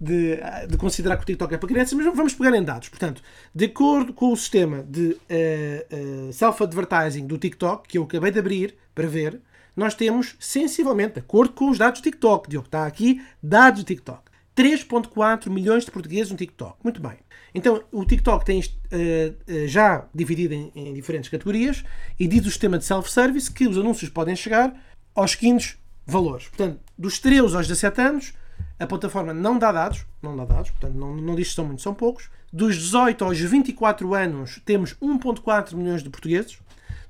de, 0.00 0.38
de, 0.68 0.76
considerar 0.76 1.16
que 1.16 1.22
o 1.22 1.26
TikTok 1.26 1.54
é 1.54 1.58
para 1.58 1.68
crianças, 1.68 1.92
mas 1.94 2.06
vamos 2.14 2.34
pegar 2.34 2.56
em 2.56 2.62
dados. 2.62 2.88
Portanto, 2.88 3.22
de 3.54 3.64
acordo 3.66 4.12
com 4.12 4.32
o 4.32 4.36
sistema 4.36 4.82
de 4.82 5.16
uh, 5.30 6.32
self-advertising 6.32 7.26
do 7.26 7.38
TikTok, 7.38 7.88
que 7.88 7.98
eu 7.98 8.04
acabei 8.04 8.30
de 8.30 8.38
abrir 8.38 8.74
para 8.94 9.06
ver, 9.06 9.40
nós 9.76 9.94
temos 9.94 10.36
sensivelmente, 10.40 11.14
de 11.14 11.20
acordo 11.20 11.52
com 11.52 11.68
os 11.70 11.76
dados 11.76 12.00
do 12.00 12.04
TikTok, 12.04 12.48
Diogo 12.48 12.66
está 12.66 12.86
aqui, 12.86 13.22
dados 13.42 13.82
do 13.82 13.86
TikTok, 13.86 14.22
3.4 14.56 15.50
milhões 15.50 15.84
de 15.84 15.90
portugueses 15.90 16.30
no 16.30 16.36
TikTok. 16.36 16.78
Muito 16.82 17.00
bem. 17.00 17.18
Então, 17.54 17.84
o 17.92 18.04
TikTok 18.04 18.44
tem 18.44 18.60
uh, 18.60 19.68
já 19.68 20.06
dividido 20.14 20.54
em, 20.54 20.72
em, 20.74 20.94
diferentes 20.94 21.28
categorias 21.28 21.84
e 22.18 22.26
diz 22.26 22.40
o 22.46 22.50
sistema 22.50 22.78
de 22.78 22.84
self-service 22.84 23.50
que 23.52 23.68
os 23.68 23.76
anúncios 23.76 24.10
podem 24.10 24.34
chegar 24.34 24.74
aos 25.14 25.32
seguintes 25.32 25.76
valores. 26.06 26.48
Portanto, 26.48 26.80
dos 26.96 27.18
13 27.18 27.54
aos 27.56 27.66
17 27.66 28.00
anos, 28.00 28.32
a 28.78 28.86
plataforma 28.86 29.34
não 29.34 29.58
dá 29.58 29.72
dados, 29.72 30.06
não 30.22 30.36
dá 30.36 30.44
dados, 30.44 30.70
portanto, 30.70 30.94
não, 30.94 31.16
não 31.16 31.34
diz 31.34 31.48
que 31.48 31.54
são 31.54 31.64
muitos, 31.64 31.82
são 31.82 31.94
poucos. 31.94 32.30
Dos 32.52 32.76
18 32.76 33.24
aos 33.24 33.38
24 33.38 34.14
anos, 34.14 34.60
temos 34.64 34.94
1.4 34.94 35.74
milhões 35.74 36.02
de 36.02 36.10
portugueses. 36.10 36.58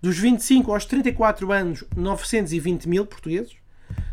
Dos 0.01 0.19
25 0.19 0.73
aos 0.73 0.85
34 0.85 1.53
anos, 1.53 1.85
920 1.97 2.89
mil 2.89 3.07
portugueses. 3.07 3.57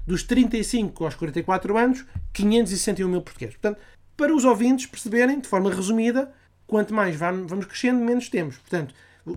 Dos 0.06 0.24
35 0.24 1.06
aos 1.06 1.16
44 1.16 1.78
anos, 1.78 2.06
561 2.34 3.08
mil 3.08 3.22
portugueses. 3.22 3.56
Portanto, 3.56 3.80
para 4.16 4.36
os 4.36 4.44
ouvintes 4.44 4.86
perceberem, 4.86 5.40
de 5.40 5.48
forma 5.48 5.74
resumida, 5.74 6.32
quanto 6.68 6.94
mais 6.94 7.16
vamos 7.16 7.66
crescendo, 7.66 8.04
menos 8.04 8.30
temos. 8.30 8.58
Portanto, 8.58 8.94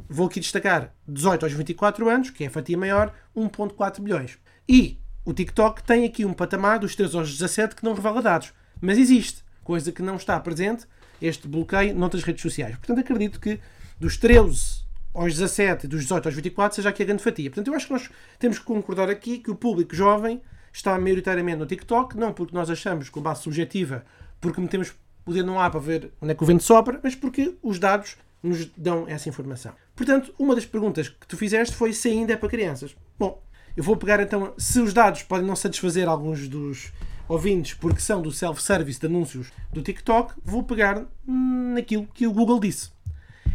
vou 0.08 0.26
aqui 0.26 0.40
destacar 0.40 0.92
18 1.06 1.44
aos 1.44 1.52
24 1.52 2.08
anos, 2.08 2.30
que 2.30 2.44
é 2.44 2.46
a 2.48 2.50
fatia 2.50 2.76
maior, 2.76 3.14
1.4 3.36 4.00
bilhões. 4.00 4.38
E 4.68 4.98
o 5.24 5.32
TikTok 5.32 5.82
tem 5.82 6.04
aqui 6.04 6.24
um 6.24 6.32
patamar 6.32 6.78
dos 6.78 6.94
13 6.94 7.16
aos 7.16 7.32
17 7.32 7.76
que 7.76 7.84
não 7.84 7.94
revela 7.94 8.22
dados. 8.22 8.52
Mas 8.80 8.98
existe, 8.98 9.44
coisa 9.64 9.90
que 9.90 10.02
não 10.02 10.16
está 10.16 10.38
presente, 10.40 10.86
este 11.20 11.48
bloqueio 11.48 11.94
noutras 11.94 12.22
redes 12.22 12.42
sociais. 12.42 12.76
Portanto, 12.76 13.00
acredito 13.00 13.40
que 13.40 13.58
dos 13.98 14.16
13 14.16 14.85
aos 15.16 15.32
17 15.32 15.86
e 15.86 15.88
dos 15.88 16.02
18 16.02 16.26
aos 16.26 16.34
24 16.34 16.76
seja 16.76 16.88
aqui 16.90 17.02
a 17.02 17.06
grande 17.06 17.22
fatia. 17.22 17.50
Portanto, 17.50 17.68
eu 17.68 17.74
acho 17.74 17.86
que 17.86 17.92
nós 17.92 18.10
temos 18.38 18.58
que 18.58 18.64
concordar 18.64 19.08
aqui 19.08 19.38
que 19.38 19.50
o 19.50 19.54
público 19.54 19.96
jovem 19.96 20.42
está 20.72 20.98
maioritariamente 20.98 21.58
no 21.58 21.66
TikTok, 21.66 22.16
não 22.16 22.32
porque 22.32 22.54
nós 22.54 22.68
achamos 22.68 23.08
com 23.08 23.22
base 23.22 23.42
subjetiva, 23.42 24.04
porque 24.40 24.60
metemos 24.60 24.92
o 25.24 25.32
dedo 25.32 25.46
no 25.46 25.58
ar 25.58 25.70
para 25.70 25.80
ver 25.80 26.12
onde 26.20 26.32
é 26.32 26.34
que 26.34 26.42
o 26.42 26.46
vento 26.46 26.62
sopra, 26.62 27.00
mas 27.02 27.14
porque 27.14 27.56
os 27.62 27.78
dados 27.78 28.16
nos 28.42 28.66
dão 28.76 29.08
essa 29.08 29.28
informação. 29.28 29.72
Portanto, 29.94 30.34
uma 30.38 30.54
das 30.54 30.66
perguntas 30.66 31.08
que 31.08 31.26
tu 31.26 31.36
fizeste 31.36 31.74
foi 31.74 31.94
se 31.94 32.08
ainda 32.08 32.34
é 32.34 32.36
para 32.36 32.48
crianças. 32.48 32.94
Bom, 33.18 33.42
eu 33.74 33.82
vou 33.82 33.96
pegar 33.96 34.20
então, 34.20 34.52
se 34.58 34.78
os 34.80 34.92
dados 34.92 35.22
podem 35.22 35.46
não 35.46 35.56
satisfazer 35.56 36.06
alguns 36.08 36.46
dos 36.46 36.92
ouvintes 37.28 37.74
porque 37.74 38.00
são 38.00 38.22
do 38.22 38.30
self-service 38.30 39.00
de 39.00 39.06
anúncios 39.06 39.50
do 39.72 39.82
TikTok, 39.82 40.34
vou 40.44 40.62
pegar 40.62 41.04
naquilo 41.26 42.06
que 42.12 42.26
o 42.26 42.32
Google 42.32 42.60
disse. 42.60 42.95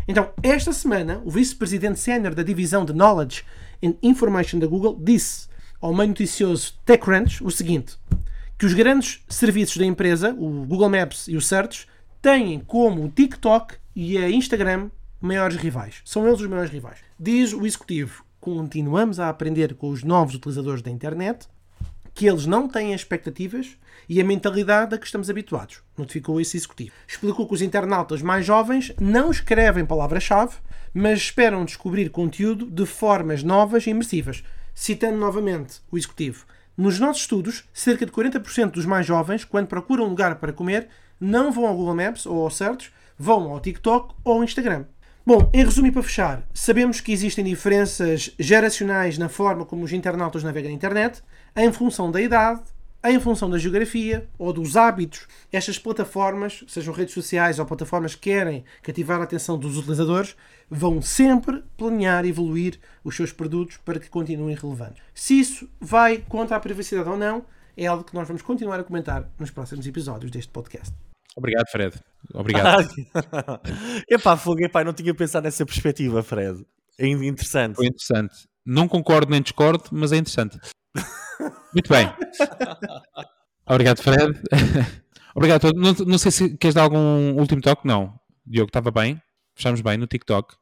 Então, 0.07 0.31
esta 0.41 0.73
semana, 0.73 1.21
o 1.23 1.29
vice-presidente 1.29 1.99
sénior 1.99 2.33
da 2.33 2.43
divisão 2.43 2.83
de 2.83 2.93
Knowledge 2.93 3.43
and 3.83 3.93
Information 4.01 4.59
da 4.59 4.67
Google 4.67 4.97
disse 4.99 5.47
ao 5.79 5.93
meio 5.93 6.09
noticioso 6.09 6.73
TechCrunch 6.85 7.43
o 7.43 7.51
seguinte: 7.51 7.97
que 8.57 8.65
os 8.65 8.73
grandes 8.73 9.23
serviços 9.29 9.77
da 9.77 9.85
empresa, 9.85 10.35
o 10.37 10.65
Google 10.65 10.89
Maps 10.89 11.27
e 11.27 11.35
o 11.35 11.41
Search, 11.41 11.87
têm 12.21 12.59
como 12.59 13.05
o 13.05 13.09
TikTok 13.09 13.75
e 13.95 14.17
a 14.17 14.29
Instagram 14.29 14.89
maiores 15.19 15.57
rivais. 15.57 16.01
São 16.03 16.27
eles 16.27 16.41
os 16.41 16.47
maiores 16.47 16.71
rivais. 16.71 16.99
Diz 17.19 17.53
o 17.53 17.65
executivo: 17.65 18.23
continuamos 18.39 19.19
a 19.19 19.29
aprender 19.29 19.75
com 19.75 19.89
os 19.89 20.03
novos 20.03 20.35
utilizadores 20.35 20.81
da 20.81 20.89
internet 20.89 21.47
que 22.13 22.27
eles 22.27 22.45
não 22.45 22.67
têm 22.67 22.93
expectativas 22.93 23.77
e 24.07 24.19
a 24.19 24.23
mentalidade 24.23 24.93
a 24.93 24.97
que 24.97 25.05
estamos 25.05 25.29
habituados, 25.29 25.81
notificou 25.97 26.41
esse 26.41 26.57
executivo. 26.57 26.91
Explicou 27.07 27.47
que 27.47 27.53
os 27.53 27.61
internautas 27.61 28.21
mais 28.21 28.45
jovens 28.45 28.93
não 28.99 29.31
escrevem 29.31 29.85
palavra-chave, 29.85 30.55
mas 30.93 31.19
esperam 31.19 31.63
descobrir 31.63 32.09
conteúdo 32.09 32.69
de 32.69 32.85
formas 32.85 33.43
novas 33.43 33.87
e 33.87 33.91
imersivas. 33.91 34.43
Citando 34.73 35.17
novamente 35.17 35.81
o 35.91 35.97
executivo, 35.97 36.45
nos 36.77 36.99
nossos 36.99 37.23
estudos, 37.23 37.63
cerca 37.73 38.05
de 38.05 38.11
40% 38.11 38.71
dos 38.71 38.85
mais 38.85 39.05
jovens, 39.05 39.43
quando 39.43 39.67
procuram 39.67 40.05
um 40.05 40.09
lugar 40.09 40.35
para 40.35 40.53
comer, 40.53 40.87
não 41.19 41.51
vão 41.51 41.67
ao 41.67 41.75
Google 41.75 41.95
Maps 41.95 42.25
ou 42.25 42.43
ao 42.43 42.49
Search, 42.49 42.91
vão 43.17 43.51
ao 43.51 43.59
TikTok 43.59 44.15
ou 44.23 44.33
ao 44.33 44.43
Instagram. 44.43 44.85
Bom, 45.23 45.51
em 45.53 45.63
resumo 45.63 45.85
e 45.85 45.91
para 45.91 46.01
fechar, 46.01 46.43
sabemos 46.51 46.99
que 46.99 47.11
existem 47.11 47.45
diferenças 47.45 48.33
geracionais 48.39 49.19
na 49.19 49.29
forma 49.29 49.63
como 49.65 49.83
os 49.83 49.93
internautas 49.93 50.43
navegam 50.43 50.71
na 50.71 50.75
internet, 50.75 51.21
em 51.55 51.71
função 51.71 52.11
da 52.11 52.21
idade, 52.21 52.61
em 53.03 53.19
função 53.19 53.49
da 53.49 53.57
geografia 53.57 54.27
ou 54.37 54.53
dos 54.53 54.77
hábitos. 54.77 55.27
Estas 55.51 55.79
plataformas, 55.79 56.63
sejam 56.67 56.93
redes 56.93 57.13
sociais 57.13 57.59
ou 57.59 57.65
plataformas 57.65 58.15
que 58.15 58.29
querem 58.31 58.63
cativar 58.81 59.19
a 59.19 59.23
atenção 59.23 59.57
dos 59.57 59.77
utilizadores, 59.77 60.35
vão 60.69 61.01
sempre 61.01 61.63
planear 61.75 62.25
evoluir 62.25 62.79
os 63.03 63.15
seus 63.15 63.31
produtos 63.31 63.77
para 63.77 63.99
que 63.99 64.09
continuem 64.09 64.55
relevantes. 64.55 65.01
Se 65.13 65.39
isso 65.39 65.69
vai 65.79 66.19
contra 66.19 66.55
a 66.55 66.59
privacidade 66.59 67.09
ou 67.09 67.17
não, 67.17 67.43
é 67.75 67.87
algo 67.87 68.03
que 68.03 68.13
nós 68.13 68.27
vamos 68.27 68.41
continuar 68.41 68.79
a 68.79 68.83
comentar 68.83 69.27
nos 69.39 69.49
próximos 69.49 69.87
episódios 69.87 70.31
deste 70.31 70.51
podcast. 70.51 70.93
Obrigado, 71.35 71.67
Fred. 71.71 71.97
Obrigado. 72.33 72.89
epá, 74.09 74.35
fogo, 74.37 74.63
epá, 74.63 74.83
não 74.83 74.93
tinha 74.93 75.13
pensado 75.13 75.45
nessa 75.45 75.65
perspectiva, 75.65 76.21
Fred. 76.21 76.65
É 76.99 77.07
interessante. 77.07 77.75
Foi 77.75 77.87
interessante. 77.87 78.33
Não 78.65 78.87
concordo 78.87 79.31
nem 79.31 79.41
discordo, 79.41 79.85
mas 79.91 80.11
é 80.11 80.17
interessante. 80.17 80.59
Muito 81.73 81.89
bem. 81.89 82.13
Obrigado, 83.65 84.01
Fred. 84.01 84.39
Obrigado 85.35 85.57
a 85.57 85.59
todos. 85.59 85.81
Não, 85.81 86.05
não, 86.05 86.17
sei 86.17 86.31
se 86.31 86.57
queres 86.57 86.75
dar 86.75 86.83
algum 86.83 87.39
último 87.39 87.61
toque. 87.61 87.87
Não. 87.87 88.13
Diogo, 88.45 88.69
estava 88.69 88.91
bem. 88.91 89.21
Fechamos 89.55 89.81
bem 89.81 89.97
no 89.97 90.07
TikTok. 90.07 90.55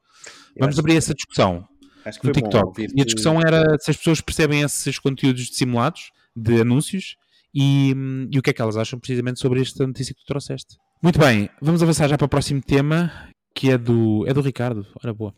Vamos 0.59 0.77
abrir 0.77 0.97
essa 0.97 1.13
discussão 1.13 1.67
no 2.23 2.31
TikTok. 2.31 2.87
E 2.95 3.01
a 3.01 3.05
discussão 3.05 3.39
era 3.39 3.77
se 3.79 3.91
as 3.91 3.97
pessoas 3.97 4.21
percebem 4.21 4.61
esses 4.61 4.99
conteúdos 4.99 5.45
dissimulados 5.45 6.11
de 6.35 6.61
anúncios 6.61 7.15
e, 7.53 7.93
e 8.31 8.37
o 8.37 8.41
que 8.41 8.49
é 8.49 8.53
que 8.53 8.61
elas 8.61 8.77
acham 8.77 8.99
precisamente 8.99 9.39
sobre 9.39 9.61
esta 9.61 9.85
notícia 9.85 10.13
que 10.13 10.21
tu 10.21 10.27
trouxeste. 10.27 10.77
Muito 11.01 11.17
bem, 11.17 11.49
vamos 11.61 11.81
avançar 11.81 12.09
já 12.09 12.17
para 12.17 12.25
o 12.25 12.29
próximo 12.29 12.61
tema, 12.61 13.11
que 13.53 13.71
é 13.71 13.77
do, 13.77 14.25
é 14.27 14.33
do 14.33 14.41
Ricardo. 14.41 14.85
Ora 15.03 15.13
boa. 15.13 15.31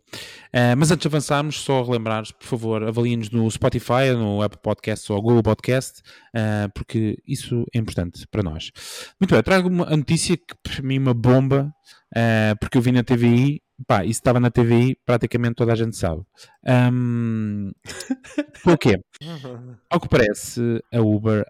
Uh, 0.54 0.76
mas 0.78 0.92
antes 0.92 1.02
de 1.02 1.08
avançarmos, 1.08 1.60
só 1.60 1.82
relembrar 1.82 2.24
por 2.34 2.46
favor, 2.46 2.84
avaliem-nos 2.84 3.30
no 3.30 3.50
Spotify, 3.50 4.12
no 4.16 4.42
Apple 4.42 4.60
Podcast 4.62 5.12
ou 5.12 5.22
Google 5.22 5.44
Podcast, 5.44 6.02
uh, 6.36 6.72
porque 6.76 7.18
isso 7.28 7.66
é 7.74 7.80
importante 7.80 8.28
para 8.28 8.44
nós. 8.44 8.72
Muito 9.20 9.34
bem, 9.34 9.44
trago 9.44 9.70
uma 9.70 9.86
notícia 9.86 10.38
que 10.38 10.56
para 10.62 10.82
mim 10.84 10.98
é 10.98 11.00
uma 11.00 11.14
bomba, 11.14 11.74
uh, 12.16 12.58
porque 12.60 12.78
eu 12.78 12.82
vi 12.82 12.92
na 12.92 13.04
TVI 13.04 13.62
pá, 13.86 14.04
isso 14.04 14.20
estava 14.20 14.40
na 14.40 14.52
TVI, 14.52 14.98
praticamente 15.06 15.56
toda 15.56 15.74
a 15.74 15.76
gente 15.76 15.96
sabe. 15.96 16.24
Um, 16.94 17.72
o 18.66 18.78
quê? 18.78 19.00
Ao 19.90 20.00
que 20.00 20.10
parece, 20.10 20.84
a 20.94 21.02
Uber 21.02 21.46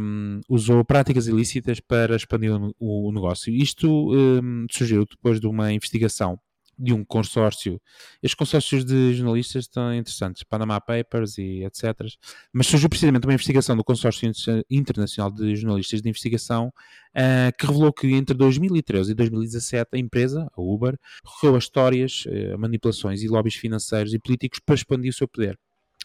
um, 0.00 0.40
usou 0.48 0.84
práticas 0.84 1.26
ilícitas 1.26 1.80
para 1.80 2.16
expandir 2.16 2.52
o, 2.52 3.08
o 3.08 3.12
negócio. 3.12 3.52
Isto 3.52 3.88
um, 4.12 4.66
surgiu 4.70 5.04
depois 5.04 5.40
de 5.40 5.46
uma 5.46 5.72
investigação 5.72 6.38
de 6.78 6.92
um 6.92 7.04
consórcio. 7.04 7.80
Estes 8.22 8.34
consórcios 8.34 8.84
de 8.84 9.14
jornalistas 9.14 9.64
estão 9.64 9.92
interessantes, 9.94 10.44
Panama 10.44 10.80
Papers 10.80 11.36
e 11.38 11.64
etc. 11.64 12.06
Mas 12.52 12.66
surgiu 12.66 12.88
precisamente 12.88 13.24
uma 13.26 13.34
investigação 13.34 13.76
do 13.76 13.82
Consórcio 13.82 14.30
Internacional 14.70 15.30
de 15.30 15.56
Jornalistas 15.56 16.00
de 16.00 16.08
Investigação 16.08 16.68
uh, 16.68 17.56
que 17.58 17.66
revelou 17.66 17.92
que 17.92 18.06
entre 18.14 18.36
2013 18.36 19.12
e 19.12 19.14
2017 19.14 19.88
a 19.94 19.98
empresa, 19.98 20.48
a 20.56 20.60
Uber, 20.60 20.96
recorreu 21.24 21.56
a 21.56 21.58
histórias, 21.58 22.24
uh, 22.26 22.58
manipulações 22.58 23.22
e 23.22 23.28
lobbies 23.28 23.56
financeiros 23.56 24.14
e 24.14 24.18
políticos 24.18 24.60
para 24.64 24.74
expandir 24.74 25.10
o 25.10 25.14
seu 25.14 25.26
poder. 25.26 25.58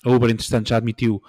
A 0.03 0.11
Uber, 0.11 0.29
entretanto, 0.29 0.67
já 0.67 0.77
admitiu 0.77 1.21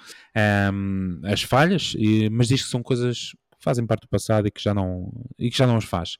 um, 0.72 1.20
as 1.24 1.42
falhas, 1.42 1.94
mas 2.32 2.48
diz 2.48 2.64
que 2.64 2.68
são 2.68 2.82
coisas 2.82 3.30
fazem 3.64 3.86
parte 3.86 4.02
do 4.02 4.08
passado 4.08 4.46
e 4.46 4.50
que 4.50 4.62
já 4.62 4.74
não, 4.74 5.10
e 5.38 5.50
que 5.50 5.56
já 5.56 5.66
não 5.66 5.76
as 5.76 5.84
faz. 5.84 6.16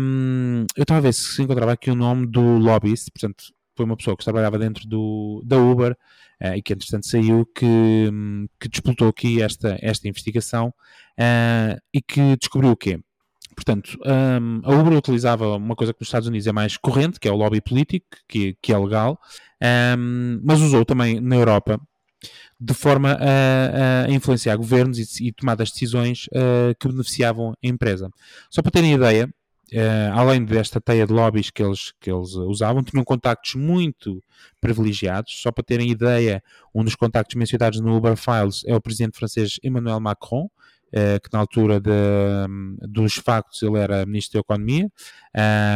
Um, 0.00 0.66
eu 0.76 0.82
estava 0.82 0.98
a 0.98 1.02
ver 1.02 1.12
se 1.12 1.42
encontrava 1.42 1.72
aqui 1.72 1.90
o 1.90 1.94
nome 1.94 2.26
do 2.26 2.40
lobbyist, 2.40 3.10
portanto, 3.12 3.44
foi 3.76 3.84
uma 3.84 3.96
pessoa 3.96 4.16
que 4.16 4.24
trabalhava 4.24 4.58
dentro 4.58 4.86
do, 4.88 5.42
da 5.44 5.56
Uber 5.58 5.92
uh, 5.92 6.54
e 6.56 6.62
que, 6.62 6.72
entretanto, 6.72 7.06
saiu, 7.06 7.46
que, 7.46 8.10
que 8.58 8.68
disputou 8.68 9.08
aqui 9.08 9.42
esta, 9.42 9.78
esta 9.80 10.08
investigação 10.08 10.68
uh, 11.18 11.80
e 11.92 12.00
que 12.00 12.36
descobriu 12.36 12.72
o 12.72 12.76
quê? 12.76 12.98
Portanto, 13.54 13.98
um, 14.06 14.62
a 14.64 14.74
Uber 14.74 14.94
utilizava 14.96 15.56
uma 15.56 15.76
coisa 15.76 15.92
que 15.92 16.00
nos 16.00 16.08
Estados 16.08 16.26
Unidos 16.26 16.46
é 16.46 16.52
mais 16.52 16.76
corrente, 16.78 17.20
que 17.20 17.28
é 17.28 17.32
o 17.32 17.36
lobby 17.36 17.60
político, 17.60 18.06
que, 18.26 18.56
que 18.62 18.72
é 18.72 18.78
legal, 18.78 19.20
um, 19.98 20.40
mas 20.42 20.60
usou 20.60 20.84
também 20.84 21.20
na 21.20 21.36
Europa 21.36 21.78
de 22.60 22.74
forma 22.74 23.18
a, 23.20 24.04
a 24.06 24.10
influenciar 24.10 24.56
governos 24.56 24.98
e, 24.98 25.28
e 25.28 25.32
tomar 25.32 25.60
as 25.60 25.70
decisões 25.70 26.26
uh, 26.28 26.74
que 26.78 26.88
beneficiavam 26.88 27.52
a 27.52 27.66
empresa. 27.66 28.08
Só 28.50 28.62
para 28.62 28.70
terem 28.70 28.92
ideia, 28.92 29.26
uh, 29.26 30.12
além 30.12 30.44
desta 30.44 30.80
teia 30.80 31.06
de 31.06 31.12
lobbies 31.12 31.50
que 31.50 31.62
eles, 31.62 31.92
que 32.00 32.10
eles 32.10 32.34
usavam, 32.34 32.82
tinham 32.82 33.04
contactos 33.04 33.54
muito 33.54 34.22
privilegiados. 34.60 35.40
Só 35.40 35.50
para 35.50 35.64
terem 35.64 35.90
ideia, 35.90 36.42
um 36.74 36.84
dos 36.84 36.94
contactos 36.94 37.34
mencionados 37.34 37.80
no 37.80 37.96
Uber 37.96 38.16
Files 38.16 38.62
é 38.66 38.74
o 38.74 38.80
presidente 38.80 39.18
francês 39.18 39.58
Emmanuel 39.62 40.00
Macron, 40.00 40.48
que 41.22 41.28
na 41.32 41.38
altura 41.38 41.80
de, 41.80 41.90
um, 41.90 42.76
dos 42.82 43.14
factos 43.14 43.62
ele 43.62 43.78
era 43.78 44.04
ministro 44.04 44.34
da 44.34 44.40
Economia. 44.40 44.90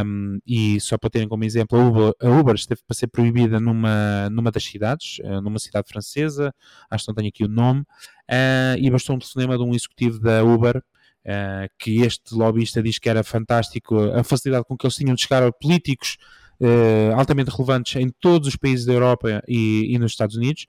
Um, 0.05 0.39
e 0.47 0.79
só 0.81 0.99
para 0.99 1.11
terem 1.11 1.29
como 1.29 1.45
exemplo, 1.45 1.79
a 1.79 1.85
Uber, 1.85 2.13
a 2.23 2.29
Uber 2.29 2.55
esteve 2.55 2.83
para 2.87 2.95
ser 2.95 3.07
proibida 3.07 3.59
numa, 3.59 4.29
numa 4.31 4.51
das 4.51 4.65
cidades, 4.65 5.19
uh, 5.21 5.41
numa 5.41 5.59
cidade 5.59 5.89
francesa, 5.89 6.55
acho 6.91 7.05
que 7.05 7.11
não 7.11 7.15
tenho 7.15 7.29
aqui 7.29 7.45
o 7.45 7.49
nome, 7.49 7.81
uh, 7.81 8.77
e 8.79 8.91
bastou 8.91 9.17
um 9.17 9.19
telefonema 9.19 9.57
de 9.57 9.65
um 9.65 9.75
executivo 9.75 10.21
da 10.21 10.45
Uber 10.45 10.83
Uh, 11.27 11.67
que 11.77 12.03
este 12.03 12.33
lobbyista 12.37 12.81
diz 12.81 13.01
que 13.01 13.09
era 13.09 13.25
fantástico 13.25 13.99
a 13.99 14.23
facilidade 14.23 14.65
com 14.65 14.77
que 14.77 14.87
eles 14.87 14.95
tinham 14.95 15.13
de 15.13 15.23
chegar 15.23 15.43
a 15.43 15.51
políticos 15.51 16.19
uh, 16.61 17.15
altamente 17.17 17.51
relevantes 17.51 17.97
em 17.97 18.09
todos 18.21 18.49
os 18.49 18.57
países 18.57 18.85
da 18.87 18.93
Europa 18.93 19.43
e, 19.49 19.95
e 19.95 19.99
nos 19.99 20.13
Estados 20.13 20.37
Unidos. 20.37 20.67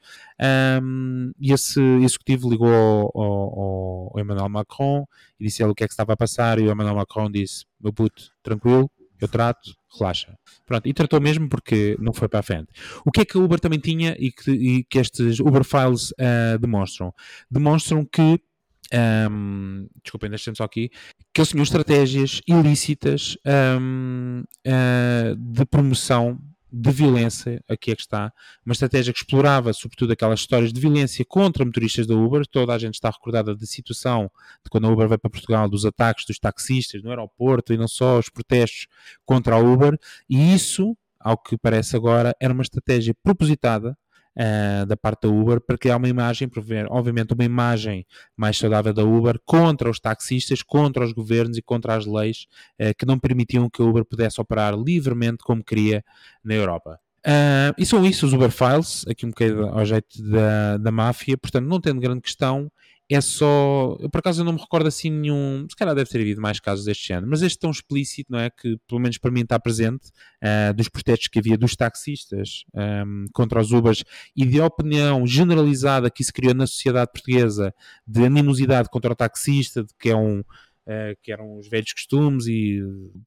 Um, 0.82 1.32
e 1.40 1.52
esse 1.52 1.80
executivo 2.02 2.50
ligou 2.50 2.74
ao, 2.74 3.12
ao, 3.16 4.12
ao, 4.14 4.20
Emmanuel 4.20 4.50
Macron 4.50 5.06
e 5.40 5.46
disse 5.46 5.64
ele 5.64 5.72
o 5.72 5.76
que 5.76 5.84
é 5.84 5.88
que 5.88 5.94
estava 5.94 6.14
a 6.14 6.18
passar. 6.18 6.60
E 6.60 6.64
o 6.64 6.72
Emmanuel 6.72 6.96
Macron 6.96 7.30
disse: 7.30 7.66
Meu 7.82 7.94
puto, 7.94 8.32
tranquilo, 8.44 8.90
eu 9.20 9.28
trato, 9.28 9.74
relaxa. 9.98 10.38
Pronto, 10.66 10.88
e 10.88 10.94
tratou 10.94 11.20
mesmo 11.20 11.50
porque 11.50 11.98
não 12.00 12.14
foi 12.14 12.28
para 12.28 12.40
a 12.40 12.44
frente. 12.44 12.68
O 13.06 13.12
que 13.12 13.22
é 13.22 13.26
que 13.26 13.38
a 13.38 13.42
Uber 13.42 13.60
também 13.60 13.80
tinha 13.80 14.16
e 14.20 14.32
que, 14.32 14.52
e 14.52 14.84
que 14.84 15.00
estes 15.00 15.40
Uber 15.40 15.64
Files 15.64 16.12
uh, 16.12 16.60
demonstram? 16.60 17.14
Demonstram 17.50 18.06
que 18.06 18.40
um, 19.30 19.88
desculpem, 20.04 20.30
deixem 20.30 20.56
só 20.56 20.64
aqui, 20.64 20.90
que 21.34 21.44
tinham 21.44 21.64
estratégias 21.64 22.42
ilícitas 22.48 23.38
um, 23.80 24.44
uh, 24.44 24.70
ah, 24.70 25.36
de 25.38 25.66
promoção 25.66 26.40
de 26.72 26.92
violência, 26.92 27.64
aqui 27.68 27.92
é 27.92 27.96
que 27.96 28.02
está, 28.02 28.32
uma 28.66 28.74
estratégia 28.74 29.14
que 29.14 29.20
explorava 29.20 29.72
sobretudo 29.72 30.12
aquelas 30.12 30.42
histórias 30.42 30.74
de 30.74 30.80
violência 30.80 31.24
contra 31.26 31.64
motoristas 31.64 32.06
da 32.06 32.14
Uber, 32.14 32.46
toda 32.46 32.74
a 32.74 32.78
gente 32.78 32.96
está 32.96 33.10
recordada 33.10 33.56
da 33.56 33.66
situação 33.66 34.30
de 34.64 34.70
quando 34.70 34.86
a 34.86 34.92
Uber 34.92 35.08
veio 35.08 35.20
para 35.20 35.30
Portugal, 35.30 35.70
dos 35.70 35.86
ataques 35.86 36.26
dos 36.26 36.38
taxistas 36.40 37.02
no 37.02 37.10
aeroporto 37.10 37.74
e 37.74 37.78
não 37.78 37.88
só 37.88 38.20
os 38.20 38.30
protestos 38.30 38.88
contra 39.26 39.56
a 39.56 39.60
Uber, 39.60 39.98
e 40.30 40.54
isso, 40.54 40.96
ao 41.20 41.38
que 41.38 41.58
parece 41.58 41.96
agora, 41.96 42.36
era 42.40 42.54
uma 42.54 42.64
estratégia 42.64 43.16
propositada 43.24 43.98
uh, 44.38 44.86
da 44.86 44.96
parte 44.96 45.24
da 45.24 45.30
Uber 45.30 45.60
para 45.60 45.78
criar 45.78 45.98
uma 45.98 46.08
imagem, 46.08 46.48
para 46.48 46.62
ver, 46.62 46.86
obviamente, 46.90 47.34
uma 47.34 47.44
imagem 47.44 48.06
mais 48.36 48.58
saudável 48.58 48.94
da 48.94 49.04
Uber 49.04 49.40
contra 49.46 49.90
os 49.90 50.00
taxistas, 50.00 50.62
contra 50.62 51.04
os 51.04 51.12
governos 51.12 51.58
e 51.58 51.62
contra 51.62 51.96
as 51.96 52.06
leis 52.06 52.48
uh, 52.80 52.94
que 52.98 53.06
não 53.06 53.18
permitiam 53.18 53.70
que 53.70 53.82
a 53.82 53.86
Uber 53.86 54.06
pudesse 54.06 54.40
operar 54.40 54.76
livremente 54.76 55.44
como 55.44 55.64
queria 55.64 56.04
na 56.44 56.54
Europa. 56.54 57.00
Uh, 57.26 57.74
e 57.78 57.86
são 57.86 58.06
isso 58.06 58.26
os 58.26 58.34
Uber 58.34 58.52
Files, 58.52 59.06
aqui 59.10 59.26
um 59.26 59.30
bocadinho 59.30 59.68
ao 59.68 59.84
jeito 59.84 60.22
da, 60.24 60.78
da 60.78 60.92
máfia, 60.92 61.38
portanto, 61.38 61.66
não 61.66 61.82
tendo 61.82 62.00
grande 62.00 62.22
questão, 62.22 62.72
é 63.10 63.22
só. 63.22 63.96
Eu, 64.00 64.10
por 64.10 64.20
acaso 64.20 64.44
não 64.44 64.54
me 64.54 64.60
recordo 64.60 64.88
assim 64.88 65.10
nenhum. 65.10 65.66
Se 65.70 65.76
calhar 65.76 65.96
deve 65.96 66.10
ter 66.10 66.20
havido 66.20 66.42
mais 66.42 66.60
casos 66.60 66.86
deste 66.86 67.08
género, 67.08 67.28
mas 67.30 67.42
este 67.42 67.60
tão 67.60 67.72
explícito, 67.72 68.32
não 68.32 68.40
é? 68.40 68.50
Que 68.50 68.78
pelo 68.88 69.00
menos 69.00 69.18
para 69.18 69.32
mim 69.32 69.42
está 69.42 69.58
presente, 69.58 70.10
uh, 70.44 70.74
dos 70.74 70.90
protestos 70.90 71.30
que 71.30 71.40
havia 71.40 71.58
dos 71.58 71.76
taxistas 71.76 72.66
um, 72.74 73.26
contra 73.34 73.62
os 73.62 73.72
Ubers 73.72 74.04
e 74.36 74.46
de 74.46 74.60
opinião 74.60 75.26
generalizada 75.26 76.10
que 76.12 76.24
se 76.24 76.34
criou 76.34 76.54
na 76.54 76.68
sociedade 76.68 77.12
portuguesa 77.14 77.74
de 78.06 78.26
animosidade 78.26 78.90
contra 78.90 79.14
o 79.14 79.16
taxista, 79.16 79.84
de 79.84 79.94
que 79.98 80.10
é 80.10 80.16
um. 80.16 80.44
Uh, 80.90 81.20
que 81.22 81.34
eram 81.34 81.58
os 81.58 81.68
velhos 81.68 81.92
costumes 81.92 82.48
e 82.48 82.82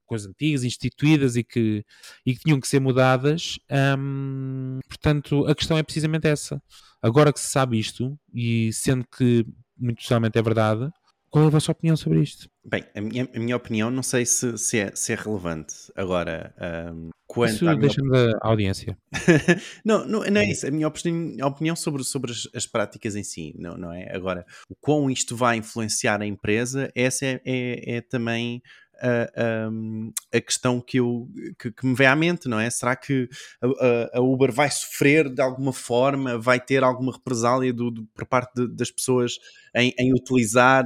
coisas 0.06 0.26
antigas, 0.26 0.64
instituídas 0.64 1.36
e 1.36 1.44
que, 1.44 1.84
e 2.24 2.34
que 2.34 2.40
tinham 2.40 2.58
que 2.58 2.66
ser 2.66 2.80
mudadas. 2.80 3.58
Um, 3.98 4.78
portanto, 4.88 5.46
a 5.46 5.54
questão 5.54 5.76
é 5.76 5.82
precisamente 5.82 6.26
essa. 6.26 6.62
Agora 7.02 7.30
que 7.32 7.38
se 7.38 7.48
sabe 7.48 7.78
isto, 7.78 8.18
e 8.32 8.72
sendo 8.72 9.06
que 9.06 9.46
muito 9.80 9.98
possivelmente 9.98 10.38
é 10.38 10.42
verdade. 10.42 10.90
Qual 11.30 11.44
é 11.44 11.46
a 11.46 11.50
vossa 11.50 11.70
opinião 11.70 11.96
sobre 11.96 12.20
isto? 12.20 12.48
Bem, 12.64 12.84
a 12.92 13.00
minha, 13.00 13.28
a 13.32 13.38
minha 13.38 13.56
opinião 13.56 13.88
não 13.88 14.02
sei 14.02 14.26
se, 14.26 14.58
se, 14.58 14.80
é, 14.80 14.90
se 14.96 15.12
é 15.12 15.14
relevante. 15.14 15.74
Agora, 15.94 16.52
um, 16.92 17.10
quanto 17.24 17.52
isso 17.52 17.76
deixa-me 17.76 18.10
da 18.10 18.36
audiência. 18.42 18.98
não, 19.84 20.04
não, 20.04 20.24
não, 20.24 20.40
é 20.40 20.50
isso. 20.50 20.66
A 20.66 20.72
minha 20.72 20.88
opinião, 20.88 21.46
a 21.46 21.48
opinião 21.48 21.76
sobre, 21.76 22.02
sobre 22.02 22.32
as, 22.32 22.48
as, 22.52 22.66
práticas 22.66 23.14
em 23.14 23.22
si, 23.22 23.54
não, 23.56 23.76
não 23.78 23.92
é? 23.92 24.12
Agora, 24.12 24.44
o 24.68 24.74
quão 24.74 25.08
isto 25.08 25.36
vai 25.36 25.56
influenciar 25.56 26.20
a 26.20 26.26
empresa, 26.26 26.90
essa 26.96 27.24
é, 27.24 27.40
é, 27.44 27.96
é 27.96 28.00
também 28.00 28.60
a, 29.00 30.36
a, 30.36 30.40
questão 30.40 30.80
que, 30.80 30.98
eu, 30.98 31.28
que, 31.58 31.72
que, 31.72 31.86
me 31.86 31.94
vem 31.94 32.06
à 32.06 32.14
mente, 32.14 32.48
não 32.48 32.58
é? 32.58 32.68
Será 32.70 32.94
que 32.94 33.28
a, 33.62 34.18
a, 34.18 34.20
Uber 34.20 34.52
vai 34.52 34.70
sofrer 34.70 35.28
de 35.28 35.40
alguma 35.40 35.72
forma, 35.72 36.38
vai 36.38 36.60
ter 36.60 36.84
alguma 36.84 37.12
represália 37.12 37.72
do, 37.72 37.90
do 37.90 38.04
por 38.14 38.26
parte 38.26 38.54
de, 38.54 38.68
das 38.68 38.90
pessoas 38.90 39.38
em, 39.74 39.94
em 39.98 40.12
utilizar? 40.12 40.84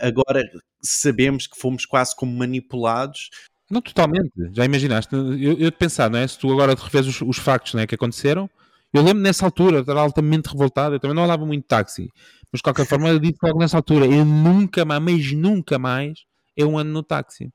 Agora 0.00 0.42
sabemos 0.82 1.46
que 1.46 1.58
fomos 1.58 1.86
quase 1.86 2.14
como 2.14 2.36
manipulados. 2.36 3.30
Não, 3.70 3.80
totalmente. 3.80 4.32
Já 4.52 4.64
imaginaste? 4.64 5.14
Eu, 5.14 5.58
eu 5.58 5.72
pensar, 5.72 6.10
não 6.10 6.18
é? 6.18 6.26
Se 6.26 6.38
tu 6.38 6.52
agora 6.52 6.74
revês 6.74 7.06
os, 7.06 7.20
os 7.22 7.38
factos 7.38 7.74
não 7.74 7.82
é, 7.82 7.86
que 7.86 7.94
aconteceram, 7.94 8.48
eu 8.92 9.02
lembro 9.02 9.22
nessa 9.22 9.46
altura, 9.46 9.80
estar 9.80 9.96
altamente 9.96 10.50
revoltado, 10.50 10.94
eu 10.94 11.00
também 11.00 11.16
não 11.16 11.24
andava 11.24 11.46
muito 11.46 11.66
táxi, 11.66 12.10
mas 12.52 12.58
de 12.58 12.62
qualquer 12.62 12.86
forma 12.86 13.08
eu 13.08 13.18
disse 13.18 13.38
logo 13.42 13.58
nessa 13.58 13.78
altura, 13.78 14.04
eu 14.04 14.24
nunca 14.24 14.84
mais, 14.84 15.02
mas 15.02 15.32
nunca 15.32 15.78
mais 15.78 16.18
é 16.56 16.64
um 16.64 16.78
ano 16.78 16.92
no 16.92 17.02
táxi. 17.02 17.50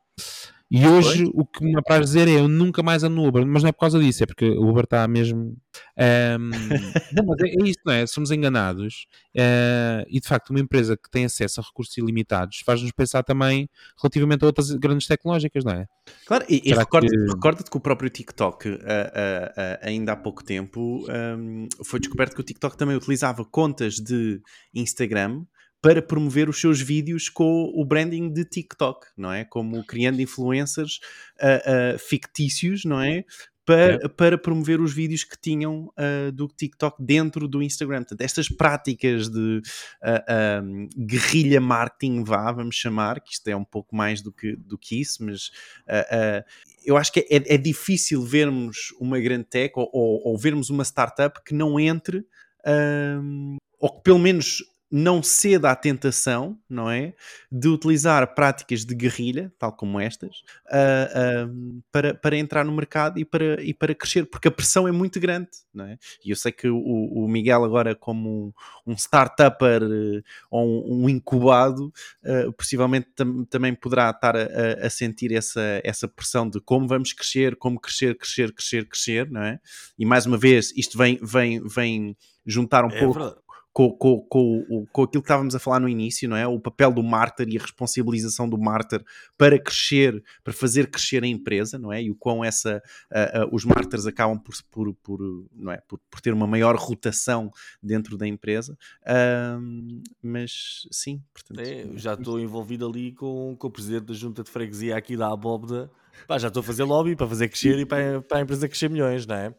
E 0.69 0.85
hoje 0.85 1.23
Foi? 1.23 1.31
o 1.33 1.45
que 1.45 1.63
me 1.63 1.77
apraz 1.77 2.01
dizer 2.07 2.27
é 2.27 2.39
eu 2.39 2.47
nunca 2.49 2.83
mais 2.83 3.01
ando 3.01 3.15
no 3.15 3.25
Uber, 3.25 3.45
mas 3.45 3.63
não 3.63 3.69
é 3.69 3.71
por 3.71 3.79
causa 3.79 3.97
disso, 3.99 4.23
é 4.23 4.25
porque 4.25 4.49
o 4.49 4.67
Uber 4.67 4.83
está 4.83 5.07
mesmo. 5.07 5.55
Um... 5.97 6.49
não, 7.15 7.25
mas 7.25 7.39
é, 7.39 7.47
é, 7.47 7.63
isso, 7.63 7.79
não 7.85 7.93
é? 7.93 8.05
Somos 8.05 8.31
enganados 8.31 9.07
uh, 9.33 10.03
e 10.09 10.19
de 10.19 10.27
facto 10.27 10.49
uma 10.49 10.59
empresa 10.59 10.97
que 10.97 11.09
tem 11.09 11.23
acesso 11.23 11.61
a 11.61 11.63
recursos 11.63 11.97
ilimitados 11.97 12.61
faz-nos 12.65 12.91
pensar 12.91 13.23
também 13.23 13.69
relativamente 14.01 14.43
a 14.43 14.47
outras 14.47 14.69
grandes 14.71 15.07
tecnológicas, 15.07 15.63
não 15.63 15.71
é? 15.71 15.85
Claro, 16.25 16.45
e, 16.49 16.61
e 16.65 16.73
recorda-te 16.73 17.15
que... 17.15 17.33
Recorda 17.33 17.63
que 17.63 17.77
o 17.77 17.79
próprio 17.79 18.09
TikTok, 18.09 18.67
uh, 18.67 18.73
uh, 18.73 18.77
ainda 19.81 20.11
há 20.11 20.15
pouco 20.17 20.43
tempo, 20.43 21.05
um, 21.09 21.69
foi 21.85 22.01
descoberto 22.01 22.35
que 22.35 22.41
o 22.41 22.43
TikTok 22.43 22.75
também 22.75 22.97
utilizava 22.97 23.45
contas 23.45 23.95
de 23.95 24.41
Instagram 24.73 25.45
para 25.81 26.01
promover 26.01 26.49
os 26.49 26.59
seus 26.59 26.81
vídeos 26.81 27.29
com 27.29 27.71
o 27.73 27.85
branding 27.85 28.31
de 28.31 28.43
TikTok, 28.43 29.07
não 29.15 29.31
é? 29.31 29.45
Como 29.45 29.85
criando 29.85 30.21
influencers 30.21 30.99
uh, 31.39 31.95
uh, 31.95 31.99
fictícios, 31.99 32.83
não 32.83 33.01
é? 33.01 33.23
Para, 33.63 33.93
é. 33.93 34.07
para, 34.07 34.37
promover 34.37 34.79
os 34.79 34.93
vídeos 34.93 35.25
que 35.25 35.37
tinham 35.37 35.91
uh, 35.97 36.31
do 36.31 36.47
TikTok 36.47 37.03
dentro 37.03 37.49
do 37.49 37.61
Instagram. 37.61 37.99
Portanto, 37.99 38.21
estas 38.21 38.47
práticas 38.47 39.29
de 39.29 39.61
um, 40.63 40.87
guerrilha 40.97 41.59
marketing, 41.59 42.23
vá, 42.23 42.49
vamos 42.49 42.77
chamar, 42.77 43.19
que 43.19 43.33
isto 43.33 43.45
é 43.49 43.55
um 43.55 43.65
pouco 43.65 43.93
mais 43.93 44.21
do 44.21 44.31
que, 44.31 44.55
do 44.55 44.77
que 44.77 45.01
isso, 45.01 45.21
mas 45.25 45.51
eu 46.85 46.95
acho 46.95 47.11
que 47.11 47.19
é, 47.29 47.55
é, 47.55 47.57
difícil 47.57 48.23
vermos 48.23 48.93
uma 49.01 49.19
grande 49.19 49.43
tech 49.43 49.73
ou, 49.75 49.89
ou, 49.91 50.29
ou 50.29 50.37
vermos 50.37 50.69
uma 50.69 50.85
startup 50.85 51.43
que 51.43 51.53
não 51.53 51.77
entre, 51.77 52.25
ou 53.81 53.97
que 53.97 54.01
pelo 54.01 54.19
menos 54.19 54.63
não 54.89 55.21
ceda 55.21 55.69
à 55.69 55.75
tentação, 55.75 56.57
não 56.69 56.89
é? 56.89 57.13
De 57.51 57.67
utilizar 57.67 58.33
práticas 58.33 58.85
de 58.85 58.95
guerrilha, 58.95 59.51
tal 59.59 59.73
como 59.73 59.99
estas, 59.99 60.37
uh, 60.67 61.47
uh, 61.47 61.83
para, 61.91 62.13
para 62.13 62.37
entrar 62.37 62.63
no 62.63 62.71
mercado 62.71 63.19
e 63.19 63.25
para, 63.25 63.61
e 63.61 63.73
para 63.73 63.93
crescer, 63.93 64.25
porque 64.25 64.47
a 64.47 64.51
pressão 64.51 64.87
é 64.87 64.91
muito 64.91 65.19
grande, 65.19 65.49
não 65.73 65.85
é? 65.85 65.97
E 66.23 66.29
eu 66.29 66.35
sei 66.37 66.53
que 66.53 66.69
o, 66.69 66.77
o 66.77 67.27
Miguel, 67.27 67.65
agora, 67.65 67.93
como 67.93 68.55
um, 68.85 68.93
startupper 68.93 69.83
uh, 69.83 70.23
ou 70.49 70.65
um, 70.65 71.03
um 71.03 71.09
incubado, 71.09 71.91
possivelmente 72.57 73.09
tam, 73.15 73.43
também 73.45 73.73
poderá 73.73 74.09
estar 74.09 74.35
a, 74.35 74.85
a, 74.85 74.89
sentir 74.89 75.33
essa, 75.33 75.81
essa 75.83 76.07
pressão 76.07 76.49
de 76.49 76.61
como 76.61 76.87
vamos 76.87 77.11
crescer, 77.13 77.55
como 77.55 77.79
crescer, 77.79 78.17
crescer, 78.17 78.53
crescer, 78.53 78.87
crescer, 78.87 79.29
não 79.29 79.41
é? 79.41 79.59
E 79.97 80.05
mais 80.05 80.25
uma 80.25 80.37
vez, 80.37 80.71
isto 80.75 80.97
vem, 80.97 81.19
vem, 81.21 81.61
vem 81.67 82.17
juntar 82.45 82.85
um 82.85 82.89
é 82.89 82.99
pouco. 82.99 83.19
Verdade 83.19 83.46
com, 83.77 83.91
com, 83.91 84.21
com, 84.21 84.87
com 84.91 85.03
aquilo 85.03 85.21
que 85.21 85.27
estávamos 85.27 85.53
a 85.53 85.59
falar 85.59 85.79
no 85.79 85.87
início, 85.87 86.27
não 86.27 86.35
é? 86.35 86.47
O 86.47 86.59
papel 86.59 86.91
do 86.91 87.03
mártir 87.03 87.47
e 87.47 87.59
a 87.59 87.61
responsabilização 87.61 88.49
do 88.49 88.57
mártir 88.57 89.05
para 89.37 89.59
crescer, 89.59 90.23
para 90.43 90.51
fazer 90.51 90.89
crescer 90.89 91.23
a 91.23 91.27
empresa, 91.27 91.77
não 91.77 91.93
é? 91.93 92.01
E 92.01 92.09
o 92.09 92.15
quão 92.15 92.43
essa, 92.43 92.81
uh, 93.11 93.45
uh, 93.45 93.49
os 93.55 93.63
mártires 93.65 94.07
acabam 94.07 94.39
por, 94.39 94.55
por, 94.71 94.95
por, 94.95 95.47
não 95.53 95.71
é? 95.71 95.77
por, 95.87 95.99
por 96.09 96.19
ter 96.19 96.33
uma 96.33 96.47
maior 96.47 96.75
rotação 96.75 97.51
dentro 97.79 98.17
da 98.17 98.25
empresa. 98.25 98.75
Uh, 99.03 100.01
mas 100.23 100.87
sim, 100.91 101.21
portanto. 101.31 101.59
É, 101.59 101.85
já 101.97 102.15
estou 102.15 102.39
envolvido 102.39 102.87
ali 102.87 103.11
com, 103.11 103.55
com 103.59 103.67
o 103.67 103.71
presidente 103.71 104.05
da 104.05 104.15
junta 104.15 104.43
de 104.43 104.49
freguesia 104.49 104.97
aqui 104.97 105.15
da 105.15 105.31
Abóbeda 105.31 105.87
Pá, 106.25 106.37
já 106.37 106.47
estou 106.47 106.61
a 106.61 106.63
fazer 106.63 106.83
lobby 106.83 107.15
para 107.15 107.27
fazer 107.27 107.49
crescer 107.49 107.77
e 107.79 107.85
para, 107.85 108.21
para 108.21 108.39
a 108.39 108.41
empresa 108.41 108.67
crescer 108.67 108.89
milhões, 108.89 109.25
não 109.25 109.35
é? 109.35 109.53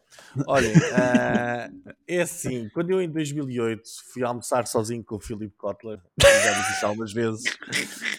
Olha, 0.47 0.69
uh, 0.69 1.93
é 2.07 2.21
assim, 2.21 2.69
quando 2.73 2.91
eu 2.91 3.01
em 3.01 3.09
2008 3.09 3.83
fui 4.11 4.23
almoçar 4.23 4.67
sozinho 4.67 5.03
com 5.03 5.15
o 5.15 5.19
Philip 5.19 5.53
Kotler, 5.57 5.99
já 6.21 6.53
disse 6.59 6.73
isso 6.73 6.85
algumas 6.85 7.13
vezes, 7.13 7.43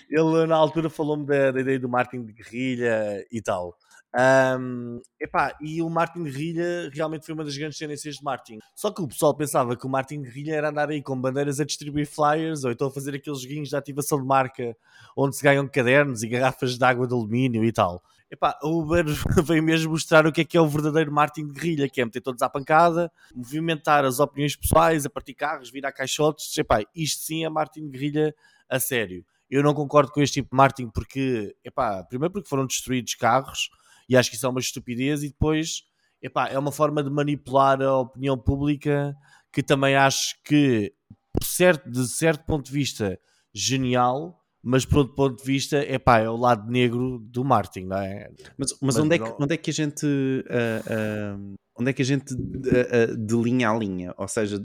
ele 0.09 0.47
na 0.47 0.57
altura 0.57 0.89
falou-me 0.89 1.27
da, 1.27 1.51
da, 1.51 1.61
ideia 1.61 1.79
do 1.79 1.89
marketing 1.89 2.25
de 2.25 2.33
guerrilha 2.33 3.27
e 3.31 3.41
tal. 3.41 3.77
Um, 4.13 5.01
epá, 5.21 5.57
e 5.61 5.81
o 5.81 5.89
marketing 5.89 6.25
de 6.25 6.31
guerrilha 6.31 6.91
realmente 6.93 7.25
foi 7.25 7.33
uma 7.33 7.45
das 7.45 7.57
grandes 7.57 7.79
tendências 7.79 8.17
de 8.17 8.25
marketing. 8.25 8.59
Só 8.75 8.91
que 8.91 9.01
o 9.01 9.07
pessoal 9.07 9.37
pensava 9.37 9.77
que 9.77 9.87
o 9.87 9.89
marketing 9.89 10.23
de 10.23 10.29
guerrilha 10.29 10.55
era 10.55 10.71
andar 10.71 10.91
aí 10.91 11.01
com 11.01 11.21
bandeiras 11.21 11.61
a 11.61 11.65
distribuir 11.65 12.09
flyers 12.09 12.65
ou 12.65 12.73
então 12.73 12.89
a 12.89 12.91
fazer 12.91 13.15
aqueles 13.15 13.41
joguinhos 13.41 13.69
de 13.69 13.77
ativação 13.77 14.21
de 14.21 14.27
marca 14.27 14.77
onde 15.17 15.37
se 15.37 15.43
ganham 15.43 15.67
cadernos 15.69 16.25
e 16.25 16.29
garrafas 16.29 16.77
de 16.77 16.85
água 16.85 17.07
de 17.07 17.15
alumínio 17.15 17.65
e 17.65 17.73
tal. 17.73 18.03
Epá, 18.31 18.57
a 18.63 18.69
Uber 18.69 19.05
veio 19.45 19.63
mesmo 19.63 19.91
mostrar 19.91 20.27
o 20.27 20.33
que 20.33 20.43
é 20.43 20.45
que 20.45 20.57
é 20.57 20.61
o 20.61 20.69
verdadeiro 20.69 21.11
marketing 21.11 21.49
de 21.49 21.55
guerrilha, 21.55 21.89
que 21.89 22.01
é 22.01 22.05
meter 22.05 22.21
todos 22.21 22.41
à 22.43 22.49
pancada, 22.49 23.11
movimentar 23.35 24.05
as 24.05 24.21
opiniões 24.21 24.55
pessoais, 24.55 25.05
a 25.05 25.11
partir 25.11 25.35
carros, 25.35 25.71
virar 25.71 25.91
caixotes. 25.91 26.57
Epá, 26.57 26.81
isto 26.95 27.25
sim 27.25 27.45
é 27.45 27.49
marketing 27.49 27.87
de 27.87 27.99
guerrilha 27.99 28.35
a 28.69 28.79
sério. 28.79 29.25
Eu 29.51 29.65
não 29.65 29.75
concordo 29.75 30.13
com 30.13 30.23
este 30.23 30.35
tipo 30.35 30.51
de 30.51 30.57
marketing 30.57 30.91
porque, 30.91 31.57
epá, 31.65 32.05
primeiro 32.05 32.33
porque 32.33 32.49
foram 32.49 32.65
destruídos 32.67 33.17
carros 33.17 33.69
e 34.09 34.17
acho 34.17 34.31
que 34.31 34.37
isso 34.37 34.47
é 34.47 34.49
uma 34.49 34.61
estupidez 34.61 35.25
e 35.25 35.29
depois, 35.29 35.83
epá, 36.23 36.47
é 36.49 36.57
uma 36.57 36.71
forma 36.71 37.03
de 37.03 37.11
manipular 37.11 37.83
a 37.83 37.99
opinião 37.99 38.39
pública 38.39 39.17
que 39.53 39.61
também 39.63 39.97
acho 39.97 40.37
que, 40.45 40.95
certo, 41.43 41.91
de 41.91 42.07
certo 42.07 42.45
ponto 42.45 42.67
de 42.67 42.73
vista, 42.73 43.19
genial, 43.53 44.40
mas 44.63 44.85
por 44.85 44.99
outro 44.99 45.15
ponto 45.15 45.39
de 45.39 45.45
vista, 45.45 45.79
é 45.79 45.99
pá, 45.99 46.19
é 46.19 46.29
o 46.29 46.37
lado 46.37 46.71
negro 46.71 47.19
do 47.19 47.45
marketing, 47.45 47.87
não 47.87 47.97
é? 47.97 48.31
Mas, 48.59 48.73
mas, 48.73 48.79
mas 48.83 48.99
onde, 48.99 49.15
é 49.15 49.19
que, 49.19 49.35
onde 49.39 49.55
é 49.55 49.57
que 49.57 49.71
a 49.71 49.75
gente. 49.75 50.07
Uh, 50.07 51.39
uh, 51.39 51.55
onde 51.79 51.91
é 51.91 51.93
que 51.95 52.03
a 52.03 52.05
gente 52.05 52.35
uh, 52.35 53.17
de 53.17 53.37
linha 53.37 53.71
a 53.71 53.75
linha? 53.75 54.15
Ou 54.19 54.29
seja, 54.29 54.61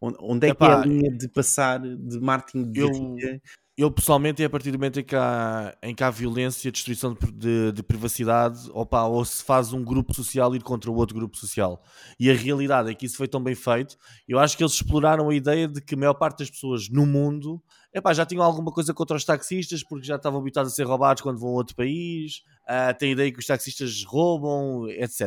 onde 0.00 0.46
é 0.46 0.50
Epá, 0.50 0.66
que 0.66 0.72
é 0.72 0.76
a 0.76 0.86
linha 0.86 1.10
de 1.10 1.28
passar 1.28 1.80
de 1.80 2.20
marketing 2.20 2.70
de 2.70 2.80
eu, 2.80 2.90
eu 3.76 3.90
pessoalmente, 3.90 4.40
é 4.40 4.46
a 4.46 4.50
partir 4.50 4.70
do 4.70 4.78
momento 4.78 5.00
em 5.00 5.04
que 5.04 5.16
há, 5.16 5.76
em 5.82 5.92
que 5.92 6.04
há 6.04 6.10
violência, 6.10 6.70
destruição 6.70 7.12
de, 7.12 7.32
de, 7.32 7.72
de 7.72 7.82
privacidade, 7.82 8.70
opa, 8.72 9.02
ou 9.04 9.24
se 9.24 9.42
faz 9.42 9.72
um 9.72 9.82
grupo 9.82 10.14
social 10.14 10.54
ir 10.54 10.62
contra 10.62 10.88
o 10.88 10.94
outro 10.94 11.16
grupo 11.16 11.36
social. 11.36 11.82
E 12.20 12.30
a 12.30 12.34
realidade 12.34 12.88
é 12.88 12.94
que 12.94 13.04
isso 13.04 13.16
foi 13.16 13.26
tão 13.26 13.42
bem 13.42 13.56
feito. 13.56 13.96
Eu 14.28 14.38
acho 14.38 14.56
que 14.56 14.62
eles 14.62 14.74
exploraram 14.74 15.28
a 15.28 15.34
ideia 15.34 15.66
de 15.66 15.80
que 15.80 15.96
a 15.96 15.98
maior 15.98 16.14
parte 16.14 16.38
das 16.38 16.50
pessoas 16.50 16.88
no 16.88 17.04
mundo 17.04 17.60
epá, 17.94 18.12
já 18.12 18.26
tinham 18.26 18.42
alguma 18.42 18.72
coisa 18.72 18.92
contra 18.92 19.16
os 19.16 19.24
taxistas 19.24 19.84
porque 19.84 20.04
já 20.04 20.16
estavam 20.16 20.40
habituados 20.40 20.72
a 20.72 20.74
ser 20.74 20.82
roubados 20.82 21.22
quando 21.22 21.38
vão 21.38 21.50
a 21.50 21.52
outro 21.52 21.76
país, 21.76 22.42
uh, 22.64 22.96
têm 22.98 23.12
ideia 23.12 23.30
que 23.32 23.38
os 23.38 23.46
taxistas 23.46 24.02
roubam, 24.04 24.88
etc. 24.90 25.20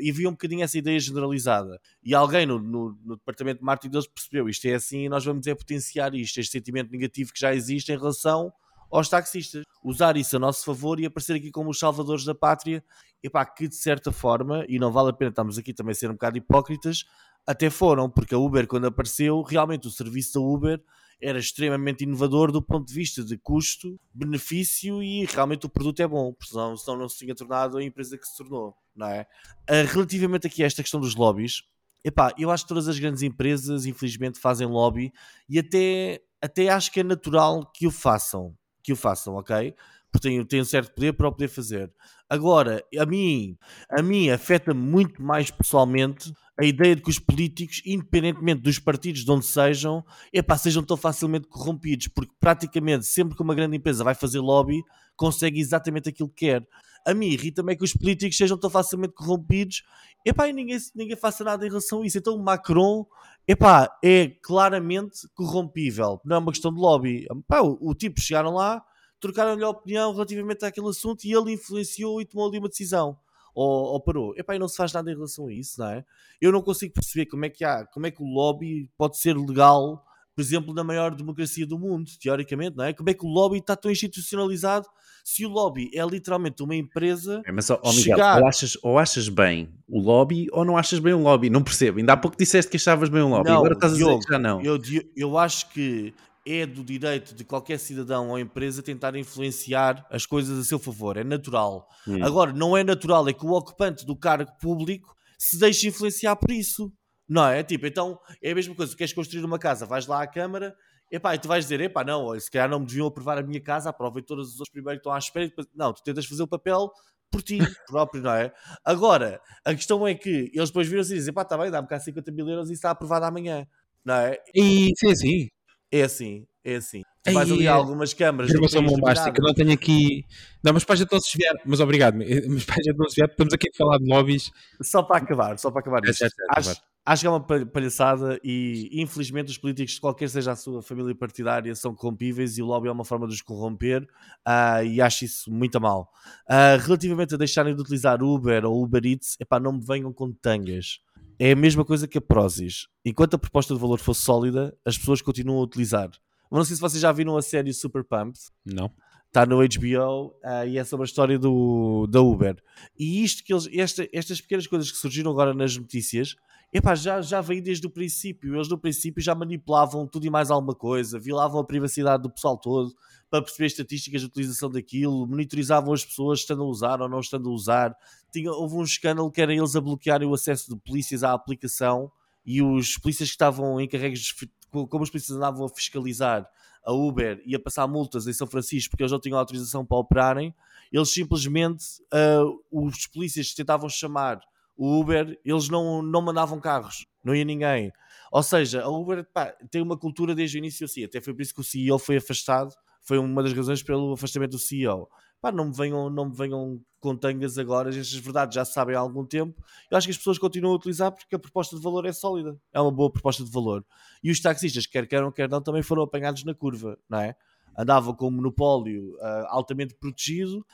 E 0.00 0.10
havia 0.10 0.28
um 0.28 0.32
bocadinho 0.32 0.64
essa 0.64 0.78
ideia 0.78 0.98
generalizada. 0.98 1.78
E 2.02 2.14
alguém 2.14 2.46
no, 2.46 2.58
no, 2.58 2.98
no 3.04 3.16
departamento 3.16 3.58
de 3.58 3.64
marketing 3.64 3.92
deles 3.92 4.06
percebeu 4.06 4.48
isto 4.48 4.66
é 4.66 4.74
assim 4.74 5.04
e 5.04 5.08
nós 5.08 5.22
vamos 5.22 5.46
é 5.46 5.54
potenciar 5.54 6.14
isto, 6.14 6.40
este 6.40 6.52
sentimento 6.52 6.90
negativo 6.90 7.30
que 7.30 7.40
já 7.40 7.54
existe 7.54 7.92
em 7.92 7.98
relação 7.98 8.50
aos 8.90 9.08
taxistas. 9.08 9.64
Usar 9.82 10.16
isso 10.16 10.36
a 10.36 10.38
nosso 10.38 10.64
favor 10.64 10.98
e 10.98 11.04
aparecer 11.04 11.36
aqui 11.36 11.50
como 11.50 11.68
os 11.68 11.78
salvadores 11.78 12.24
da 12.24 12.34
pátria, 12.34 12.82
epá, 13.22 13.44
que 13.44 13.68
de 13.68 13.76
certa 13.76 14.10
forma, 14.10 14.64
e 14.66 14.78
não 14.78 14.90
vale 14.90 15.10
a 15.10 15.12
pena 15.12 15.28
estamos 15.28 15.58
aqui 15.58 15.74
também 15.74 15.92
a 15.92 15.94
ser 15.94 16.08
um 16.08 16.14
bocado 16.14 16.38
hipócritas, 16.38 17.04
até 17.46 17.68
foram, 17.68 18.08
porque 18.08 18.34
a 18.34 18.38
Uber 18.38 18.66
quando 18.66 18.86
apareceu, 18.86 19.42
realmente 19.42 19.86
o 19.86 19.90
serviço 19.90 20.34
da 20.34 20.40
Uber 20.40 20.82
era 21.20 21.38
extremamente 21.38 22.04
inovador 22.04 22.50
do 22.52 22.62
ponto 22.62 22.86
de 22.86 22.94
vista 22.94 23.22
de 23.22 23.36
custo, 23.38 23.98
benefício 24.12 25.02
e 25.02 25.24
realmente 25.24 25.66
o 25.66 25.68
produto 25.68 26.00
é 26.00 26.06
bom, 26.06 26.34
senão, 26.42 26.76
senão 26.76 26.98
não 26.98 27.08
se 27.08 27.18
tinha 27.18 27.34
tornado 27.34 27.78
a 27.78 27.82
empresa 27.82 28.18
que 28.18 28.26
se 28.26 28.36
tornou, 28.36 28.74
não 28.94 29.06
é? 29.06 29.26
Uh, 29.68 29.86
relativamente 29.92 30.46
aqui 30.46 30.62
a 30.62 30.66
esta 30.66 30.82
questão 30.82 31.00
dos 31.00 31.14
lobbies, 31.14 31.62
epá, 32.04 32.34
eu 32.38 32.50
acho 32.50 32.64
que 32.64 32.68
todas 32.68 32.88
as 32.88 32.98
grandes 32.98 33.22
empresas, 33.22 33.86
infelizmente, 33.86 34.38
fazem 34.38 34.66
lobby 34.66 35.12
e 35.48 35.58
até, 35.58 36.20
até 36.40 36.68
acho 36.68 36.92
que 36.92 37.00
é 37.00 37.04
natural 37.04 37.70
que 37.72 37.86
o 37.86 37.90
façam, 37.90 38.56
que 38.82 38.92
o 38.92 38.96
façam, 38.96 39.34
ok? 39.34 39.74
Porque 40.12 40.28
têm, 40.28 40.44
têm 40.44 40.60
um 40.60 40.64
certo 40.64 40.94
poder 40.94 41.12
para 41.14 41.28
o 41.28 41.32
poder 41.32 41.48
fazer. 41.48 41.92
Agora, 42.28 42.84
a 42.98 43.06
mim, 43.06 43.56
a 43.90 44.02
mim 44.02 44.30
afeta 44.30 44.72
muito 44.72 45.22
mais 45.22 45.50
pessoalmente 45.50 46.32
a 46.58 46.64
ideia 46.64 46.94
de 46.94 47.02
que 47.02 47.10
os 47.10 47.18
políticos, 47.18 47.82
independentemente 47.84 48.62
dos 48.62 48.78
partidos 48.78 49.24
de 49.24 49.30
onde 49.30 49.44
sejam, 49.44 50.04
epá, 50.32 50.56
sejam 50.56 50.82
tão 50.82 50.96
facilmente 50.96 51.48
corrompidos, 51.48 52.08
porque 52.08 52.32
praticamente 52.38 53.06
sempre 53.06 53.36
que 53.36 53.42
uma 53.42 53.54
grande 53.54 53.76
empresa 53.76 54.04
vai 54.04 54.14
fazer 54.14 54.38
lobby, 54.38 54.82
consegue 55.16 55.60
exatamente 55.60 56.08
aquilo 56.08 56.28
que 56.28 56.46
quer. 56.46 56.66
A 57.06 57.12
mim 57.12 57.26
irrita-me 57.26 57.72
é 57.72 57.76
que 57.76 57.84
os 57.84 57.92
políticos 57.92 58.36
sejam 58.36 58.56
tão 58.56 58.70
facilmente 58.70 59.14
corrompidos 59.14 59.82
epá, 60.24 60.48
e 60.48 60.52
ninguém, 60.52 60.78
ninguém 60.94 61.16
faça 61.16 61.44
nada 61.44 61.66
em 61.66 61.68
relação 61.68 62.02
a 62.02 62.06
isso. 62.06 62.16
Então 62.16 62.38
Macron 62.38 63.04
epá, 63.46 63.90
é 64.02 64.28
claramente 64.42 65.28
corrompível, 65.34 66.20
não 66.24 66.36
é 66.36 66.38
uma 66.38 66.52
questão 66.52 66.72
de 66.72 66.80
lobby. 66.80 67.26
Epá, 67.30 67.60
o, 67.62 67.76
o 67.80 67.94
tipo 67.94 68.20
chegaram 68.20 68.54
lá, 68.54 68.82
trocaram-lhe 69.20 69.64
a 69.64 69.68
opinião 69.68 70.12
relativamente 70.12 70.64
àquele 70.64 70.88
assunto 70.88 71.24
e 71.24 71.32
ele 71.32 71.52
influenciou 71.52 72.20
e 72.20 72.24
tomou 72.24 72.48
ali 72.48 72.58
uma 72.58 72.68
decisão 72.68 73.18
ou, 73.54 73.92
ou 73.92 74.00
parou. 74.00 74.34
Epá, 74.36 74.56
e 74.56 74.58
não 74.58 74.68
se 74.68 74.76
faz 74.76 74.92
nada 74.92 75.10
em 75.10 75.14
relação 75.14 75.46
a 75.46 75.52
isso, 75.52 75.80
não 75.80 75.88
é? 75.88 76.04
Eu 76.40 76.50
não 76.50 76.60
consigo 76.60 76.92
perceber 76.92 77.26
como 77.26 77.44
é 77.44 77.48
que 77.48 77.64
há, 77.64 77.86
como 77.86 78.06
é 78.06 78.10
que 78.10 78.22
o 78.22 78.26
lobby 78.26 78.90
pode 78.96 79.18
ser 79.18 79.36
legal, 79.36 80.04
por 80.34 80.42
exemplo, 80.42 80.74
na 80.74 80.82
maior 80.82 81.14
democracia 81.14 81.66
do 81.66 81.78
mundo, 81.78 82.10
teoricamente, 82.20 82.76
não 82.76 82.84
é? 82.84 82.92
Como 82.92 83.08
é 83.08 83.14
que 83.14 83.24
o 83.24 83.28
lobby 83.28 83.58
está 83.58 83.76
tão 83.76 83.90
institucionalizado 83.90 84.86
se 85.22 85.46
o 85.46 85.48
lobby 85.48 85.90
é 85.94 86.04
literalmente 86.04 86.62
uma 86.62 86.74
empresa. 86.74 87.40
É, 87.46 87.52
mas, 87.52 87.70
oh, 87.70 87.78
Miguel, 87.86 88.02
chegar... 88.02 88.42
ou, 88.42 88.46
achas, 88.46 88.78
ou 88.82 88.98
achas 88.98 89.28
bem 89.28 89.72
o 89.88 90.00
lobby 90.00 90.48
ou 90.52 90.64
não 90.64 90.76
achas 90.76 90.98
bem 90.98 91.14
o 91.14 91.20
lobby? 91.20 91.48
Não 91.48 91.62
percebo. 91.62 91.98
Ainda 91.98 92.12
há 92.12 92.16
pouco 92.16 92.36
disseste 92.36 92.70
que 92.70 92.76
achavas 92.76 93.08
bem 93.08 93.22
o 93.22 93.28
lobby, 93.28 93.48
não, 93.48 93.58
agora 93.58 93.74
estás 93.74 93.94
a 93.94 93.96
dizer 93.96 94.18
que 94.18 94.32
já 94.32 94.38
não. 94.38 94.60
Eu, 94.60 94.78
eu 95.16 95.38
acho 95.38 95.70
que 95.70 96.12
é 96.46 96.66
do 96.66 96.84
direito 96.84 97.34
de 97.34 97.44
qualquer 97.44 97.78
cidadão 97.78 98.28
ou 98.30 98.38
empresa 98.38 98.82
tentar 98.82 99.16
influenciar 99.16 100.06
as 100.10 100.26
coisas 100.26 100.58
a 100.58 100.64
seu 100.64 100.78
favor, 100.78 101.16
é 101.16 101.24
natural. 101.24 101.88
Hum. 102.06 102.22
Agora, 102.22 102.52
não 102.52 102.76
é 102.76 102.84
natural 102.84 103.28
é 103.28 103.32
que 103.32 103.46
o 103.46 103.52
ocupante 103.52 104.04
do 104.04 104.16
cargo 104.16 104.50
público 104.60 105.14
se 105.38 105.58
deixe 105.58 105.88
influenciar 105.88 106.36
por 106.36 106.50
isso. 106.50 106.92
Não 107.26 107.46
é? 107.46 107.62
Tipo, 107.62 107.86
então 107.86 108.18
é 108.42 108.52
a 108.52 108.54
mesma 108.54 108.74
coisa, 108.74 108.92
tu 108.92 108.98
queres 108.98 109.14
construir 109.14 109.44
uma 109.44 109.58
casa, 109.58 109.86
vais 109.86 110.06
lá 110.06 110.22
à 110.22 110.26
Câmara, 110.26 110.76
epá, 111.10 111.34
e 111.34 111.38
tu 111.38 111.48
vais 111.48 111.64
dizer, 111.64 111.80
epá, 111.80 112.04
não, 112.04 112.38
se 112.38 112.50
calhar 112.50 112.68
não 112.68 112.80
me 112.80 112.86
deviam 112.86 113.06
aprovar 113.06 113.38
a 113.38 113.42
minha 113.42 113.60
casa, 113.60 113.88
aprovem 113.88 114.22
todos 114.22 114.48
os 114.48 114.54
outros 114.54 114.70
primeiro 114.70 114.98
que 114.98 115.00
estão 115.00 115.12
à 115.12 115.18
espera, 115.18 115.48
depois... 115.48 115.66
não, 115.74 115.92
tu 115.92 116.02
tentas 116.02 116.26
fazer 116.26 116.42
o 116.42 116.46
papel 116.46 116.90
por 117.30 117.42
ti 117.42 117.58
próprio, 117.88 118.22
não 118.22 118.32
é? 118.32 118.52
Agora, 118.84 119.40
a 119.64 119.74
questão 119.74 120.06
é 120.06 120.14
que 120.14 120.50
eles 120.52 120.68
depois 120.68 120.86
viram-se 120.86 121.14
e 121.14 121.16
dizem, 121.16 121.32
pá, 121.32 121.42
está 121.42 121.56
bem, 121.56 121.70
dá-me 121.70 121.88
cá 121.88 121.98
50 121.98 122.30
mil 122.30 122.46
euros 122.46 122.68
e 122.68 122.74
está 122.74 122.90
aprovado 122.90 123.24
amanhã, 123.24 123.66
não 124.04 124.14
é? 124.14 124.38
E 124.54 124.92
sim, 124.98 125.16
sim. 125.16 125.48
É 125.90 126.02
assim, 126.02 126.46
é 126.64 126.76
assim. 126.76 127.02
Tu 127.24 127.32
vais 127.32 127.50
ali 127.50 127.66
algumas 127.68 128.12
câmaras. 128.12 128.50
Informação 128.50 128.84
bombástica, 128.84 129.40
não 129.40 129.54
tenho 129.54 129.72
aqui. 129.72 130.24
Não, 130.62 130.72
mas 130.72 130.84
para 130.84 130.94
a 130.94 130.96
gente 130.98 131.12
não 131.12 131.20
se 131.20 131.32
desviar, 131.32 131.54
mas 131.64 131.80
obrigado, 131.80 132.16
mas 132.16 132.64
para 132.64 132.74
a 132.74 132.82
gente 132.82 132.96
não 132.96 133.08
se 133.08 133.16
desviar, 133.16 133.28
estamos 133.30 133.54
aqui 133.54 133.68
a 133.72 133.76
falar 133.76 133.98
de 133.98 134.04
lobbies. 134.06 134.50
Só 134.82 135.02
para 135.02 135.18
acabar, 135.18 135.58
só 135.58 135.70
para 135.70 135.80
acabar. 135.80 136.04
É, 136.04 136.10
é, 136.10 136.26
é, 136.26 136.28
acho, 136.58 136.82
acho 137.06 137.22
que 137.22 137.26
é 137.26 137.30
uma 137.30 137.40
palhaçada 137.40 138.40
e 138.42 138.90
infelizmente 138.92 139.50
os 139.50 139.58
políticos, 139.58 139.98
qualquer 139.98 140.28
seja 140.28 140.52
a 140.52 140.56
sua 140.56 140.82
família 140.82 141.14
partidária, 141.14 141.74
são 141.74 141.94
corrompíveis 141.94 142.58
e 142.58 142.62
o 142.62 142.66
lobby 142.66 142.88
é 142.88 142.92
uma 142.92 143.04
forma 143.04 143.26
de 143.26 143.34
os 143.34 143.42
corromper 143.42 144.02
uh, 144.46 144.84
e 144.84 145.00
acho 145.00 145.24
isso 145.24 145.50
muito 145.50 145.80
mal. 145.80 146.10
Uh, 146.48 146.80
relativamente 146.82 147.34
a 147.34 147.38
deixarem 147.38 147.74
de 147.74 147.80
utilizar 147.80 148.22
Uber 148.22 148.64
ou 148.64 148.82
Uber 148.82 149.04
Eats, 149.04 149.36
epá, 149.40 149.60
não 149.60 149.72
me 149.72 149.84
venham 149.84 150.12
com 150.12 150.32
tangas 150.32 151.00
é 151.38 151.52
a 151.52 151.56
mesma 151.56 151.84
coisa 151.84 152.06
que 152.06 152.18
a 152.18 152.20
Prozis. 152.20 152.88
Enquanto 153.04 153.34
a 153.34 153.38
proposta 153.38 153.74
de 153.74 153.80
valor 153.80 153.98
fosse 153.98 154.22
sólida, 154.22 154.76
as 154.84 154.96
pessoas 154.96 155.20
continuam 155.20 155.58
a 155.58 155.62
utilizar. 155.62 156.10
Não 156.50 156.64
sei 156.64 156.76
se 156.76 156.82
vocês 156.82 157.00
já 157.00 157.10
viram 157.10 157.36
a 157.36 157.42
série 157.42 157.72
Super 157.72 158.04
Pumped. 158.04 158.38
Não. 158.64 158.90
Está 159.26 159.44
no 159.44 159.56
HBO 159.56 160.26
uh, 160.26 160.32
ah, 160.44 160.66
e 160.66 160.78
é 160.78 160.84
sobre 160.84 161.02
a 161.02 161.06
história 161.06 161.36
do, 161.36 162.06
da 162.08 162.20
Uber. 162.20 162.56
E 162.96 163.24
isto 163.24 163.42
que 163.42 163.52
eles, 163.52 163.68
esta, 163.72 164.08
estas 164.12 164.40
pequenas 164.40 164.66
coisas 164.68 164.92
que 164.92 164.96
surgiram 164.96 165.32
agora 165.32 165.52
nas 165.52 165.76
notícias, 165.76 166.36
epá, 166.72 166.94
já, 166.94 167.20
já 167.20 167.40
veio 167.40 167.62
desde 167.62 167.86
o 167.86 167.90
princípio. 167.90 168.54
Eles 168.54 168.68
no 168.68 168.78
princípio 168.78 169.22
já 169.22 169.34
manipulavam 169.34 170.06
tudo 170.06 170.26
e 170.26 170.30
mais 170.30 170.50
alguma 170.50 170.74
coisa, 170.74 171.18
violavam 171.18 171.60
a 171.60 171.64
privacidade 171.64 172.22
do 172.22 172.30
pessoal 172.30 172.56
todo 172.56 172.94
para 173.30 173.42
perceber 173.42 173.66
estatísticas 173.66 174.20
de 174.20 174.26
utilização 174.28 174.70
daquilo, 174.70 175.26
monitorizavam 175.26 175.92
as 175.92 176.04
pessoas 176.04 176.40
estando 176.40 176.62
a 176.62 176.66
usar 176.66 177.00
ou 177.00 177.08
não 177.08 177.20
estando 177.20 177.48
a 177.48 177.52
usar. 177.52 177.96
Tinha, 178.32 178.52
houve 178.52 178.76
um 178.76 178.84
escândalo 178.84 179.30
que 179.30 179.40
era 179.40 179.52
eles 179.52 179.74
a 179.74 179.80
bloquearem 179.80 180.28
o 180.28 180.34
acesso 180.34 180.72
de 180.72 180.80
polícias 180.80 181.24
à 181.24 181.32
aplicação 181.32 182.10
e 182.46 182.62
os 182.62 182.96
polícias 182.98 183.30
que 183.30 183.34
estavam 183.34 183.80
encarregues, 183.80 184.34
como 184.70 185.02
os 185.02 185.10
polícias 185.10 185.36
andavam 185.36 185.64
a 185.64 185.68
fiscalizar 185.68 186.48
a 186.84 186.92
Uber 186.92 187.42
e 187.46 187.54
a 187.54 187.58
passar 187.58 187.86
multas 187.88 188.26
em 188.26 188.32
São 188.32 188.46
Francisco 188.46 188.90
porque 188.90 189.02
eles 189.02 189.12
não 189.12 189.20
tinham 189.20 189.38
autorização 189.38 189.84
para 189.84 189.96
operarem, 189.96 190.54
eles 190.92 191.10
simplesmente, 191.10 191.84
uh, 192.12 192.60
os 192.70 193.06
polícias 193.06 193.54
tentavam 193.54 193.88
chamar 193.88 194.40
o 194.76 195.00
Uber, 195.00 195.38
eles 195.44 195.68
não, 195.68 196.02
não 196.02 196.22
mandavam 196.22 196.60
carros, 196.60 197.06
não 197.22 197.34
ia 197.34 197.44
ninguém. 197.44 197.92
Ou 198.32 198.42
seja, 198.42 198.82
a 198.82 198.88
Uber 198.88 199.26
pá, 199.32 199.54
tem 199.70 199.80
uma 199.80 199.96
cultura 199.96 200.34
desde 200.34 200.56
o 200.56 200.58
início 200.58 200.84
assim, 200.84 201.04
até 201.04 201.20
foi 201.20 201.32
por 201.32 201.42
isso 201.42 201.54
que 201.54 201.60
o 201.60 201.64
CEO 201.64 201.98
foi 201.98 202.16
afastado 202.16 202.74
foi 203.04 203.18
uma 203.18 203.42
das 203.42 203.52
razões 203.52 203.82
pelo 203.82 204.14
afastamento 204.14 204.52
do 204.52 204.58
CEO. 204.58 205.08
pá, 205.40 205.52
não 205.52 205.66
me 205.66 205.76
venham, 205.76 206.08
não 206.08 206.30
me 206.30 206.34
venham 206.34 206.80
com 206.98 207.14
tangas 207.14 207.58
agora, 207.58 207.90
estas 207.90 208.14
verdades 208.14 208.54
já 208.54 208.64
se 208.64 208.72
sabem 208.72 208.96
há 208.96 208.98
algum 208.98 209.26
tempo. 209.26 209.62
Eu 209.90 209.98
acho 209.98 210.06
que 210.06 210.10
as 210.10 210.16
pessoas 210.16 210.38
continuam 210.38 210.72
a 210.72 210.76
utilizar 210.76 211.12
porque 211.12 211.34
a 211.36 211.38
proposta 211.38 211.76
de 211.76 211.82
valor 211.82 212.06
é 212.06 212.12
sólida, 212.12 212.58
é 212.72 212.80
uma 212.80 212.90
boa 212.90 213.12
proposta 213.12 213.44
de 213.44 213.50
valor. 213.50 213.84
E 214.22 214.30
os 214.30 214.40
taxistas, 214.40 214.86
quer 214.86 215.06
queiram, 215.06 215.30
quer 215.30 215.48
não, 215.50 215.60
também 215.60 215.82
foram 215.82 216.02
apanhados 216.02 216.44
na 216.44 216.54
curva, 216.54 216.98
não 217.08 217.20
é? 217.20 217.36
Andavam 217.76 218.14
com 218.14 218.28
um 218.28 218.30
monopólio 218.30 219.16
uh, 219.16 219.46
altamente 219.48 219.94
protegido 219.96 220.64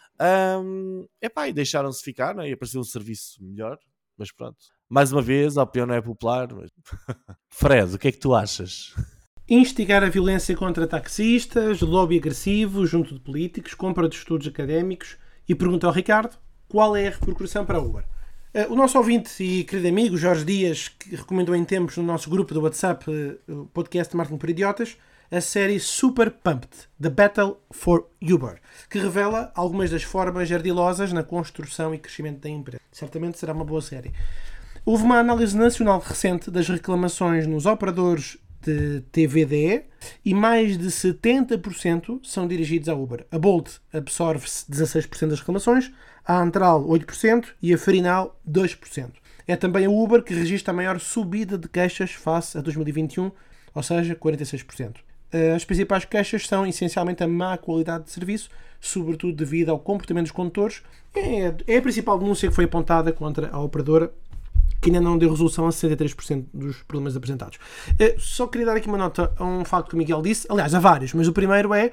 um, 0.62 1.08
epá, 1.20 1.48
e 1.48 1.52
deixaram-se 1.52 2.04
ficar 2.04 2.34
não 2.34 2.42
é? 2.42 2.50
e 2.50 2.52
apareceu 2.52 2.80
um 2.80 2.84
serviço 2.84 3.42
melhor, 3.42 3.78
mas 4.20 4.30
pronto. 4.30 4.58
Mais 4.88 5.10
uma 5.10 5.22
vez, 5.22 5.56
a 5.56 5.62
opinião 5.62 5.86
não 5.86 5.94
é 5.94 6.02
popular. 6.02 6.48
Mas... 6.52 6.70
Fred, 7.48 7.94
o 7.94 7.98
que 7.98 8.08
é 8.08 8.12
que 8.12 8.18
tu 8.18 8.34
achas? 8.34 8.94
Instigar 9.48 10.04
a 10.04 10.10
violência 10.10 10.54
contra 10.54 10.86
taxistas, 10.86 11.80
lobby 11.80 12.18
agressivo 12.18 12.86
junto 12.86 13.14
de 13.14 13.20
políticos, 13.20 13.74
compra 13.74 14.08
de 14.08 14.14
estudos 14.14 14.46
académicos 14.46 15.16
e 15.48 15.54
pergunta 15.54 15.86
ao 15.86 15.92
Ricardo 15.92 16.36
qual 16.68 16.94
é 16.94 17.08
a 17.08 17.10
repercussão 17.10 17.64
para 17.64 17.78
a 17.78 17.80
Uber. 17.80 18.04
Uh, 18.54 18.72
o 18.72 18.76
nosso 18.76 18.98
ouvinte 18.98 19.42
e 19.42 19.64
querido 19.64 19.88
amigo 19.88 20.16
Jorge 20.16 20.44
Dias, 20.44 20.88
que 20.88 21.16
recomendou 21.16 21.56
em 21.56 21.64
tempos 21.64 21.96
no 21.96 22.02
nosso 22.02 22.28
grupo 22.28 22.52
do 22.52 22.60
WhatsApp 22.60 23.10
uh, 23.10 23.62
o 23.62 23.66
podcast 23.66 24.14
Marketing 24.14 24.38
por 24.38 24.50
Idiotas, 24.50 24.96
a 25.30 25.40
série 25.40 25.78
Super 25.78 26.28
Pumped, 26.28 26.88
The 27.00 27.08
Battle 27.08 27.60
for 27.70 28.08
Uber, 28.20 28.60
que 28.88 28.98
revela 28.98 29.52
algumas 29.54 29.88
das 29.88 30.02
formas 30.02 30.50
ardilosas 30.50 31.12
na 31.12 31.22
construção 31.22 31.94
e 31.94 31.98
crescimento 31.98 32.40
da 32.40 32.48
empresa. 32.48 32.82
Certamente 32.90 33.38
será 33.38 33.52
uma 33.52 33.64
boa 33.64 33.80
série. 33.80 34.12
Houve 34.84 35.04
uma 35.04 35.20
análise 35.20 35.56
nacional 35.56 36.00
recente 36.00 36.50
das 36.50 36.68
reclamações 36.68 37.46
nos 37.46 37.64
operadores 37.64 38.38
de 38.60 39.02
TVDE 39.12 39.84
e 40.24 40.34
mais 40.34 40.76
de 40.76 40.88
70% 40.88 42.20
são 42.24 42.48
dirigidos 42.48 42.88
à 42.88 42.94
Uber. 42.94 43.24
A 43.30 43.38
Bolt 43.38 43.76
absorve-se 43.92 44.68
16% 44.68 45.28
das 45.28 45.38
reclamações, 45.38 45.92
a 46.26 46.40
Antral 46.40 46.84
8% 46.88 47.46
e 47.62 47.72
a 47.72 47.78
Farinal 47.78 48.40
2%. 48.50 49.12
É 49.46 49.54
também 49.54 49.86
a 49.86 49.90
Uber 49.90 50.24
que 50.24 50.34
registra 50.34 50.72
a 50.72 50.76
maior 50.76 50.98
subida 50.98 51.56
de 51.56 51.68
queixas 51.68 52.10
face 52.10 52.58
a 52.58 52.60
2021, 52.60 53.30
ou 53.72 53.82
seja, 53.82 54.16
46%. 54.16 54.96
As 55.54 55.64
principais 55.64 56.04
queixas 56.04 56.46
são 56.46 56.66
essencialmente 56.66 57.22
a 57.22 57.28
má 57.28 57.56
qualidade 57.56 58.04
de 58.04 58.10
serviço, 58.10 58.50
sobretudo 58.80 59.36
devido 59.36 59.70
ao 59.70 59.78
comportamento 59.78 60.24
dos 60.24 60.32
condutores. 60.32 60.82
É, 61.14 61.54
é 61.66 61.76
a 61.76 61.82
principal 61.82 62.18
denúncia 62.18 62.48
que 62.48 62.54
foi 62.54 62.64
apontada 62.64 63.12
contra 63.12 63.48
a 63.50 63.60
operadora 63.60 64.12
que 64.80 64.88
ainda 64.88 65.00
não 65.00 65.18
deu 65.18 65.30
resolução 65.30 65.66
a 65.66 65.70
63% 65.70 66.46
dos 66.54 66.82
problemas 66.82 67.16
apresentados. 67.16 67.58
Eh, 67.98 68.16
só 68.18 68.46
queria 68.46 68.66
dar 68.66 68.76
aqui 68.76 68.88
uma 68.88 68.96
nota 68.96 69.32
a 69.36 69.44
um 69.44 69.64
facto 69.64 69.90
que 69.90 69.94
o 69.94 69.98
Miguel 69.98 70.22
disse, 70.22 70.46
aliás, 70.48 70.74
há 70.74 70.80
vários, 70.80 71.12
mas 71.12 71.28
o 71.28 71.32
primeiro 71.32 71.74
é 71.74 71.86
eh, 71.86 71.92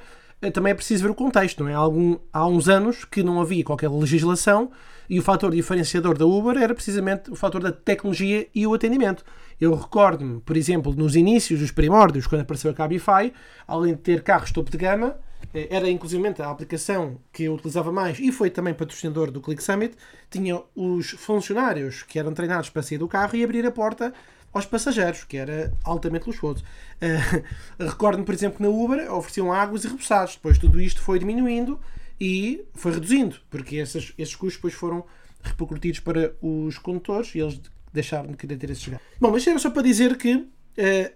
também 0.54 0.72
é 0.72 0.76
preciso 0.76 1.04
ver 1.04 1.10
o 1.10 1.16
contexto, 1.16 1.64
não 1.64 1.70
é? 1.70 1.74
Há, 1.74 1.78
algum, 1.78 2.18
há 2.32 2.46
uns 2.46 2.70
anos 2.70 3.04
que 3.06 3.24
não 3.24 3.42
havia 3.42 3.64
qualquer 3.64 3.90
legislação 3.90 4.72
e 5.10 5.20
o 5.20 5.24
fator 5.24 5.52
diferenciador 5.52 6.18
da 6.18 6.26
Uber 6.26 6.58
era 6.58 6.76
precisamente 6.76 7.32
o 7.32 7.36
fator 7.36 7.62
da 7.62 7.72
tecnologia 7.72 8.48
e 8.54 8.68
o 8.68 8.74
atendimento. 8.74 9.24
Eu 9.60 9.74
recordo-me, 9.74 10.40
por 10.42 10.56
exemplo, 10.56 10.94
nos 10.94 11.16
inícios 11.16 11.60
dos 11.60 11.72
primórdios, 11.72 12.28
quando 12.28 12.42
apareceu 12.42 12.70
a 12.70 12.74
Cabify, 12.74 13.34
além 13.68 13.96
de 13.96 14.02
ter 14.02 14.22
carros 14.22 14.52
topo 14.52 14.70
de 14.70 14.78
gama, 14.78 15.18
eh, 15.54 15.68
era 15.72 15.90
inclusive 15.90 16.24
a 16.40 16.52
aplicação 16.52 17.18
que 17.32 17.46
eu 17.46 17.54
utilizava 17.54 17.92
mais 17.92 18.20
e 18.20 18.32
foi 18.32 18.50
também 18.50 18.74
patrocinador 18.74 19.32
do 19.32 19.42
Click 19.42 19.64
Summit, 19.64 19.96
tinha 20.30 20.62
os 20.76 21.12
funcionários 21.12 22.04
que 22.04 22.20
eram 22.20 22.34
treinados 22.34 22.70
para 22.70 22.84
sair 22.84 22.98
do 22.98 23.08
carro 23.08 23.36
e 23.36 23.44
abrir 23.44 23.66
a 23.66 23.72
porta 23.72 24.14
aos 24.54 24.66
passageiros, 24.66 25.24
que 25.24 25.38
era 25.38 25.74
altamente 25.84 26.28
luxuoso. 26.28 26.64
Uh, 27.02 27.44
Recordo-me, 27.84 28.26
por 28.26 28.34
exemplo, 28.34 28.58
que 28.58 28.64
na 28.64 28.70
Uber 28.70 29.12
ofereciam 29.14 29.52
águas 29.54 29.84
e 29.84 29.88
repousados. 29.88 30.36
Depois 30.36 30.58
tudo 30.58 30.82
isto 30.82 31.02
foi 31.02 31.20
diminuindo 31.20 31.80
e 32.20 32.66
foi 32.74 32.94
reduzindo, 32.94 33.38
porque 33.50 33.76
esses, 33.76 34.14
esses 34.18 34.36
custos 34.36 34.56
depois 34.56 34.74
foram 34.74 35.06
repercutidos 35.44 36.00
para 36.00 36.34
os 36.42 36.78
condutores 36.78 37.34
e 37.36 37.40
eles 37.40 37.62
deixaram 37.94 38.32
de 38.32 38.38
querer 38.38 38.58
ter 38.58 38.70
esses 38.70 38.88
gastos. 38.88 39.08
Bom, 39.20 39.32
mas 39.32 39.46
era 39.46 39.60
só 39.60 39.70
para 39.70 39.82
dizer 39.84 40.18
que 40.18 40.36
uh, 40.36 40.48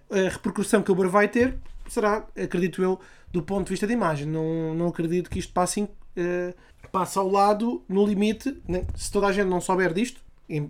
a 0.10 0.30
repercussão 0.30 0.82
que 0.82 0.92
a 0.92 0.94
Uber 0.94 1.10
vai 1.10 1.28
ter 1.28 1.58
será, 1.88 2.26
acredito 2.42 2.82
eu, 2.82 3.00
do 3.32 3.42
ponto 3.42 3.66
de 3.66 3.72
vista 3.72 3.86
da 3.86 3.94
imagem. 3.94 4.28
Não, 4.28 4.74
não 4.74 4.88
acredito 4.88 5.30
que 5.30 5.40
isto 5.40 5.52
passe, 5.52 5.82
uh, 5.82 5.90
passe 6.92 7.18
ao 7.18 7.30
lado, 7.30 7.84
no 7.88 8.06
limite, 8.06 8.62
né? 8.68 8.86
se 8.96 9.12
toda 9.12 9.28
a 9.28 9.32
gente 9.32 9.48
não 9.48 9.60
souber 9.60 9.94
disto, 9.94 10.22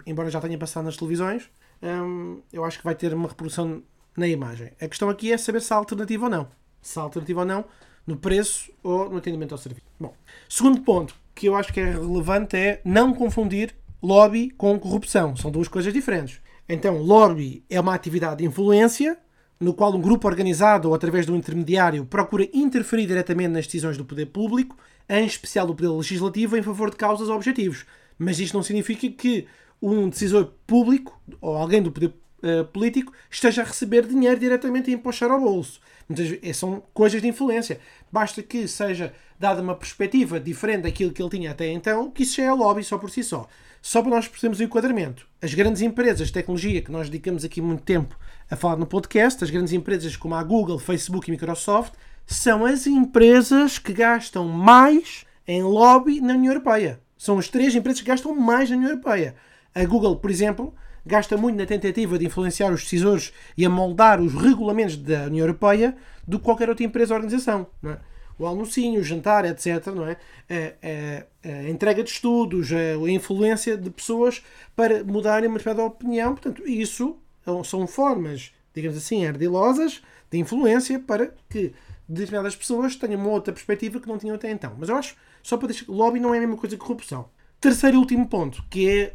embora 0.05 0.30
já 0.30 0.39
tenha 0.39 0.57
passado 0.57 0.86
nas 0.86 0.97
televisões, 0.97 1.49
um, 1.84 2.42
eu 2.52 2.64
acho 2.64 2.78
que 2.78 2.84
vai 2.84 2.96
ter 2.96 3.14
uma 3.14 3.28
reprodução 3.28 3.82
na 4.16 4.28
imagem. 4.28 4.72
A 4.80 4.88
questão 4.88 5.10
aqui 5.10 5.32
é 5.32 5.38
saber 5.38 5.62
se 5.62 5.74
há 5.74 5.78
alternativa 5.78 6.26
ou 6.26 6.30
não. 6.30 6.48
Se 6.82 7.00
há 7.00 7.02
alternativa 7.02 7.42
ou 7.42 7.46
não 7.46 7.66
no 8.06 8.18
preço 8.18 8.72
ou 8.84 9.10
no 9.10 9.18
atendimento 9.18 9.54
ao 9.54 9.58
serviço. 9.58 9.86
Bom, 10.00 10.14
segundo 10.50 10.82
ponto 10.82 11.16
que 11.34 11.48
eu 11.48 11.56
acho 11.56 11.72
que 11.72 11.80
é 11.80 11.92
relevante 11.92 12.58
é 12.58 12.82
não 12.84 13.14
confundir 13.14 13.76
lobby 14.02 14.50
com 14.52 14.80
corrupção. 14.80 15.36
São 15.36 15.52
duas 15.52 15.68
coisas 15.68 15.94
diferentes. 15.94 16.42
Então, 16.68 16.98
lobby 16.98 17.64
é 17.70 17.80
uma 17.80 17.94
atividade 17.94 18.38
de 18.38 18.46
influência 18.46 19.18
no 19.60 19.74
qual 19.74 19.94
um 19.94 20.02
grupo 20.02 20.28
organizado 20.28 20.90
ou 20.90 20.96
através 20.96 21.26
de 21.26 21.32
um 21.32 21.36
intermediário 21.36 22.04
procura 22.06 22.48
interferir 22.52 23.06
diretamente 23.06 23.50
nas 23.50 23.66
decisões 23.66 23.96
do 23.96 24.04
poder 24.04 24.26
público, 24.26 24.76
em 25.08 25.26
especial 25.26 25.68
do 25.68 25.76
poder 25.76 25.90
legislativo, 25.90 26.58
em 26.58 26.64
favor 26.64 26.90
de 26.90 26.96
causas 26.96 27.30
ou 27.30 27.36
objetivos. 27.36 27.86
Mas 28.18 28.40
isto 28.40 28.56
não 28.56 28.64
significa 28.64 29.08
que 29.10 29.48
um 29.82 30.10
decisor 30.10 30.54
público 30.68 31.20
ou 31.40 31.58
alguém 31.58 31.82
do 31.82 31.92
poder 31.92 32.14
uh, 32.44 32.66
político 32.66 33.12
esteja 33.30 33.62
a 33.62 33.66
receber 33.66 34.06
dinheiro 34.06 34.40
diretamente 34.40 34.92
e 34.92 34.94
empochar 34.94 35.32
ao 35.32 35.40
bolso. 35.40 35.80
Muitas 36.08 36.38
eh, 36.42 36.54
são 36.54 36.84
coisas 36.94 37.22
de 37.22 37.28
influência. 37.28 37.80
Basta 38.12 38.44
que 38.44 38.68
seja 38.68 39.14
dada 39.40 39.62
uma 39.62 39.76
perspectiva 39.76 40.40
diferente 40.40 40.84
daquilo 40.84 41.12
que 41.12 41.22
ele 41.22 41.30
tinha 41.30 41.52
até 41.52 41.68
então, 41.72 42.12
que 42.12 42.24
isso 42.24 42.36
já 42.36 42.44
é 42.44 42.52
lobby 42.52 42.84
só 42.84 42.98
por 42.98 43.10
si 43.10 43.24
só. 43.24 43.48
Só 43.82 44.02
para 44.02 44.12
nós 44.12 44.28
percebermos 44.28 44.60
o 44.60 44.64
enquadramento. 44.64 45.26
As 45.42 45.54
grandes 45.54 45.82
empresas 45.82 46.28
de 46.28 46.34
tecnologia, 46.34 46.82
que 46.82 46.92
nós 46.92 47.10
dedicamos 47.10 47.44
aqui 47.44 47.62
muito 47.62 47.82
tempo 47.82 48.16
a 48.50 48.56
falar 48.56 48.76
no 48.76 48.86
podcast, 48.86 49.44
as 49.44 49.50
grandes 49.50 49.74
empresas 49.74 50.16
como 50.16 50.36
a 50.36 50.44
Google, 50.44 50.78
Facebook 50.78 51.28
e 51.28 51.32
Microsoft, 51.32 51.94
são 52.28 52.66
as 52.66 52.86
empresas 52.86 53.80
que 53.80 53.94
gastam 53.94 54.48
mais 54.48 55.26
em 55.48 55.64
lobby 55.64 56.22
na 56.22 56.34
União 56.34 56.54
Europeia. 56.54 57.00
São 57.18 57.40
as 57.40 57.48
três 57.48 57.74
empresas 57.74 58.02
que 58.02 58.08
gastam 58.08 58.36
mais 58.36 58.70
na 58.70 58.76
União 58.76 58.92
Europeia. 58.92 59.36
A 59.74 59.86
Google, 59.86 60.17
por 60.17 60.30
exemplo, 60.30 60.74
gasta 61.05 61.38
muito 61.38 61.57
na 61.57 61.65
tentativa 61.65 62.17
de 62.17 62.26
influenciar 62.26 62.72
os 62.72 62.84
decisores 62.84 63.34
e 63.57 63.65
a 63.65 63.69
moldar 63.69 64.22
os 64.22 64.34
regulamentos 64.34 64.97
da 64.97 65.24
União 65.24 65.45
Europeia 65.45 65.95
do 66.28 66.39
que 66.39 66.45
qualquer 66.45 66.69
outra 66.69 66.86
empresa 66.86 67.13
ou 67.13 67.19
organização. 67.19 67.67
É? 67.84 67.97
O 68.38 68.45
almocinho, 68.45 68.99
o 68.99 69.03
jantar, 69.03 69.45
etc. 69.45 69.88
Não 69.88 70.05
é? 70.05 70.17
A, 70.49 71.49
a, 71.49 71.51
a 71.51 71.69
entrega 71.69 72.03
de 72.03 72.09
estudos, 72.09 72.69
a, 72.72 73.09
influência 73.09 73.78
de 73.78 73.89
pessoas 73.89 74.43
para 74.76 75.03
mudarem 75.03 75.47
uma 75.47 75.57
determinada 75.57 75.88
opinião. 75.88 76.34
Portanto, 76.34 76.67
isso 76.67 77.17
são 77.63 77.88
formas, 77.88 78.51
digamos 78.74 78.97
assim, 78.97 79.26
ardilosas 79.26 80.01
de 80.30 80.38
influência 80.38 80.99
para 80.99 81.34
que 81.49 81.74
determinadas 82.07 82.55
pessoas 82.55 82.95
tenham 82.95 83.19
uma 83.19 83.30
outra 83.30 83.53
perspectiva 83.53 83.99
que 83.99 84.07
não 84.07 84.17
tinham 84.17 84.36
até 84.36 84.51
então. 84.51 84.76
Mas 84.78 84.89
eu 84.89 84.95
acho, 84.95 85.15
só 85.41 85.55
para 85.55 85.67
deixar, 85.67 85.86
lobby 85.88 86.19
não 86.19 86.34
é 86.34 86.38
a 86.38 86.41
mesma 86.41 86.57
coisa 86.57 86.76
que 86.76 86.82
corrupção. 86.82 87.30
Terceiro 87.59 87.97
e 87.97 87.99
último 87.99 88.28
ponto, 88.28 88.63
que 88.69 88.89
é 88.89 88.93
é 88.93 89.13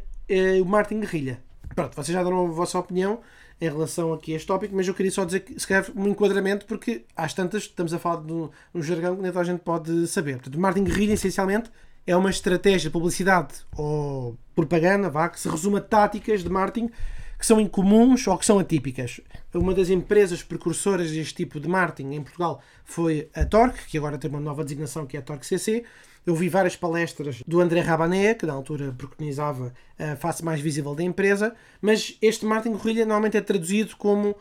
o 0.61 0.65
Martin 0.65 0.99
Guerrilha. 0.99 1.41
Pronto, 1.75 1.95
vocês 1.95 2.13
já 2.13 2.23
deram 2.23 2.45
a 2.45 2.49
vossa 2.49 2.79
opinião 2.79 3.19
em 3.59 3.69
relação 3.69 4.13
aqui 4.13 4.33
a 4.33 4.35
este 4.35 4.47
tópico, 4.47 4.75
mas 4.75 4.87
eu 4.87 4.93
queria 4.93 5.11
só 5.11 5.25
dizer 5.25 5.41
que 5.41 5.59
se 5.59 5.67
calhar 5.67 5.85
um 5.95 6.07
enquadramento, 6.07 6.65
porque 6.65 7.05
às 7.15 7.33
tantas 7.33 7.63
estamos 7.63 7.93
a 7.93 7.99
falar 7.99 8.21
de 8.23 8.31
um, 8.31 8.49
um 8.73 8.81
jargão 8.81 9.15
que 9.15 9.21
nem 9.21 9.31
toda 9.31 9.41
a 9.41 9.45
gente 9.45 9.61
pode 9.61 10.07
saber. 10.07 10.33
Portanto, 10.33 10.55
o 10.55 10.59
marketing 10.59 10.85
guerrilha, 10.85 11.13
essencialmente, 11.13 11.71
é 12.05 12.15
uma 12.15 12.29
estratégia 12.29 12.89
de 12.89 12.93
publicidade 12.93 13.55
ou 13.75 14.37
propaganda, 14.55 15.09
vá, 15.09 15.27
que 15.27 15.39
se 15.39 15.49
resume 15.49 15.77
a 15.77 15.81
táticas 15.81 16.43
de 16.43 16.49
marketing 16.49 16.89
que 17.37 17.45
são 17.45 17.59
incomuns 17.59 18.25
ou 18.27 18.37
que 18.37 18.45
são 18.45 18.57
atípicas. 18.57 19.21
Uma 19.53 19.73
das 19.73 19.89
empresas 19.89 20.41
precursoras 20.41 21.11
deste 21.11 21.35
tipo 21.35 21.59
de 21.59 21.67
marketing 21.67 22.13
em 22.13 22.23
Portugal 22.23 22.61
foi 22.83 23.29
a 23.35 23.45
Torque, 23.45 23.85
que 23.87 23.97
agora 23.97 24.17
tem 24.17 24.29
uma 24.29 24.39
nova 24.39 24.63
designação 24.63 25.05
que 25.05 25.17
é 25.17 25.19
a 25.19 25.23
Torque 25.23 25.45
CC, 25.45 25.83
eu 26.27 26.35
vi 26.35 26.49
várias 26.49 26.75
palestras 26.75 27.41
do 27.47 27.61
André 27.61 27.79
Rabané, 27.79 28.33
que 28.33 28.45
na 28.45 28.51
altura 28.51 28.93
preconizava 28.97 29.73
a 29.97 30.17
face 30.17 30.43
mais 30.43 30.59
visível 30.59 30.93
da 30.93 31.01
empresa, 31.01 31.55
mas 31.81 32.17
este 32.21 32.45
marketing 32.45 32.75
guerrilha 32.75 33.05
normalmente 33.05 33.37
é 33.37 33.41
traduzido 33.41 33.95
como, 33.95 34.35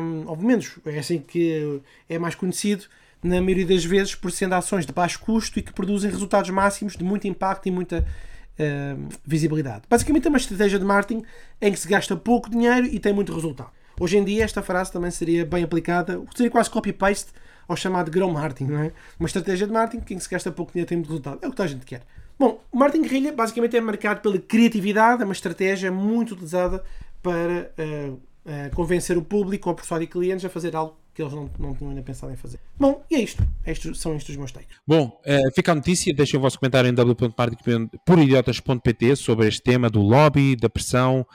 um, 0.00 0.28
ou 0.28 0.36
menos 0.36 0.78
é 0.86 0.96
assim 0.96 1.18
que 1.18 1.82
é 2.08 2.20
mais 2.20 2.36
conhecido, 2.36 2.84
na 3.20 3.42
maioria 3.42 3.66
das 3.66 3.84
vezes 3.84 4.14
por 4.14 4.30
sendo 4.30 4.54
ações 4.54 4.86
de 4.86 4.92
baixo 4.92 5.18
custo 5.18 5.58
e 5.58 5.62
que 5.62 5.72
produzem 5.72 6.08
resultados 6.08 6.50
máximos 6.50 6.96
de 6.96 7.02
muito 7.02 7.26
impacto 7.26 7.66
e 7.66 7.72
muita 7.72 7.98
uh, 7.98 9.08
visibilidade. 9.26 9.82
Basicamente 9.90 10.26
é 10.26 10.28
uma 10.28 10.38
estratégia 10.38 10.78
de 10.78 10.84
marketing 10.84 11.24
em 11.60 11.72
que 11.72 11.80
se 11.80 11.88
gasta 11.88 12.16
pouco 12.16 12.48
dinheiro 12.48 12.86
e 12.86 13.00
tem 13.00 13.12
muito 13.12 13.34
resultado. 13.34 13.72
Hoje 13.98 14.16
em 14.16 14.24
dia 14.24 14.44
esta 14.44 14.62
frase 14.62 14.92
também 14.92 15.10
seria 15.10 15.44
bem 15.44 15.64
aplicada, 15.64 16.22
seria 16.36 16.48
quase 16.48 16.70
copy-paste 16.70 17.32
ao 17.68 17.76
chamado 17.76 18.10
grão 18.10 18.30
marketing, 18.30 18.72
não 18.72 18.80
é? 18.80 18.92
Uma 19.20 19.26
estratégia 19.26 19.66
de 19.66 19.72
marketing 19.72 20.02
que 20.02 20.18
se 20.18 20.28
gasta 20.28 20.50
pouco 20.50 20.72
dinheiro 20.72 20.88
tem 20.88 20.96
muito 20.96 21.08
resultado. 21.08 21.38
É 21.42 21.46
o 21.46 21.50
que 21.50 21.56
toda 21.56 21.68
a 21.68 21.70
gente 21.70 21.84
quer. 21.84 22.02
Bom, 22.38 22.60
o 22.72 22.78
marketing 22.78 23.02
guerrilha 23.02 23.32
basicamente 23.32 23.76
é 23.76 23.80
marcado 23.80 24.20
pela 24.20 24.38
criatividade, 24.38 25.22
é 25.22 25.24
uma 25.24 25.32
estratégia 25.32 25.92
muito 25.92 26.32
utilizada 26.32 26.82
para 27.22 27.70
uh, 27.78 28.12
uh, 28.12 28.74
convencer 28.74 29.18
o 29.18 29.22
público 29.22 29.68
ou 29.68 29.74
persuadir 29.74 30.08
clientes 30.08 30.44
a 30.44 30.48
fazer 30.48 30.74
algo 30.74 30.96
que 31.18 31.22
eles 31.22 31.34
não, 31.34 31.50
não 31.58 31.74
tinham 31.74 31.90
ainda 31.90 32.00
pensado 32.00 32.32
em 32.32 32.36
fazer. 32.36 32.60
Bom, 32.78 33.04
e 33.10 33.16
é 33.16 33.20
isto. 33.20 33.42
Estes, 33.66 33.98
são 33.98 34.14
estes 34.14 34.30
os 34.30 34.36
meus 34.36 34.52
takes. 34.52 34.78
Bom, 34.86 35.20
uh, 35.26 35.52
fica 35.52 35.72
a 35.72 35.74
notícia, 35.74 36.14
deixem 36.14 36.38
o 36.38 36.40
vosso 36.40 36.60
comentário 36.60 36.88
em 36.88 36.94
www.idiotas.pt 36.94 39.16
sobre 39.16 39.48
este 39.48 39.60
tema 39.60 39.90
do 39.90 40.00
lobby, 40.00 40.54
da 40.54 40.70
pressão 40.70 41.26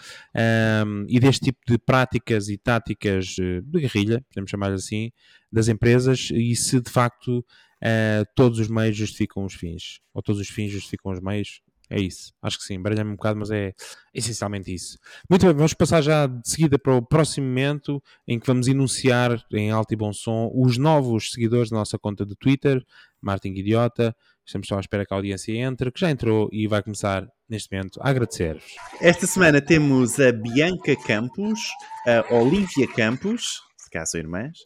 um, 0.86 1.06
e 1.10 1.20
deste 1.20 1.48
tipo 1.48 1.60
de 1.68 1.78
práticas 1.78 2.48
e 2.48 2.58
táticas 2.58 3.36
de 3.36 3.62
guerrilha, 3.74 4.24
podemos 4.30 4.50
chamar 4.50 4.72
assim, 4.72 5.12
das 5.52 5.68
empresas 5.68 6.30
e 6.32 6.56
se 6.56 6.80
de 6.80 6.90
facto 6.90 7.40
uh, 7.40 8.24
todos 8.38 8.60
os 8.60 8.70
meios 8.70 8.96
justificam 8.96 9.44
os 9.44 9.54
fins, 9.54 10.00
ou 10.14 10.22
todos 10.22 10.40
os 10.40 10.48
fins 10.48 10.72
justificam 10.72 11.12
os 11.12 11.20
meios. 11.20 11.60
É 11.90 12.00
isso, 12.00 12.34
acho 12.42 12.58
que 12.58 12.64
sim, 12.64 12.82
baralha-me 12.82 13.12
um 13.12 13.16
bocado, 13.16 13.40
mas 13.40 13.52
é 13.52 13.74
essencialmente 14.14 14.74
isso. 14.74 14.98
Muito 15.30 15.46
bem, 15.46 15.54
vamos 15.54 15.74
passar 15.74 16.02
já 16.02 16.26
de 16.26 16.50
seguida 16.50 16.80
para 16.80 16.96
o 16.96 17.02
próximo 17.06 17.46
momento 17.46 18.02
em 18.28 18.40
que 18.40 18.48
vamos 18.48 18.68
enunciar 18.68 19.44
em 19.52 19.70
alto 19.70 19.94
e 19.94 19.98
bom 19.98 20.12
som 20.14 20.50
os 20.56 20.78
novos 20.78 21.32
seguidores 21.32 21.70
da 21.70 21.78
nossa 21.78 22.00
conta 22.00 22.26
de 22.26 22.36
Twitter, 22.36 22.84
Martin 23.22 23.50
Idiota. 23.50 24.16
Estamos 24.46 24.68
só 24.68 24.78
à 24.78 24.80
espera 24.80 25.06
que 25.06 25.14
a 25.14 25.18
audiência 25.18 25.54
entre, 25.54 25.92
que 25.92 26.00
já 26.00 26.10
entrou 26.10 26.50
e 26.52 26.68
vai 26.68 26.82
começar 26.82 27.28
neste 27.48 27.72
momento 27.72 28.00
a 28.02 28.10
agradecer-vos. 28.10 28.64
Esta 29.00 29.28
semana 29.28 29.62
temos 29.62 30.20
a 30.20 30.32
Bianca 30.32 30.96
Campos, 31.06 31.60
a 32.08 32.34
Olivia 32.34 32.88
Campos, 32.96 33.62
se 33.78 33.90
cá 33.90 34.06
são 34.06 34.20
irmãs, 34.20 34.58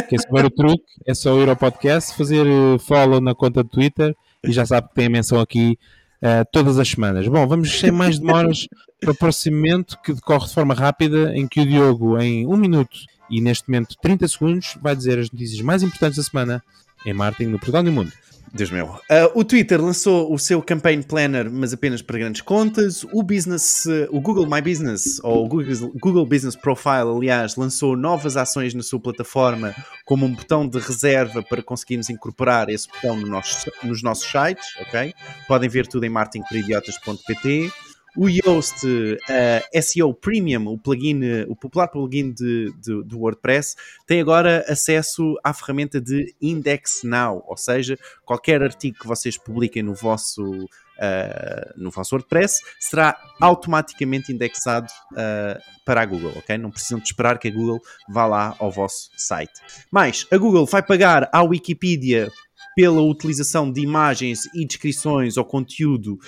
Quer 0.09 0.21
saber 0.21 0.45
o 0.45 0.51
truque? 0.51 0.85
É 1.05 1.13
só 1.15 1.37
ir 1.41 1.49
ao 1.49 1.57
podcast, 1.57 2.17
fazer 2.17 2.47
eh, 2.47 2.79
follow 2.79 3.21
na 3.21 3.35
conta 3.35 3.65
do 3.65 3.69
Twitter 3.69 4.15
e 4.45 4.53
já 4.53 4.65
sabe 4.65 4.87
que 4.89 4.95
tem 4.95 5.07
a 5.07 5.11
menção 5.11 5.41
aqui 5.41 5.77
uh, 6.23 6.45
todas 6.53 6.79
as 6.79 6.89
semanas. 6.89 7.27
Bom, 7.27 7.45
vamos 7.49 7.81
sem 7.81 7.91
mais 7.91 8.17
demoras 8.19 8.69
para 9.01 9.11
o 9.11 9.15
próximo 9.15 9.57
momento 9.57 9.99
que 10.05 10.13
decorre 10.13 10.47
de 10.47 10.55
forma 10.55 10.75
rápida, 10.75 11.35
em 11.35 11.49
que 11.49 11.61
o 11.61 11.67
Diogo, 11.67 12.21
em 12.21 12.47
um 12.47 12.57
minuto 12.57 12.97
e 13.31 13.41
neste 13.41 13.69
momento 13.69 13.97
30 14.01 14.29
segundos, 14.29 14.79
vai 14.81 14.95
dizer 14.95 15.19
as 15.19 15.29
notícias 15.31 15.61
mais 15.63 15.83
importantes 15.83 16.19
da 16.19 16.23
semana 16.23 16.63
em 17.05 17.13
marketing 17.13 17.51
no 17.51 17.59
Portugal 17.59 17.83
no 17.83 17.93
mundo. 17.93 18.13
Deus 18.53 18.71
meu. 18.71 18.87
Uh, 18.87 19.31
o 19.35 19.45
Twitter 19.45 19.81
lançou 19.81 20.33
o 20.33 20.39
seu 20.39 20.63
Campaign 20.63 21.03
Planner, 21.03 21.51
mas 21.51 21.73
apenas 21.73 22.01
para 22.01 22.19
grandes 22.19 22.41
contas. 22.41 23.05
O 23.13 23.23
Business, 23.23 23.85
o 24.11 24.21
Google 24.21 24.49
My 24.49 24.63
Business, 24.63 25.21
ou 25.23 25.45
o 25.45 25.49
Google, 25.49 25.93
Google, 26.01 26.27
Business 26.27 26.57
Profile, 26.57 27.11
aliás, 27.17 27.57
lançou 27.57 27.97
novas 27.97 28.37
ações 28.37 28.73
na 28.75 28.83
sua 28.83 29.01
plataforma, 29.01 29.75
como 30.05 30.25
um 30.27 30.35
botão 30.35 30.67
de 30.67 30.79
reserva 30.79 31.43
para 31.43 31.63
conseguirmos 31.63 32.09
incorporar 32.09 32.69
esse 32.69 32.89
botão 32.89 33.17
no 33.17 33.27
nosso, 33.27 33.71
nos 33.83 34.03
nossos 34.03 34.31
sites, 34.31 34.67
ok? 34.81 35.15
Podem 35.47 35.69
ver 35.69 35.87
tudo 35.87 36.05
em 36.05 36.11
marketingperidiotas.pt 36.11 37.71
o 38.17 38.29
Yoast 38.29 38.87
uh, 38.87 39.83
SEO 39.83 40.15
Premium, 40.15 40.67
o 40.69 40.79
plugin, 40.79 41.21
o 41.49 41.55
popular 41.55 41.89
plugin 41.89 42.33
de, 42.33 42.73
de, 42.81 43.05
de, 43.05 43.15
WordPress, 43.15 43.77
tem 44.07 44.21
agora 44.21 44.65
acesso 44.69 45.39
à 45.45 45.53
ferramenta 45.53 46.01
de 46.01 46.35
Index 46.41 47.03
Now, 47.05 47.45
ou 47.47 47.57
seja, 47.57 47.99
qualquer 48.25 48.63
artigo 48.63 48.99
que 48.99 49.07
vocês 49.07 49.37
publiquem 49.37 49.83
no 49.83 49.95
vosso, 49.95 50.43
uh, 50.43 51.73
no 51.77 51.91
vosso 51.91 52.15
WordPress 52.15 52.61
será 52.81 53.17
automaticamente 53.41 54.33
indexado 54.33 54.89
uh, 55.13 55.61
para 55.85 56.01
a 56.01 56.07
Google, 56.07 56.33
ok? 56.37 56.57
Não 56.59 56.71
precisam 56.71 56.99
de 56.99 57.07
esperar 57.07 57.39
que 57.39 57.49
a 57.49 57.53
Google 57.53 57.81
vá 58.09 58.27
lá 58.27 58.57
ao 58.59 58.71
vosso 58.71 59.11
site. 59.17 59.61
Mas 59.91 60.27
a 60.33 60.37
Google 60.37 60.67
vai 60.67 60.83
pagar 60.83 61.29
à 61.33 61.43
Wikipedia 61.43 62.31
pela 62.77 63.01
utilização 63.01 63.73
de 63.73 63.81
imagens 63.81 64.45
e 64.55 64.67
descrições 64.67 65.39
ou 65.39 65.45
conteúdo 65.47 66.19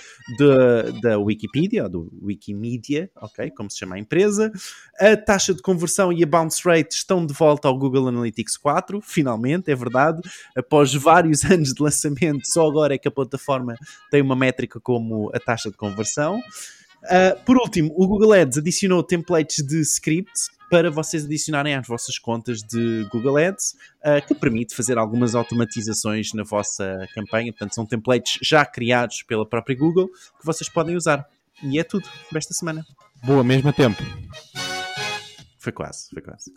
da 1.03 1.19
Wikipedia, 1.19 1.87
do 1.87 2.11
Wikimedia, 2.23 3.11
ok, 3.17 3.51
como 3.51 3.71
se 3.71 3.77
chama 3.77 3.97
a 3.97 3.99
empresa. 3.99 4.51
A 4.99 5.15
taxa 5.15 5.53
de 5.53 5.61
conversão 5.61 6.11
e 6.11 6.25
a 6.25 6.27
bounce 6.27 6.63
rate 6.65 6.95
estão 6.95 7.27
de 7.27 7.35
volta 7.35 7.69
ao 7.69 7.79
Google 7.79 8.09
Analytics 8.09 8.57
4, 8.57 8.99
finalmente, 9.03 9.71
é 9.71 9.75
verdade. 9.75 10.23
Após 10.57 10.95
vários 10.95 11.45
anos 11.53 11.75
de 11.75 11.83
lançamento, 11.83 12.47
só 12.47 12.67
agora 12.67 12.95
é 12.95 12.99
que 12.99 13.09
a 13.09 13.11
plataforma 13.13 13.75
tem 14.11 14.23
uma 14.23 14.35
métrica 14.35 14.81
como 14.81 15.31
a 15.35 15.39
taxa 15.39 15.71
de 15.71 15.77
conversão. 15.77 16.39
Uh, 17.05 17.45
por 17.45 17.59
último, 17.59 17.93
o 17.95 18.09
Google 18.09 18.33
Ads 18.33 18.57
adicionou 18.57 19.03
templates 19.03 19.63
de 19.63 19.83
scripts 19.83 20.49
para 20.71 20.91
vocês 20.91 21.25
adicionarem 21.25 21.75
às 21.75 21.87
vossas 21.87 22.19
contas 22.19 22.59
de 22.63 23.07
Google 23.11 23.37
Ads, 23.37 23.75
uh, 24.01 24.27
que 24.27 24.35
permite 24.35 24.75
fazer 24.75 24.99
algumas 24.99 25.35
automatizações 25.35 26.33
na 26.33 26.43
vossa 26.43 27.07
campanha. 27.15 27.53
Portanto, 27.53 27.75
são 27.75 27.87
templates 27.87 28.39
já 28.43 28.65
criados 28.65 29.23
pela 29.23 29.47
própria 29.47 29.77
Google 29.77 30.09
que 30.09 30.45
vocês 30.45 30.69
podem 30.69 30.97
usar. 30.97 31.27
E 31.63 31.79
é 31.79 31.85
tudo 31.85 32.09
para 32.29 32.39
esta 32.39 32.55
semana. 32.55 32.85
Boa, 33.25 33.43
mesmo 33.43 33.73
tempo. 33.73 34.03
Foi 35.59 35.73
quase, 35.73 36.09
foi 36.11 36.23
quase. 36.23 36.53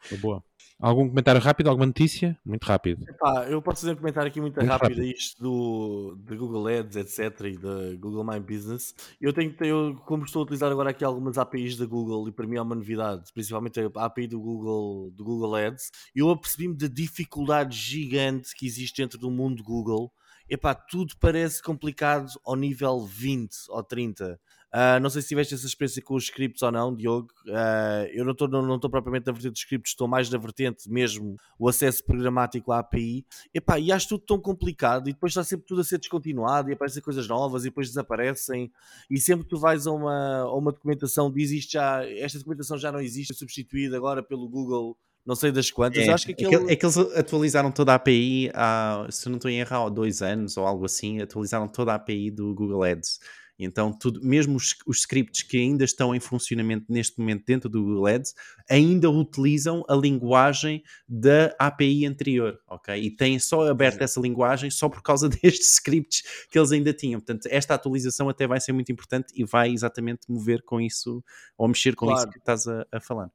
Foi 0.00 0.18
boa. 0.18 0.42
Algum 0.80 1.08
comentário 1.08 1.40
rápido, 1.40 1.68
alguma 1.68 1.86
notícia? 1.86 2.38
Muito 2.46 2.64
rápido. 2.64 3.04
Epá, 3.08 3.46
eu 3.48 3.60
posso 3.60 3.80
fazer 3.80 3.94
um 3.94 3.96
comentário 3.96 4.28
aqui 4.28 4.40
muito, 4.40 4.54
muito 4.54 4.70
rápido, 4.70 4.90
rápido, 4.90 5.02
isto 5.02 5.42
do, 5.42 6.16
de 6.24 6.36
Google 6.36 6.68
Ads, 6.68 6.96
etc. 6.96 7.46
e 7.46 7.58
da 7.58 7.96
Google 7.98 8.24
My 8.24 8.38
Business. 8.38 8.94
Eu 9.20 9.32
tenho 9.32 9.52
eu, 9.60 9.96
como 10.06 10.24
estou 10.24 10.40
a 10.40 10.42
utilizar 10.44 10.70
agora 10.70 10.90
aqui 10.90 11.04
algumas 11.04 11.36
APIs 11.36 11.76
da 11.76 11.84
Google 11.84 12.28
e 12.28 12.32
para 12.32 12.46
mim 12.46 12.58
é 12.58 12.62
uma 12.62 12.76
novidade, 12.76 13.32
principalmente 13.34 13.80
a 13.80 14.04
API 14.04 14.28
do 14.28 14.40
Google, 14.40 15.10
do 15.10 15.24
Google 15.24 15.56
Ads, 15.56 15.90
eu 16.14 16.30
apercebi-me 16.30 16.76
da 16.76 16.86
dificuldade 16.86 17.76
gigante 17.76 18.54
que 18.54 18.64
existe 18.64 19.02
dentro 19.02 19.18
do 19.18 19.32
mundo 19.32 19.64
Google. 19.64 20.12
Epá, 20.48 20.74
tudo 20.74 21.14
parece 21.18 21.60
complicado 21.60 22.28
ao 22.44 22.54
nível 22.54 23.04
20 23.04 23.52
ou 23.68 23.82
30. 23.82 24.40
Uh, 24.74 25.00
não 25.00 25.08
sei 25.08 25.22
se 25.22 25.28
tiveste 25.28 25.54
essa 25.54 25.66
experiência 25.66 26.02
com 26.02 26.14
os 26.14 26.24
scripts 26.24 26.62
ou 26.62 26.70
não, 26.70 26.94
Diogo. 26.94 27.28
Uh, 27.46 28.06
eu 28.12 28.24
não 28.24 28.32
estou 28.32 28.46
não, 28.46 28.60
não 28.62 28.78
propriamente 28.78 29.26
na 29.26 29.32
vertente 29.32 29.52
dos 29.52 29.60
scripts, 29.60 29.92
estou 29.92 30.06
mais 30.06 30.28
na 30.28 30.36
vertente 30.36 30.90
mesmo 30.90 31.36
o 31.58 31.68
acesso 31.68 32.04
programático 32.04 32.70
à 32.70 32.80
API. 32.80 33.24
Epá, 33.54 33.78
e 33.78 33.90
acho 33.90 34.08
tudo 34.08 34.24
tão 34.26 34.38
complicado 34.38 35.08
e 35.08 35.12
depois 35.12 35.30
está 35.30 35.42
sempre 35.42 35.66
tudo 35.66 35.80
a 35.80 35.84
ser 35.84 35.98
descontinuado 35.98 36.70
e 36.70 36.74
aparecem 36.74 37.02
coisas 37.02 37.26
novas 37.26 37.62
e 37.62 37.68
depois 37.68 37.88
desaparecem. 37.88 38.70
E 39.10 39.18
sempre 39.18 39.44
que 39.44 39.50
tu 39.50 39.58
vais 39.58 39.86
a 39.86 39.92
uma, 39.92 40.40
a 40.42 40.54
uma 40.54 40.70
documentação, 40.70 41.32
diz 41.32 41.50
isto 41.50 41.72
já, 41.72 42.04
esta 42.04 42.38
documentação 42.38 42.76
já 42.76 42.92
não 42.92 43.00
existe, 43.00 43.32
é 43.32 43.36
substituída 43.36 43.96
agora 43.96 44.22
pelo 44.22 44.48
Google 44.48 44.96
não 45.28 45.34
sei 45.34 45.52
das 45.52 45.70
quantas. 45.70 46.08
É, 46.08 46.10
acho 46.10 46.24
que 46.24 46.32
aquele... 46.32 46.72
é, 46.72 46.74
que, 46.74 46.86
eles 46.86 46.96
atualizaram 46.96 47.70
toda 47.70 47.92
a 47.92 47.96
API 47.96 48.50
há, 48.54 49.06
se 49.10 49.28
não 49.28 49.36
estou 49.36 49.50
em 49.50 49.60
errar, 49.60 49.84
há 49.84 49.88
dois 49.90 50.22
anos 50.22 50.56
ou 50.56 50.66
algo 50.66 50.86
assim, 50.86 51.20
atualizaram 51.20 51.68
toda 51.68 51.92
a 51.92 51.96
API 51.96 52.30
do 52.30 52.54
Google 52.54 52.82
Ads. 52.82 53.18
Então, 53.58 53.92
tudo, 53.92 54.20
mesmo 54.22 54.56
os, 54.56 54.76
os, 54.86 55.00
scripts 55.00 55.42
que 55.42 55.56
ainda 55.56 55.84
estão 55.84 56.14
em 56.14 56.20
funcionamento 56.20 56.86
neste 56.88 57.18
momento 57.18 57.44
dentro 57.44 57.68
do 57.68 57.82
Google 57.82 58.06
Ads, 58.06 58.34
ainda 58.70 59.10
utilizam 59.10 59.84
a 59.88 59.94
linguagem 59.96 60.82
da 61.08 61.54
API 61.58 62.06
anterior, 62.06 62.60
ok? 62.68 62.94
E 62.94 63.10
têm 63.10 63.38
só 63.38 63.68
aberto 63.68 64.00
essa 64.02 64.20
linguagem 64.20 64.70
só 64.70 64.88
por 64.88 65.02
causa 65.02 65.28
destes 65.28 65.72
scripts 65.72 66.22
que 66.50 66.58
eles 66.58 66.70
ainda 66.70 66.92
tinham. 66.92 67.20
Portanto, 67.20 67.48
esta 67.50 67.74
atualização 67.74 68.28
até 68.28 68.46
vai 68.46 68.60
ser 68.60 68.72
muito 68.72 68.92
importante 68.92 69.32
e 69.34 69.44
vai 69.44 69.70
exatamente 69.70 70.30
mover 70.30 70.62
com 70.62 70.80
isso, 70.80 71.22
ou 71.56 71.66
mexer 71.66 71.96
com 71.96 72.06
claro. 72.06 72.20
isso 72.20 72.30
que 72.30 72.38
estás 72.38 72.68
a, 72.68 72.86
a 72.92 73.00
falar. 73.00 73.30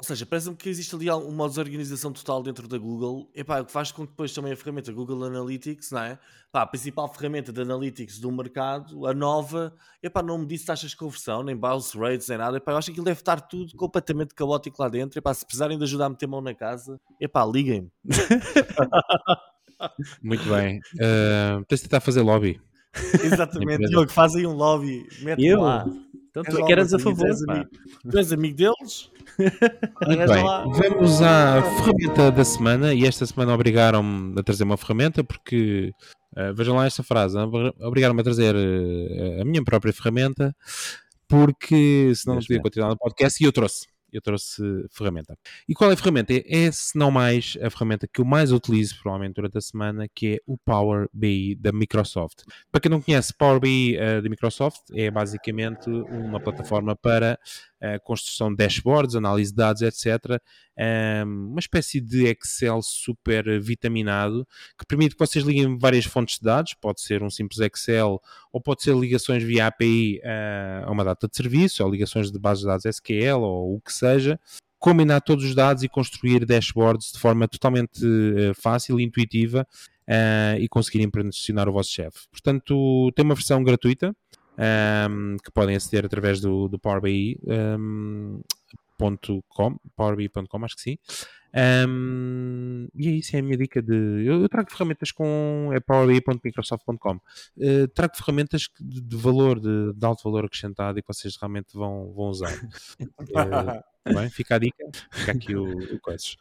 Ou 0.00 0.04
seja, 0.04 0.24
parece-me 0.24 0.54
que 0.54 0.68
existe 0.68 0.94
ali 0.94 1.10
uma 1.10 1.48
desorganização 1.48 2.12
total 2.12 2.40
dentro 2.40 2.68
da 2.68 2.78
Google, 2.78 3.28
epá, 3.34 3.60
o 3.60 3.64
que 3.64 3.72
faz 3.72 3.90
com 3.90 4.04
que 4.04 4.12
depois 4.12 4.32
também 4.32 4.52
a 4.52 4.56
ferramenta 4.56 4.92
Google 4.92 5.24
Analytics, 5.24 5.90
não 5.90 6.00
é? 6.00 6.16
A 6.52 6.64
principal 6.64 7.12
ferramenta 7.12 7.52
de 7.52 7.60
Analytics 7.60 8.20
do 8.20 8.30
mercado, 8.30 9.08
a 9.08 9.12
nova, 9.12 9.74
epá, 10.00 10.22
não 10.22 10.38
me 10.38 10.46
disse 10.46 10.66
taxas 10.66 10.90
de 10.90 10.96
conversão, 10.96 11.42
nem 11.42 11.56
bounce 11.56 11.98
rates, 11.98 12.28
nem 12.28 12.38
nada. 12.38 12.58
Epá, 12.58 12.70
eu 12.70 12.76
acho 12.76 12.86
que 12.86 12.92
aquilo 12.92 13.06
deve 13.06 13.18
estar 13.18 13.40
tudo 13.40 13.74
completamente 13.74 14.36
caótico 14.36 14.80
lá 14.80 14.88
dentro. 14.88 15.18
Epá, 15.18 15.34
se 15.34 15.44
precisarem 15.44 15.76
de 15.76 15.82
ajudar 15.82 16.06
a 16.06 16.10
meter 16.10 16.28
mão 16.28 16.40
na 16.40 16.54
casa, 16.54 17.00
epá, 17.20 17.44
liguem-me. 17.44 17.90
Muito 20.22 20.48
bem. 20.48 20.78
Uh, 20.94 21.64
tens 21.66 21.78
de 21.78 21.88
tentar 21.88 22.00
fazer 22.00 22.22
lobby. 22.22 22.60
Exatamente, 23.22 23.88
Diogo, 23.88 24.10
fazem 24.10 24.46
um 24.46 24.52
lobby, 24.52 25.06
mete 25.20 25.54
lá. 25.54 25.86
Então 26.30 26.42
tu 26.42 26.64
que 26.64 26.72
eras 26.72 26.92
a 26.92 26.98
favor, 26.98 27.28
tu 28.10 28.18
és 28.18 28.32
amigo 28.32 28.56
deles? 28.56 29.10
Muito 29.38 30.26
bem, 30.26 30.44
vamos 30.90 31.22
à 31.22 31.62
ferramenta 31.62 32.30
da 32.30 32.44
semana 32.44 32.94
e 32.94 33.06
esta 33.06 33.24
semana 33.26 33.54
obrigaram-me 33.54 34.38
a 34.38 34.42
trazer 34.42 34.64
uma 34.64 34.76
ferramenta 34.76 35.24
porque, 35.24 35.92
uh, 36.36 36.54
vejam 36.54 36.76
lá 36.76 36.86
esta 36.86 37.02
frase, 37.02 37.36
obrigaram-me 37.80 38.20
a 38.20 38.24
trazer 38.24 38.54
uh, 38.54 39.42
a 39.42 39.44
minha 39.44 39.64
própria 39.64 39.92
ferramenta 39.92 40.54
porque 41.28 42.12
senão 42.14 42.36
não 42.36 42.42
podia 42.42 42.62
continuar 42.62 42.88
no 42.90 42.98
podcast 42.98 43.42
e 43.42 43.46
eu 43.46 43.52
trouxe 43.52 43.86
eu 44.12 44.20
trouxe 44.20 44.62
ferramenta. 44.90 45.36
E 45.68 45.74
qual 45.74 45.90
é 45.90 45.94
a 45.94 45.96
ferramenta? 45.96 46.32
É, 46.32 46.70
se 46.70 46.96
não 46.96 47.10
mais, 47.10 47.56
a 47.62 47.70
ferramenta 47.70 48.06
que 48.06 48.20
eu 48.20 48.24
mais 48.24 48.52
utilizo 48.52 48.98
provavelmente 49.00 49.34
durante 49.34 49.58
a 49.58 49.60
semana, 49.60 50.06
que 50.08 50.34
é 50.34 50.38
o 50.46 50.56
Power 50.56 51.08
BI 51.12 51.54
da 51.56 51.72
Microsoft. 51.72 52.42
Para 52.70 52.80
quem 52.80 52.90
não 52.90 53.00
conhece, 53.00 53.34
Power 53.34 53.60
BI 53.60 53.96
uh, 53.96 54.22
da 54.22 54.28
Microsoft 54.28 54.82
é 54.94 55.10
basicamente 55.10 55.88
uma 55.88 56.40
plataforma 56.40 56.96
para 56.96 57.38
uh, 57.82 58.02
construção 58.02 58.50
de 58.50 58.56
dashboards, 58.56 59.14
análise 59.14 59.50
de 59.50 59.56
dados, 59.56 59.82
etc. 59.82 60.40
Um, 60.78 61.50
uma 61.50 61.60
espécie 61.60 62.00
de 62.00 62.26
Excel 62.26 62.80
super 62.82 63.60
vitaminado 63.60 64.46
que 64.78 64.86
permite 64.86 65.14
que 65.14 65.18
vocês 65.18 65.44
liguem 65.44 65.78
várias 65.78 66.04
fontes 66.04 66.38
de 66.38 66.44
dados, 66.44 66.74
pode 66.74 67.00
ser 67.00 67.22
um 67.22 67.30
simples 67.30 67.60
Excel 67.60 68.20
ou 68.52 68.60
pode 68.60 68.82
ser 68.82 68.94
ligações 68.94 69.42
via 69.42 69.66
API 69.66 70.20
uh, 70.24 70.88
a 70.88 70.90
uma 70.90 71.04
data 71.04 71.28
de 71.28 71.36
serviço, 71.36 71.82
ou 71.82 71.90
ligações 71.90 72.30
de 72.30 72.38
bases 72.38 72.62
de 72.62 72.68
dados 72.68 72.84
SQL 72.84 73.40
ou 73.40 73.76
o 73.76 73.80
que 73.80 73.92
seja, 73.92 74.38
combinar 74.78 75.20
todos 75.20 75.44
os 75.44 75.54
dados 75.54 75.82
e 75.82 75.88
construir 75.88 76.44
dashboards 76.44 77.12
de 77.12 77.18
forma 77.18 77.48
totalmente 77.48 78.04
uh, 78.04 78.54
fácil 78.54 79.00
e 79.00 79.04
intuitiva 79.04 79.66
uh, 80.08 80.58
e 80.58 80.68
conseguirem 80.68 81.10
pressionar 81.10 81.68
o 81.68 81.72
vosso 81.72 81.90
chefe. 81.90 82.28
Portanto, 82.30 83.12
tem 83.14 83.24
uma 83.24 83.34
versão 83.34 83.62
gratuita 83.62 84.14
um, 84.58 85.36
que 85.42 85.50
podem 85.50 85.76
aceder 85.76 86.04
através 86.04 86.40
do, 86.40 86.68
do 86.68 86.78
Power 86.78 87.00
BI. 87.00 87.38
Um, 87.46 88.40
.com, 89.48 89.78
powerbi.com, 89.96 90.64
acho 90.64 90.74
que 90.74 90.82
sim. 90.82 90.98
Um, 91.54 92.88
e 92.94 93.08
é 93.08 93.10
isso, 93.12 93.34
é 93.34 93.38
a 93.38 93.42
minha 93.42 93.56
dica 93.56 93.80
de. 93.80 93.94
Eu, 93.94 94.42
eu 94.42 94.48
trago 94.48 94.70
ferramentas 94.70 95.10
com 95.10 95.70
é 95.72 95.80
powerbi.microsoft.com. 95.80 97.14
Uh, 97.14 97.20
eh, 97.58 97.86
trago 97.88 98.16
ferramentas 98.16 98.68
de, 98.78 99.00
de 99.00 99.16
valor, 99.16 99.58
de, 99.58 99.92
de, 99.94 100.06
alto 100.06 100.22
valor 100.24 100.44
acrescentado 100.44 100.98
e 100.98 101.02
que 101.02 101.08
vocês 101.08 101.36
realmente 101.36 101.72
vão, 101.72 102.12
vão 102.12 102.26
usar. 102.26 102.52
uh, 103.00 103.82
bem? 104.14 104.30
Fica 104.30 104.56
a 104.56 104.58
dica, 104.58 104.84
fica 105.12 105.32
aqui 105.32 105.56
o, 105.56 105.70
o 105.70 106.00
coisas. 106.00 106.36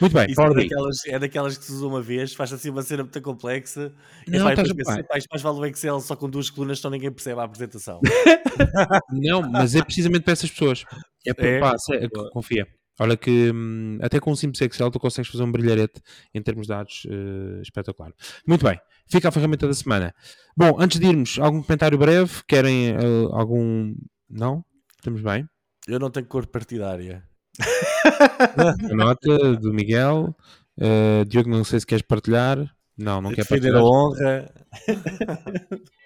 Muito 0.00 0.12
bem, 0.12 0.30
Isso 0.30 0.40
é 0.40 0.54
daquelas, 0.54 1.06
é 1.06 1.18
daquelas 1.18 1.58
que 1.58 1.64
se 1.64 1.72
usa 1.72 1.86
uma 1.86 2.02
vez, 2.02 2.34
faz 2.34 2.52
assim 2.52 2.70
uma 2.70 2.82
cena 2.82 3.02
muito 3.02 3.22
complexa 3.22 3.92
não, 4.26 4.38
e 4.38 4.42
vai 4.42 4.54
para 4.54 4.74
mais, 5.08 5.24
mais 5.30 5.42
vale 5.42 5.58
o 5.58 5.66
Excel 5.66 6.00
só 6.00 6.16
com 6.16 6.28
duas 6.28 6.50
colunas, 6.50 6.78
só 6.78 6.90
ninguém 6.90 7.10
percebe 7.10 7.40
a 7.40 7.44
apresentação. 7.44 8.00
não, 9.12 9.42
mas 9.42 9.74
é 9.74 9.82
precisamente 9.82 10.22
para 10.22 10.32
essas 10.32 10.50
pessoas. 10.50 10.84
É, 11.26 11.30
é? 11.30 11.60
Pá, 11.60 11.74
é, 11.92 12.08
confia. 12.32 12.66
Olha 12.98 13.16
que 13.16 13.52
hum, 13.52 13.98
até 14.02 14.18
com 14.18 14.32
um 14.32 14.36
simples 14.36 14.60
Excel 14.60 14.90
tu 14.90 14.98
consegues 14.98 15.30
fazer 15.30 15.44
um 15.44 15.52
brilharete 15.52 16.00
em 16.34 16.42
termos 16.42 16.66
de 16.66 16.72
dados 16.72 17.04
uh, 17.04 17.62
espetacular. 17.62 18.12
Muito 18.46 18.64
bem, 18.64 18.80
fica 19.06 19.28
a 19.28 19.32
ferramenta 19.32 19.66
da 19.66 19.74
semana. 19.74 20.14
Bom, 20.56 20.76
antes 20.80 20.98
de 20.98 21.06
irmos, 21.06 21.38
algum 21.38 21.62
comentário 21.62 21.96
breve? 21.96 22.42
Querem 22.46 22.96
uh, 22.96 23.32
algum. 23.32 23.94
Não? 24.28 24.64
Estamos 24.96 25.22
bem? 25.22 25.48
Eu 25.86 25.98
não 25.98 26.10
tenho 26.10 26.26
cor 26.26 26.46
partidária. 26.46 27.22
a 27.60 28.88
nota 28.94 29.56
do 29.56 29.72
Miguel. 29.72 30.36
Uh, 30.76 31.24
Diogo, 31.26 31.48
não 31.48 31.64
sei 31.64 31.80
se 31.80 31.86
queres 31.86 32.02
partilhar. 32.02 32.58
Não, 32.96 33.22
não 33.22 33.32
quer 33.32 33.46
partilhar. 33.46 33.76
a 33.76 33.84
honra. 33.84 34.52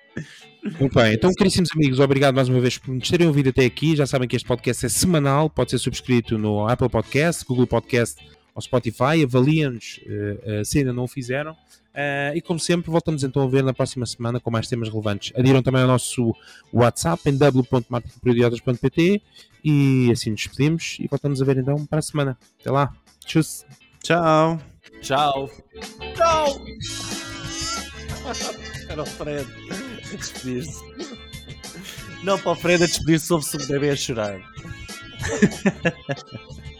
Muito 0.78 0.94
bem, 0.94 1.14
então, 1.14 1.32
caríssimos 1.34 1.70
amigos, 1.74 1.98
obrigado 1.98 2.34
mais 2.34 2.48
uma 2.48 2.60
vez 2.60 2.78
por 2.78 2.94
nos 2.94 3.08
terem 3.08 3.26
ouvido 3.26 3.48
até 3.48 3.64
aqui. 3.64 3.96
Já 3.96 4.06
sabem 4.06 4.28
que 4.28 4.36
este 4.36 4.46
podcast 4.46 4.86
é 4.86 4.88
semanal, 4.88 5.50
pode 5.50 5.72
ser 5.72 5.78
subscrito 5.78 6.38
no 6.38 6.68
Apple 6.68 6.88
Podcast, 6.88 7.44
Google 7.44 7.66
Podcast 7.66 8.24
ou 8.54 8.62
Spotify. 8.62 9.24
Avaliem-nos 9.24 10.00
uh, 10.06 10.60
uh, 10.60 10.64
se 10.64 10.78
ainda 10.78 10.92
não 10.92 11.04
o 11.04 11.08
fizeram. 11.08 11.52
Uh, 11.52 12.34
e 12.34 12.40
como 12.40 12.58
sempre, 12.60 12.90
voltamos 12.90 13.24
então 13.24 13.42
a 13.42 13.48
ver 13.48 13.62
na 13.62 13.74
próxima 13.74 14.06
semana 14.06 14.38
com 14.40 14.50
mais 14.50 14.68
temas 14.68 14.88
relevantes. 14.88 15.32
Adiram 15.36 15.62
também 15.62 15.82
ao 15.82 15.88
nosso 15.88 16.34
WhatsApp 16.72 17.28
em 17.28 17.36
w.marketingperidiotas.pt 17.36 19.20
e 19.64 20.10
assim 20.10 20.30
nos 20.30 20.40
despedimos 20.40 20.96
e 21.00 21.06
voltamos 21.08 21.42
a 21.42 21.44
ver 21.44 21.58
então 21.58 21.84
para 21.86 21.98
a 21.98 22.02
semana. 22.02 22.38
Até 22.60 22.70
lá. 22.70 22.94
Tchau. 23.26 23.42
Tchau. 24.02 24.60
Tchau. 25.02 25.50
Tchau. 26.14 26.62
Era 28.88 29.02
o 29.02 29.06
Fred 29.06 29.46
despedir-se. 30.16 30.80
Não 32.22 32.38
para 32.38 32.52
o 32.52 32.54
Fred 32.54 32.84
a 32.84 32.86
despedir-se, 32.86 33.32
ouve-se 33.32 33.56
um 33.56 33.66
bebê 33.66 33.90
a 33.90 33.96
chorar. 33.96 34.40